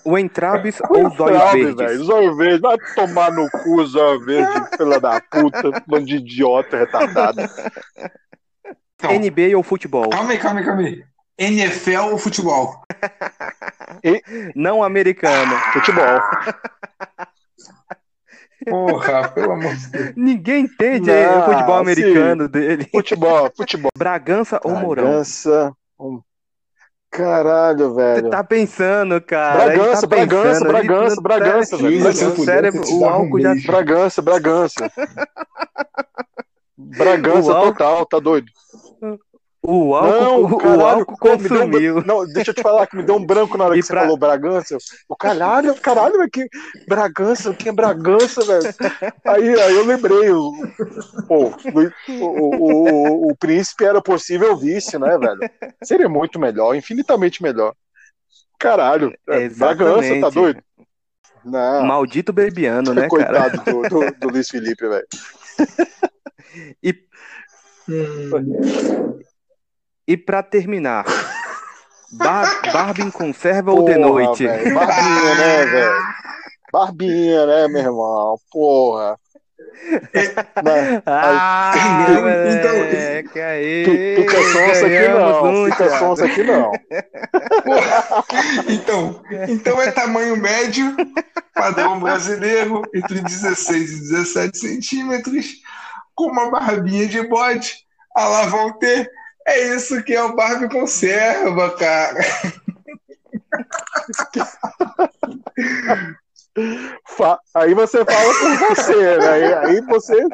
o 0.05 0.19
Entrabes 0.19 0.81
ou 0.89 1.07
o 1.07 1.11
Zóio 1.11 1.75
Verde? 1.77 1.97
Zóio 1.99 2.37
Verde, 2.37 2.61
vai 2.61 2.77
tomar 2.95 3.31
no 3.33 3.49
cu, 3.51 3.85
Zóio 3.87 4.25
Verde, 4.25 4.77
pela 4.77 4.99
da 4.99 5.21
puta, 5.21 5.83
bando 5.87 6.07
de 6.07 6.17
idiota 6.17 6.79
retardado. 6.79 7.43
Então, 8.95 9.13
NBA 9.13 9.57
ou 9.57 9.63
futebol? 9.63 10.09
Calma 10.11 10.33
aí, 10.33 10.39
calma 10.39 10.61
aí, 10.61 10.67
calma 10.67 10.83
aí. 10.83 11.05
NFL 11.39 12.13
ou 12.13 12.19
futebol? 12.19 12.83
E... 14.05 14.23
Não 14.55 14.83
americano. 14.83 15.57
Futebol. 15.73 16.21
Porra, 18.69 19.29
pelo 19.31 19.53
amor 19.53 19.75
de 19.75 19.87
Deus. 19.89 20.13
Ninguém 20.17 20.65
entende 20.65 21.11
Não, 21.11 21.41
o 21.41 21.45
futebol 21.45 21.77
americano 21.77 22.45
sim. 22.45 22.51
dele. 22.51 22.89
Futebol, 22.93 23.51
futebol. 23.57 23.91
Bragança 23.97 24.61
ou 24.63 24.73
Mourão? 24.73 25.05
Bragança. 25.05 25.75
Caralho, 27.11 27.95
velho. 27.95 28.23
Você 28.25 28.31
tá 28.31 28.45
pensando, 28.45 29.21
cara. 29.21 29.65
Bragança, 29.65 29.91
Ele 29.91 30.01
tá 30.01 30.07
Bragança, 30.07 30.45
pensando, 30.45 30.65
ele 30.65 30.73
Bragança, 30.73 31.17
não 31.17 31.23
Bragança, 31.23 31.77
velho. 31.77 32.09
O 32.09 32.45
cérebro, 32.45 32.83
o 32.89 33.01
um 33.01 33.09
álcool 33.09 33.41
já. 33.41 33.55
Bragança, 33.67 34.23
Bragança. 34.23 34.91
Bragança 36.79 37.53
total, 37.53 38.07
tá 38.07 38.19
doido? 38.19 38.51
O 39.63 39.95
álcool, 39.95 40.17
Não, 40.23 40.45
o 40.45 40.57
caralho, 40.59 40.83
álcool 41.01 41.17
deu 41.23 41.33
um 41.33 41.37
consumiu. 41.37 41.95
bran- 41.97 42.05
Não, 42.07 42.27
deixa 42.27 42.51
eu 42.51 42.55
te 42.55 42.63
falar 42.63 42.87
que 42.87 42.97
me 42.97 43.03
deu 43.03 43.17
um 43.17 43.25
branco 43.27 43.59
na 43.59 43.65
hora 43.67 43.77
E 43.77 43.81
que 43.81 43.85
você 43.87 43.93
pra- 43.93 44.03
falou 44.03 44.17
Bragança. 44.17 44.79
O 45.09 45.15
caralho, 45.15 45.75
caralho, 45.75 46.17
velho, 46.17 46.31
que 46.31 46.49
Bragança, 46.89 47.55
quem 47.55 47.71
é 47.71 47.75
Bragança, 47.75 48.43
velho? 48.45 48.75
Aí, 49.27 49.61
aí 49.61 49.75
eu 49.75 49.85
lembrei, 49.85 50.31
o, 50.31 50.51
pô, 51.29 51.49
o, 51.49 52.25
o, 52.25 53.27
o, 53.27 53.31
o 53.31 53.37
príncipe 53.37 53.85
era 53.85 54.01
possível 54.01 54.57
vice, 54.57 54.99
né, 54.99 55.19
velho? 55.19 55.45
Seria 55.85 56.09
muito 56.09 56.39
melhor, 56.39 56.75
infinitamente 56.75 57.43
melhor. 57.43 57.75
Caralho, 58.59 59.13
é, 59.29 59.49
Bragança, 59.51 60.19
tá 60.21 60.31
doido? 60.31 60.63
Não, 61.45 61.87
Maldito 61.87 62.33
bebiano, 62.33 62.93
né, 62.95 63.03
cara? 63.03 63.09
coitado 63.11 63.59
do, 63.65 63.85
do, 63.85 64.15
do 64.15 64.29
Luiz 64.31 64.49
Felipe, 64.49 64.89
velho. 64.89 65.07
E, 66.83 66.95
Hum, 67.89 68.31
e 70.13 70.17
pra 70.17 70.43
terminar, 70.43 71.05
Bar 72.13 72.61
Barbie 72.73 73.03
em 73.03 73.11
conserva 73.11 73.71
ou 73.71 73.85
de 73.85 73.95
Porra, 73.95 74.07
noite? 74.09 74.45
Barbinha, 74.47 75.35
né, 75.37 75.67
velho? 75.67 75.93
Barbinha, 76.73 77.47
né, 77.47 77.69
meu 77.69 77.81
irmão? 77.83 78.37
Porra. 78.51 79.17
Mas- 80.65 81.03
Ah, 81.07 81.73
Então- 82.09 83.43
aí, 83.45 83.85
Fi- 83.85 84.17
Fica 84.17 84.37
sonsa 84.43 84.87
aqui 84.87 85.09
não, 85.09 85.65
fica 85.67 85.77
Thiago. 85.89 85.99
sonsa 85.99 86.25
aqui 86.27 86.43
não. 86.43 86.73
Então, 88.69 89.23
então 89.49 89.81
é 89.81 89.91
tamanho 89.93 90.37
médio, 90.37 90.97
padrão 91.55 92.01
brasileiro, 92.01 92.83
entre 92.95 93.21
16 93.21 93.91
e 93.93 94.01
17 94.13 94.59
centímetros, 94.59 95.47
com 96.15 96.25
uma 96.31 96.51
barbinha 96.51 97.07
de 97.07 97.23
bode, 97.29 97.75
a 98.17 98.25
lá 98.29 98.47
vão 98.47 98.73
ter. 98.79 99.09
É 99.47 99.75
isso 99.75 100.03
que 100.03 100.15
é 100.15 100.23
o 100.23 100.35
Barbie 100.37 100.69
conserva, 100.69 101.71
cara. 101.77 102.19
Aí 107.55 107.75
você 107.75 108.05
fala 108.05 108.35
por 108.35 108.77
você, 108.77 109.19
né? 109.19 109.29
Aí- 109.29 109.55
Aí 109.55 109.81
você. 109.83 110.27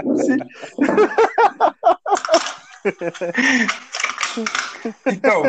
Então, 5.06 5.42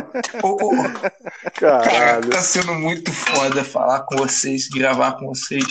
Cara, 1.59 2.21
tá 2.21 2.41
sendo 2.41 2.73
muito 2.73 3.11
foda 3.11 3.63
falar 3.63 4.01
com 4.01 4.17
vocês, 4.17 4.67
gravar 4.69 5.13
com 5.13 5.27
vocês. 5.27 5.65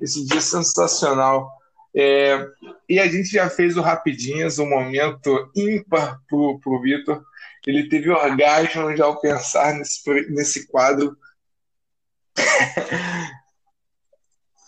Esse 0.00 0.24
dia 0.24 0.38
é 0.38 0.40
sensacional. 0.40 1.57
É, 1.98 2.46
e 2.88 3.00
a 3.00 3.08
gente 3.08 3.28
já 3.28 3.50
fez 3.50 3.76
o 3.76 3.82
Rapidinhas, 3.82 4.60
um 4.60 4.68
momento 4.68 5.50
ímpar 5.56 6.20
pro, 6.28 6.60
pro 6.60 6.80
Vitor. 6.80 7.24
Ele 7.66 7.88
teve 7.88 8.08
orgasmo 8.08 8.96
já 8.96 9.04
ao 9.04 9.20
pensar 9.20 9.74
nesse, 9.74 10.00
nesse 10.30 10.68
quadro. 10.68 11.16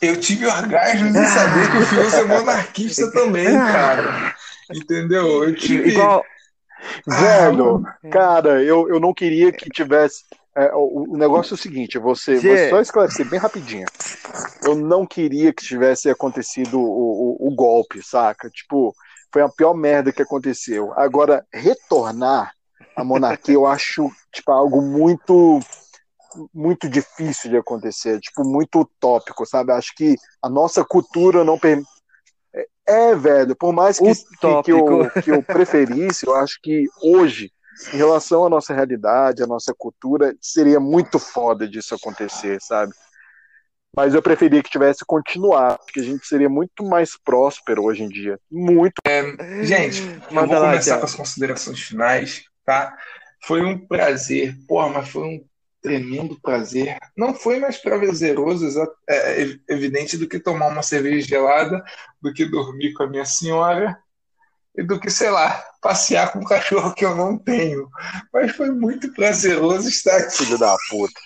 Eu 0.03 0.19
tive 0.19 0.47
orgasmo 0.47 1.09
em 1.09 1.27
saber 1.27 1.71
que 1.71 1.77
o 1.77 1.87
Fios 1.87 2.15
é 2.15 2.25
monarquista 2.25 3.13
também, 3.13 3.53
cara. 3.53 4.35
Entendeu? 4.75 5.45
Eu 5.45 5.55
tive. 5.55 5.91
Igual, 5.91 6.25
Velho, 7.07 7.83
cara, 8.11 8.63
eu, 8.63 8.89
eu 8.89 8.99
não 8.99 9.13
queria 9.13 9.53
que 9.53 9.69
tivesse. 9.69 10.25
É, 10.57 10.73
o, 10.75 11.13
o 11.13 11.17
negócio 11.17 11.55
é 11.55 11.57
o 11.57 11.59
seguinte, 11.59 11.99
você, 11.99 12.39
Gê. 12.39 12.49
vou 12.49 12.71
só 12.71 12.81
esclarecer 12.81 13.29
bem 13.29 13.39
rapidinho. 13.39 13.87
Eu 14.65 14.75
não 14.75 15.07
queria 15.07 15.53
que 15.53 15.65
tivesse 15.65 16.11
acontecido 16.11 16.81
o, 16.81 17.47
o, 17.47 17.49
o 17.49 17.55
golpe, 17.55 18.03
saca? 18.03 18.51
Tipo, 18.51 18.95
foi 19.33 19.43
a 19.43 19.49
pior 19.49 19.75
merda 19.75 20.13
que 20.13 20.23
aconteceu. 20.23 20.93
Agora, 20.97 21.47
retornar 21.53 22.53
à 22.97 23.05
monarquia, 23.05 23.55
eu 23.55 23.67
acho 23.67 24.11
tipo, 24.33 24.51
algo 24.51 24.83
muito 24.83 25.61
muito 26.55 26.89
difícil 26.89 27.51
de 27.51 27.57
acontecer, 27.57 28.21
tipo, 28.21 28.45
muito 28.45 28.81
utópico, 28.81 29.45
sabe? 29.45 29.73
Acho 29.73 29.93
que 29.97 30.15
a 30.43 30.49
nossa 30.49 30.85
cultura 30.85 31.43
não 31.43 31.59
permite. 31.59 31.89
É, 32.87 33.15
velho, 33.15 33.55
por 33.55 33.73
mais 33.73 33.99
que, 33.99 34.13
que, 34.15 34.63
que, 34.65 34.73
eu, 34.73 35.11
que 35.23 35.31
eu 35.31 35.43
preferisse, 35.43 36.27
eu 36.27 36.35
acho 36.35 36.59
que 36.61 36.87
hoje, 37.03 37.53
em 37.93 37.97
relação 37.97 38.45
à 38.45 38.51
nossa 38.51 38.75
realidade, 38.75 39.43
à 39.43 39.47
nossa 39.47 39.75
cultura, 39.77 40.35
seria 40.41 40.79
muito 40.79 41.19
foda 41.19 41.67
disso 41.67 41.95
acontecer, 41.95 42.61
sabe? 42.61 42.93
Mas 43.95 44.15
eu 44.15 44.23
preferia 44.23 44.63
que 44.63 44.71
tivesse 44.71 45.05
continuado, 45.05 45.79
porque 45.85 46.01
a 46.01 46.05
gente 46.05 46.25
seria 46.27 46.49
muito 46.49 46.85
mais 46.85 47.17
próspero 47.17 47.85
hoje 47.85 48.05
em 48.05 48.09
dia. 48.09 48.39
Muito. 48.51 48.95
Gente, 49.63 50.01
eu 50.01 50.35
Manda 50.35 50.47
vou 50.47 50.59
lá, 50.63 50.71
começar 50.71 50.99
com 50.99 51.05
as 51.05 51.15
considerações 51.15 51.81
finais, 51.81 52.45
tá? 52.65 52.97
Foi 53.43 53.65
um 53.65 53.87
prazer, 53.87 54.57
porra, 54.69 54.91
mas 54.91 55.09
foi 55.09 55.25
um 55.25 55.45
tremendo 55.83 56.39
prazer. 56.41 56.99
Não 57.17 57.35
foi 57.35 57.59
mais 57.59 57.79
prazeroso, 57.79 58.67
é, 59.09 59.43
é 59.43 59.57
evidente, 59.69 60.17
do 60.17 60.29
que 60.29 60.39
tomar 60.39 60.69
uma 60.69 60.83
cerveja 60.83 61.27
gelada, 61.27 61.83
do 62.23 62.33
que 62.33 62.45
dormir 62.45 62.93
com 62.93 63.03
a 63.03 63.09
minha 63.09 63.25
senhora 63.25 63.99
do 64.77 65.01
que, 65.01 65.11
sei 65.11 65.31
lá, 65.31 65.63
passear 65.81 66.33
com 66.33 66.41
um 66.41 66.45
cachorro 66.45 66.95
que 66.95 67.05
eu 67.05 67.15
não 67.15 67.37
tenho. 67.37 67.89
Mas 68.33 68.53
foi 68.53 68.71
muito 68.71 69.13
prazeroso 69.13 69.89
estar 69.89 70.17
aqui. 70.17 70.45
Filho 70.45 70.59
da 70.59 70.77
puta. 70.89 71.21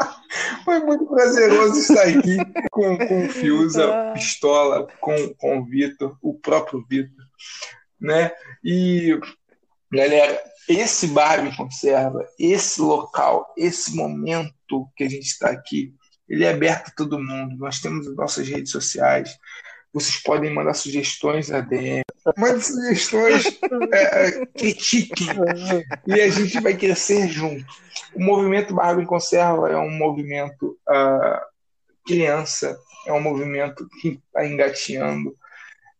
Foi 0.64 0.78
muito 0.80 1.06
prazeroso 1.06 1.78
estar 1.78 2.02
aqui 2.02 2.36
com, 2.70 2.96
com 2.96 3.26
o 3.26 3.28
Fiuza, 3.28 4.12
Pistola, 4.14 4.86
com, 5.00 5.34
com 5.34 5.58
o 5.58 5.64
Vitor, 5.66 6.16
o 6.22 6.34
próprio 6.34 6.84
Vitor, 6.88 7.26
né? 8.00 8.30
E, 8.64 9.18
galera, 9.92 10.42
esse 10.68 11.08
bar 11.08 11.42
me 11.42 11.54
conserva, 11.54 12.26
esse 12.38 12.80
local, 12.80 13.52
esse 13.56 13.94
momento 13.94 14.88
que 14.96 15.04
a 15.04 15.08
gente 15.08 15.26
está 15.26 15.50
aqui, 15.50 15.92
ele 16.28 16.44
é 16.44 16.50
aberto 16.50 16.88
a 16.88 16.94
todo 16.94 17.18
mundo. 17.18 17.56
Nós 17.56 17.80
temos 17.80 18.06
as 18.06 18.14
nossas 18.14 18.48
redes 18.48 18.70
sociais. 18.70 19.36
Vocês 19.92 20.22
podem 20.22 20.54
mandar 20.54 20.74
sugestões 20.74 21.48
na 21.48 21.60
DM. 21.60 22.02
Mandem 22.36 22.60
sugestões, 22.60 23.46
é, 23.92 24.26
é, 24.26 24.46
critiquem. 24.46 25.28
E 26.06 26.20
a 26.20 26.28
gente 26.28 26.60
vai 26.60 26.76
crescer 26.76 27.28
junto. 27.28 27.64
O 28.14 28.22
movimento 28.22 28.74
Barba 28.74 29.02
em 29.02 29.06
Conserva 29.06 29.70
é 29.70 29.76
um 29.76 29.90
movimento 29.90 30.78
uh, 30.88 31.40
criança, 32.06 32.78
é 33.06 33.12
um 33.12 33.20
movimento 33.20 33.88
que 34.00 34.20
está 34.26 34.46
engateando, 34.46 35.34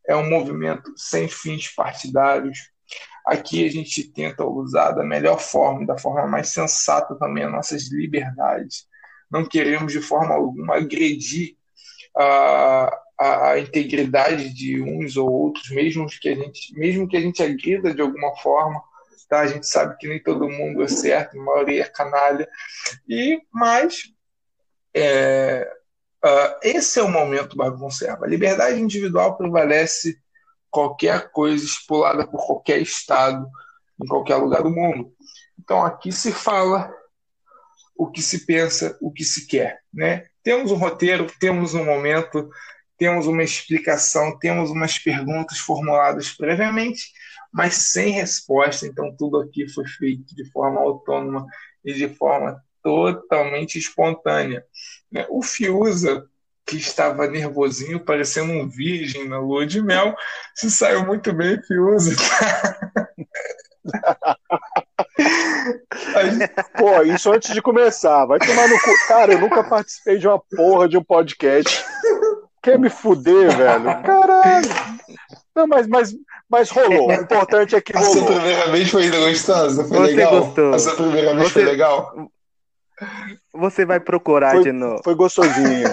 é 0.06 0.14
um 0.14 0.28
movimento 0.28 0.92
sem 0.96 1.28
fins 1.28 1.68
partidários. 1.74 2.58
Aqui 3.26 3.64
a 3.64 3.70
gente 3.70 4.10
tenta 4.12 4.44
usar 4.44 4.92
da 4.92 5.04
melhor 5.04 5.38
forma, 5.38 5.86
da 5.86 5.96
forma 5.96 6.26
mais 6.26 6.48
sensata 6.48 7.14
também 7.14 7.44
as 7.44 7.52
nossas 7.52 7.90
liberdades. 7.90 8.86
Não 9.30 9.44
queremos 9.44 9.92
de 9.92 10.02
forma 10.02 10.34
alguma 10.34 10.76
agredir 10.76 11.56
a, 12.16 12.90
a, 13.20 13.50
a 13.50 13.60
integridade 13.60 14.48
de 14.54 14.80
uns 14.80 15.18
ou 15.18 15.30
outros, 15.30 15.68
mesmo 15.68 16.06
que 16.06 16.30
a 16.30 16.34
gente, 16.34 16.72
mesmo 16.74 17.06
que 17.06 17.18
a 17.18 17.20
gente 17.20 17.42
agrida 17.42 17.92
de 17.92 18.00
alguma 18.00 18.34
forma. 18.36 18.82
Tá? 19.28 19.40
A 19.40 19.46
gente 19.46 19.66
sabe 19.66 19.96
que 19.98 20.08
nem 20.08 20.20
todo 20.20 20.48
mundo 20.48 20.82
é 20.82 20.88
certo, 20.88 21.38
a 21.38 21.44
maioria 21.44 21.82
é 21.82 21.88
canalha. 21.88 22.48
E, 23.06 23.38
mas 23.52 24.04
é, 24.96 25.70
uh, 26.24 26.58
esse 26.62 26.98
é 26.98 27.02
o 27.02 27.08
momento 27.08 27.56
Barba 27.56 27.78
Conserva. 27.78 28.24
A 28.24 28.28
liberdade 28.28 28.80
individual 28.80 29.36
prevalece 29.36 30.18
qualquer 30.70 31.30
coisa 31.30 31.62
estipulada 31.62 32.26
por 32.26 32.44
qualquer 32.44 32.80
Estado, 32.80 33.46
em 34.02 34.06
qualquer 34.06 34.36
lugar 34.36 34.62
do 34.62 34.70
mundo. 34.70 35.12
Então 35.58 35.84
aqui 35.84 36.10
se 36.10 36.32
fala 36.32 36.92
o 37.94 38.10
que 38.10 38.22
se 38.22 38.46
pensa, 38.46 38.96
o 39.00 39.12
que 39.12 39.24
se 39.24 39.46
quer. 39.46 39.80
Né? 39.92 40.26
Temos 40.42 40.72
um 40.72 40.76
roteiro, 40.76 41.26
temos 41.38 41.74
um 41.74 41.84
momento, 41.84 42.50
temos 43.00 43.26
uma 43.26 43.42
explicação, 43.42 44.38
temos 44.38 44.70
umas 44.70 44.98
perguntas 44.98 45.58
formuladas 45.58 46.30
previamente, 46.32 47.10
mas 47.50 47.72
sem 47.74 48.10
resposta. 48.12 48.86
Então 48.86 49.16
tudo 49.16 49.40
aqui 49.40 49.66
foi 49.66 49.86
feito 49.88 50.36
de 50.36 50.44
forma 50.50 50.78
autônoma 50.82 51.46
e 51.82 51.94
de 51.94 52.08
forma 52.10 52.62
totalmente 52.82 53.78
espontânea. 53.78 54.62
O 55.30 55.42
Fiuza, 55.42 56.26
que 56.66 56.76
estava 56.76 57.26
nervosinho, 57.26 58.04
parecendo 58.04 58.52
um 58.52 58.68
virgem 58.68 59.26
na 59.26 59.38
lua 59.38 59.66
de 59.66 59.80
mel, 59.80 60.14
se 60.54 60.70
saiu 60.70 61.06
muito 61.06 61.32
bem, 61.32 61.58
Fiuza. 61.62 62.14
Pô, 66.76 67.02
isso 67.02 67.32
antes 67.32 67.54
de 67.54 67.62
começar. 67.62 68.26
Vai 68.26 68.38
tomar 68.38 68.68
no 68.68 68.78
cu. 68.78 68.90
Cara, 69.08 69.32
eu 69.32 69.40
nunca 69.40 69.64
participei 69.64 70.18
de 70.18 70.28
uma 70.28 70.38
porra 70.38 70.86
de 70.86 70.98
um 70.98 71.04
podcast. 71.04 71.82
Quer 72.62 72.78
me 72.78 72.90
fuder, 72.90 73.50
velho? 73.56 73.84
Caralho. 74.02 74.68
Não, 75.56 75.66
mas, 75.66 75.86
mas, 75.86 76.14
Mas 76.48 76.70
rolou. 76.70 77.08
O 77.08 77.12
importante 77.12 77.74
é 77.76 77.80
que 77.80 77.96
A 77.96 78.00
rolou. 78.00 78.14
sua 78.14 78.26
primeira 78.26 78.70
vez 78.70 78.90
foi 78.90 79.10
gostosa? 79.10 79.84
Foi 79.84 79.96
Você 79.98 80.14
legal? 80.14 80.40
gostou. 80.44 80.74
A 80.74 80.78
sua 80.78 80.94
primeira 80.94 81.34
vez 81.34 81.42
Você- 81.48 81.52
foi 81.52 81.64
legal? 81.64 82.12
Você 83.54 83.84
vai 83.86 83.98
procurar 83.98 84.52
Foi- 84.52 84.62
de 84.64 84.72
novo. 84.72 85.00
Foi 85.02 85.14
gostosinho. 85.14 85.88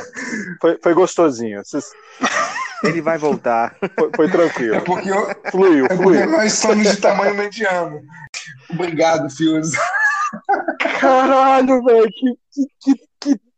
Foi, 0.62 0.78
foi 0.82 0.94
gostosinho. 0.94 1.64
Vocês- 1.64 1.92
Ele 2.84 3.02
vai 3.02 3.18
voltar. 3.18 3.76
Foi, 3.98 4.12
foi 4.16 4.26
É 4.28 4.30
tranquilo. 4.30 4.82
porque, 4.82 5.10
eu- 5.10 5.36
Fluiu, 5.52 5.86
é 5.86 5.96
porque 5.96 6.26
nós 6.26 6.54
somos 6.54 6.88
de 6.90 6.98
tamanho 6.98 7.34
mediano. 7.36 8.02
Obrigado, 8.70 9.30
Fios. 9.30 9.72
Caralho, 11.00 11.84
velho. 11.84 12.10
Que, 12.12 12.34
que, 12.54 12.66
que, 12.82 13.07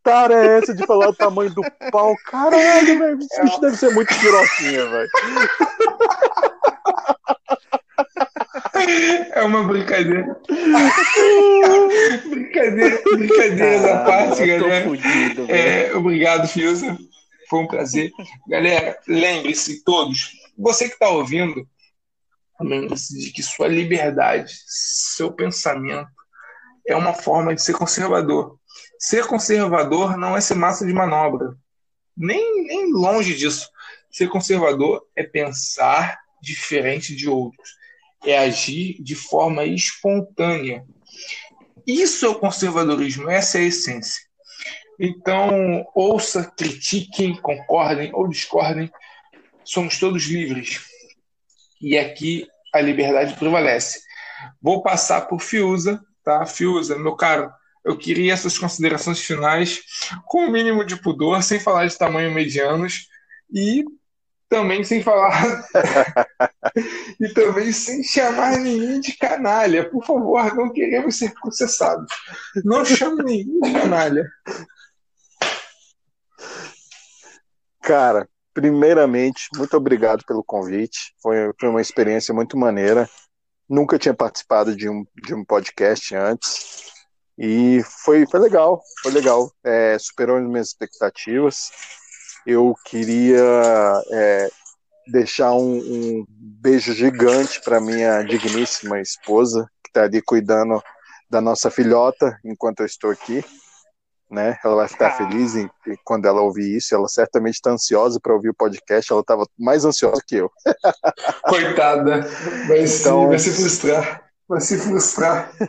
tara 0.09 0.33
é 0.33 0.57
essa 0.57 0.73
de 0.73 0.85
falar 0.85 1.09
o 1.09 1.15
tamanho 1.15 1.53
do 1.53 1.61
pau? 1.91 2.15
Caralho, 2.25 2.99
velho. 2.99 3.19
Esse 3.19 3.41
bicho 3.43 3.61
deve 3.61 3.77
ser 3.77 3.93
muito 3.93 4.13
piroquinha, 4.19 4.85
velho. 4.87 5.09
É 9.31 9.43
uma 9.43 9.63
brincadeira. 9.63 10.39
brincadeira, 12.29 13.01
brincadeira 13.03 13.79
da 13.81 14.03
parte, 14.03 14.45
galera. 14.45 14.83
fudido. 14.85 15.45
É, 15.49 15.95
obrigado, 15.95 16.47
Fiuza. 16.47 16.97
Foi 17.49 17.59
um 17.59 17.67
prazer. 17.67 18.11
Galera, 18.47 18.97
lembre-se 19.07 19.83
todos, 19.83 20.31
você 20.57 20.87
que 20.87 20.93
está 20.93 21.09
ouvindo, 21.09 21.67
lembre-se 22.59 23.17
de 23.17 23.31
que 23.31 23.41
sua 23.43 23.67
liberdade, 23.67 24.53
seu 24.65 25.31
pensamento 25.31 26.09
é 26.87 26.95
uma 26.95 27.13
forma 27.13 27.53
de 27.55 27.61
ser 27.61 27.73
conservador. 27.73 28.58
Ser 28.99 29.25
conservador 29.27 30.17
não 30.17 30.35
é 30.35 30.41
ser 30.41 30.55
massa 30.55 30.85
de 30.85 30.91
manobra. 30.91 31.55
Nem, 32.17 32.67
nem 32.67 32.91
longe 32.91 33.33
disso. 33.33 33.69
Ser 34.11 34.27
conservador 34.27 35.07
é 35.15 35.23
pensar 35.23 36.19
diferente 36.41 37.15
de 37.15 37.29
outros. 37.29 37.77
É 38.25 38.37
agir 38.37 39.01
de 39.01 39.15
forma 39.15 39.63
espontânea. 39.63 40.85
Isso 41.87 42.25
é 42.25 42.29
o 42.29 42.39
conservadorismo, 42.39 43.29
essa 43.29 43.57
é 43.57 43.61
a 43.61 43.65
essência. 43.65 44.21
Então, 44.99 45.85
ouça, 45.95 46.43
critiquem, 46.57 47.39
concordem 47.39 48.11
ou 48.13 48.27
discordem. 48.27 48.91
Somos 49.63 49.97
todos 49.97 50.25
livres. 50.25 50.81
E 51.81 51.97
aqui 51.97 52.45
a 52.73 52.81
liberdade 52.81 53.35
prevalece. 53.35 54.01
Vou 54.61 54.83
passar 54.83 55.21
por 55.21 55.39
Fiuza, 55.39 56.03
tá? 56.21 56.45
Fiuza, 56.45 56.99
meu 56.99 57.15
caro, 57.15 57.49
eu 57.83 57.97
queria 57.97 58.33
essas 58.33 58.57
considerações 58.57 59.19
finais 59.19 59.81
com 60.25 60.45
o 60.45 60.51
mínimo 60.51 60.85
de 60.85 60.95
pudor, 60.95 61.41
sem 61.43 61.59
falar 61.59 61.87
de 61.87 61.97
tamanho 61.97 62.33
medianos 62.33 63.07
e 63.51 63.83
também 64.49 64.83
sem 64.83 65.03
falar 65.03 65.63
e 67.21 67.29
também 67.29 67.71
sem 67.71 68.03
chamar 68.03 68.57
ninguém 68.57 68.99
de 68.99 69.15
canalha. 69.15 69.89
Por 69.89 70.03
favor, 70.03 70.55
não 70.55 70.73
queremos 70.73 71.17
ser 71.17 71.33
processados. 71.39 72.11
Não 72.65 72.83
chame 72.83 73.23
ninguém 73.23 73.61
de 73.61 73.79
canalha. 73.79 74.27
Cara, 77.81 78.27
primeiramente, 78.53 79.47
muito 79.55 79.77
obrigado 79.77 80.25
pelo 80.25 80.43
convite. 80.43 81.13
Foi, 81.21 81.53
foi 81.59 81.69
uma 81.69 81.81
experiência 81.81 82.33
muito 82.33 82.57
maneira. 82.57 83.07
Nunca 83.69 83.99
tinha 83.99 84.13
participado 84.13 84.75
de 84.75 84.89
um, 84.89 85.05
de 85.23 85.33
um 85.33 85.45
podcast 85.45 86.15
antes. 86.15 86.98
E 87.39 87.81
foi, 88.03 88.25
foi 88.29 88.39
legal, 88.39 88.81
foi 89.01 89.11
legal. 89.13 89.49
É, 89.63 89.97
superou 89.97 90.37
as 90.37 90.43
minhas 90.43 90.67
expectativas. 90.67 91.71
Eu 92.45 92.75
queria 92.85 93.41
é, 94.11 94.49
deixar 95.07 95.53
um, 95.53 95.77
um 95.77 96.25
beijo 96.29 96.93
gigante 96.93 97.61
para 97.61 97.79
minha 97.79 98.21
digníssima 98.23 98.99
esposa, 98.99 99.65
que 99.83 99.89
está 99.89 100.03
ali 100.03 100.21
cuidando 100.21 100.83
da 101.29 101.39
nossa 101.39 101.71
filhota 101.71 102.37
enquanto 102.43 102.81
eu 102.81 102.85
estou 102.85 103.09
aqui 103.11 103.43
né? 104.31 104.59
Ela 104.63 104.75
vai 104.75 104.87
ficar 104.87 105.07
Ah. 105.07 105.17
feliz 105.17 105.55
em- 105.55 105.67
quando 106.03 106.27
ela 106.27 106.39
ouvir 106.41 106.77
isso. 106.77 106.93
Ela 106.93 107.07
certamente 107.07 107.55
está 107.55 107.71
ansiosa 107.71 108.19
para 108.21 108.31
ouvir 108.31 108.49
o 108.49 108.53
podcast. 108.53 109.11
Ela 109.11 109.21
estava 109.21 109.43
mais 109.57 109.85
ansiosa 109.85 110.21
que 110.23 110.35
eu. 110.35 110.51
Coitada. 111.43 112.21
Vai, 112.67 112.85
se, 112.85 113.01
Então- 113.01 113.27
vai 113.27 113.39
se 113.39 113.51
frustrar. 113.51 114.28
Vai 114.49 114.59
se 114.59 114.77
frustrar. 114.77 115.51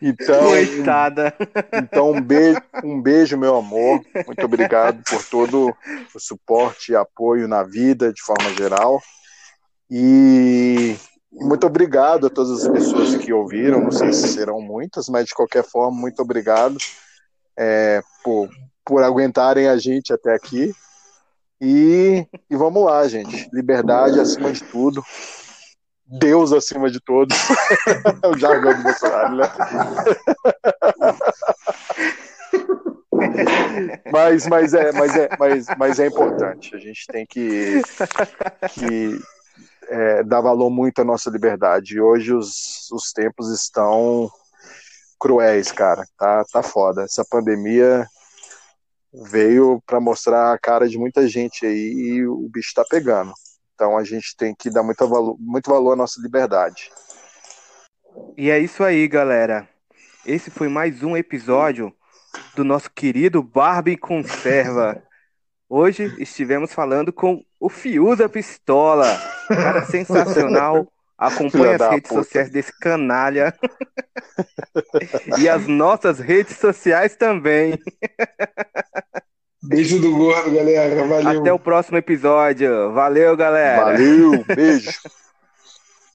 Então, 0.00 0.50
Coitada. 0.50 1.34
então 1.74 2.12
um 2.12 2.20
beijo, 2.20 2.60
um 2.84 3.02
beijo, 3.02 3.36
meu 3.36 3.56
amor. 3.56 4.00
Muito 4.24 4.44
obrigado 4.44 5.02
por 5.02 5.24
todo 5.24 5.74
o 6.14 6.20
suporte 6.20 6.92
e 6.92 6.96
apoio 6.96 7.48
na 7.48 7.64
vida, 7.64 8.12
de 8.12 8.22
forma 8.22 8.54
geral. 8.54 9.00
E 9.90 10.96
muito 11.32 11.66
obrigado 11.66 12.28
a 12.28 12.30
todas 12.30 12.64
as 12.64 12.72
pessoas 12.72 13.16
que 13.16 13.32
ouviram. 13.32 13.80
Não 13.80 13.90
sei 13.90 14.12
se 14.12 14.28
serão 14.28 14.60
muitas, 14.60 15.08
mas 15.08 15.26
de 15.26 15.34
qualquer 15.34 15.64
forma, 15.64 15.98
muito 15.98 16.22
obrigado 16.22 16.76
é, 17.58 18.00
por, 18.22 18.48
por 18.84 19.02
aguentarem 19.02 19.66
a 19.66 19.76
gente 19.76 20.12
até 20.12 20.32
aqui. 20.32 20.72
E, 21.60 22.24
e 22.48 22.56
vamos 22.56 22.84
lá, 22.84 23.06
gente. 23.08 23.48
Liberdade 23.52 24.20
acima 24.20 24.52
de 24.52 24.62
tudo. 24.64 25.02
Deus 26.10 26.52
acima 26.52 26.90
de 26.90 27.00
todos. 27.00 27.36
É 28.22 28.28
o 28.28 28.36
jargão 28.36 28.74
do 28.74 28.82
Bolsonaro, 28.82 29.36
né? 29.36 29.44
mas, 34.12 34.46
mas, 34.46 34.74
é, 34.74 34.92
mas, 34.92 35.16
é, 35.16 35.28
mas, 35.38 35.66
mas 35.78 36.00
é 36.00 36.06
importante. 36.06 36.74
A 36.74 36.78
gente 36.78 37.06
tem 37.06 37.24
que, 37.26 37.82
que 38.72 39.18
é, 39.88 40.22
dar 40.24 40.40
valor 40.40 40.70
muito 40.70 41.00
à 41.00 41.04
nossa 41.04 41.30
liberdade. 41.30 41.94
E 41.94 42.00
hoje 42.00 42.34
os, 42.34 42.90
os 42.90 43.12
tempos 43.12 43.50
estão 43.50 44.30
cruéis, 45.18 45.70
cara. 45.70 46.04
Tá, 46.18 46.44
tá 46.50 46.62
foda. 46.62 47.02
Essa 47.02 47.24
pandemia 47.24 48.06
veio 49.12 49.82
para 49.86 50.00
mostrar 50.00 50.52
a 50.52 50.58
cara 50.58 50.88
de 50.88 50.98
muita 50.98 51.26
gente 51.28 51.66
aí 51.66 51.92
e 51.92 52.26
o 52.26 52.48
bicho 52.48 52.72
tá 52.74 52.84
pegando. 52.88 53.32
Então 53.80 53.96
a 53.96 54.04
gente 54.04 54.36
tem 54.36 54.54
que 54.54 54.68
dar 54.68 54.82
muito 54.82 55.08
valor, 55.08 55.38
muito 55.40 55.70
valor 55.70 55.94
à 55.94 55.96
nossa 55.96 56.20
liberdade. 56.20 56.90
E 58.36 58.50
é 58.50 58.58
isso 58.58 58.84
aí, 58.84 59.08
galera. 59.08 59.66
Esse 60.26 60.50
foi 60.50 60.68
mais 60.68 61.02
um 61.02 61.16
episódio 61.16 61.90
do 62.54 62.62
nosso 62.62 62.90
querido 62.90 63.42
Barbie 63.42 63.96
Conserva. 63.96 65.02
Hoje 65.66 66.14
estivemos 66.18 66.74
falando 66.74 67.10
com 67.10 67.42
o 67.58 67.70
Fiuza 67.70 68.28
Pistola, 68.28 69.18
cara 69.48 69.86
sensacional. 69.86 70.86
Acompanhe 71.16 71.74
as 71.74 71.90
redes 71.90 72.10
puta. 72.10 72.22
sociais 72.22 72.50
desse 72.50 72.78
canalha. 72.78 73.54
e 75.40 75.48
as 75.48 75.66
nossas 75.66 76.18
redes 76.18 76.58
sociais 76.58 77.16
também. 77.16 77.78
Beijo 79.62 80.00
do 80.00 80.16
gordo, 80.16 80.50
galera. 80.54 81.06
Valeu. 81.06 81.40
Até 81.40 81.52
o 81.52 81.58
próximo 81.58 81.98
episódio. 81.98 82.92
Valeu, 82.92 83.36
galera. 83.36 83.84
Valeu, 83.84 84.44
beijo. 84.44 84.90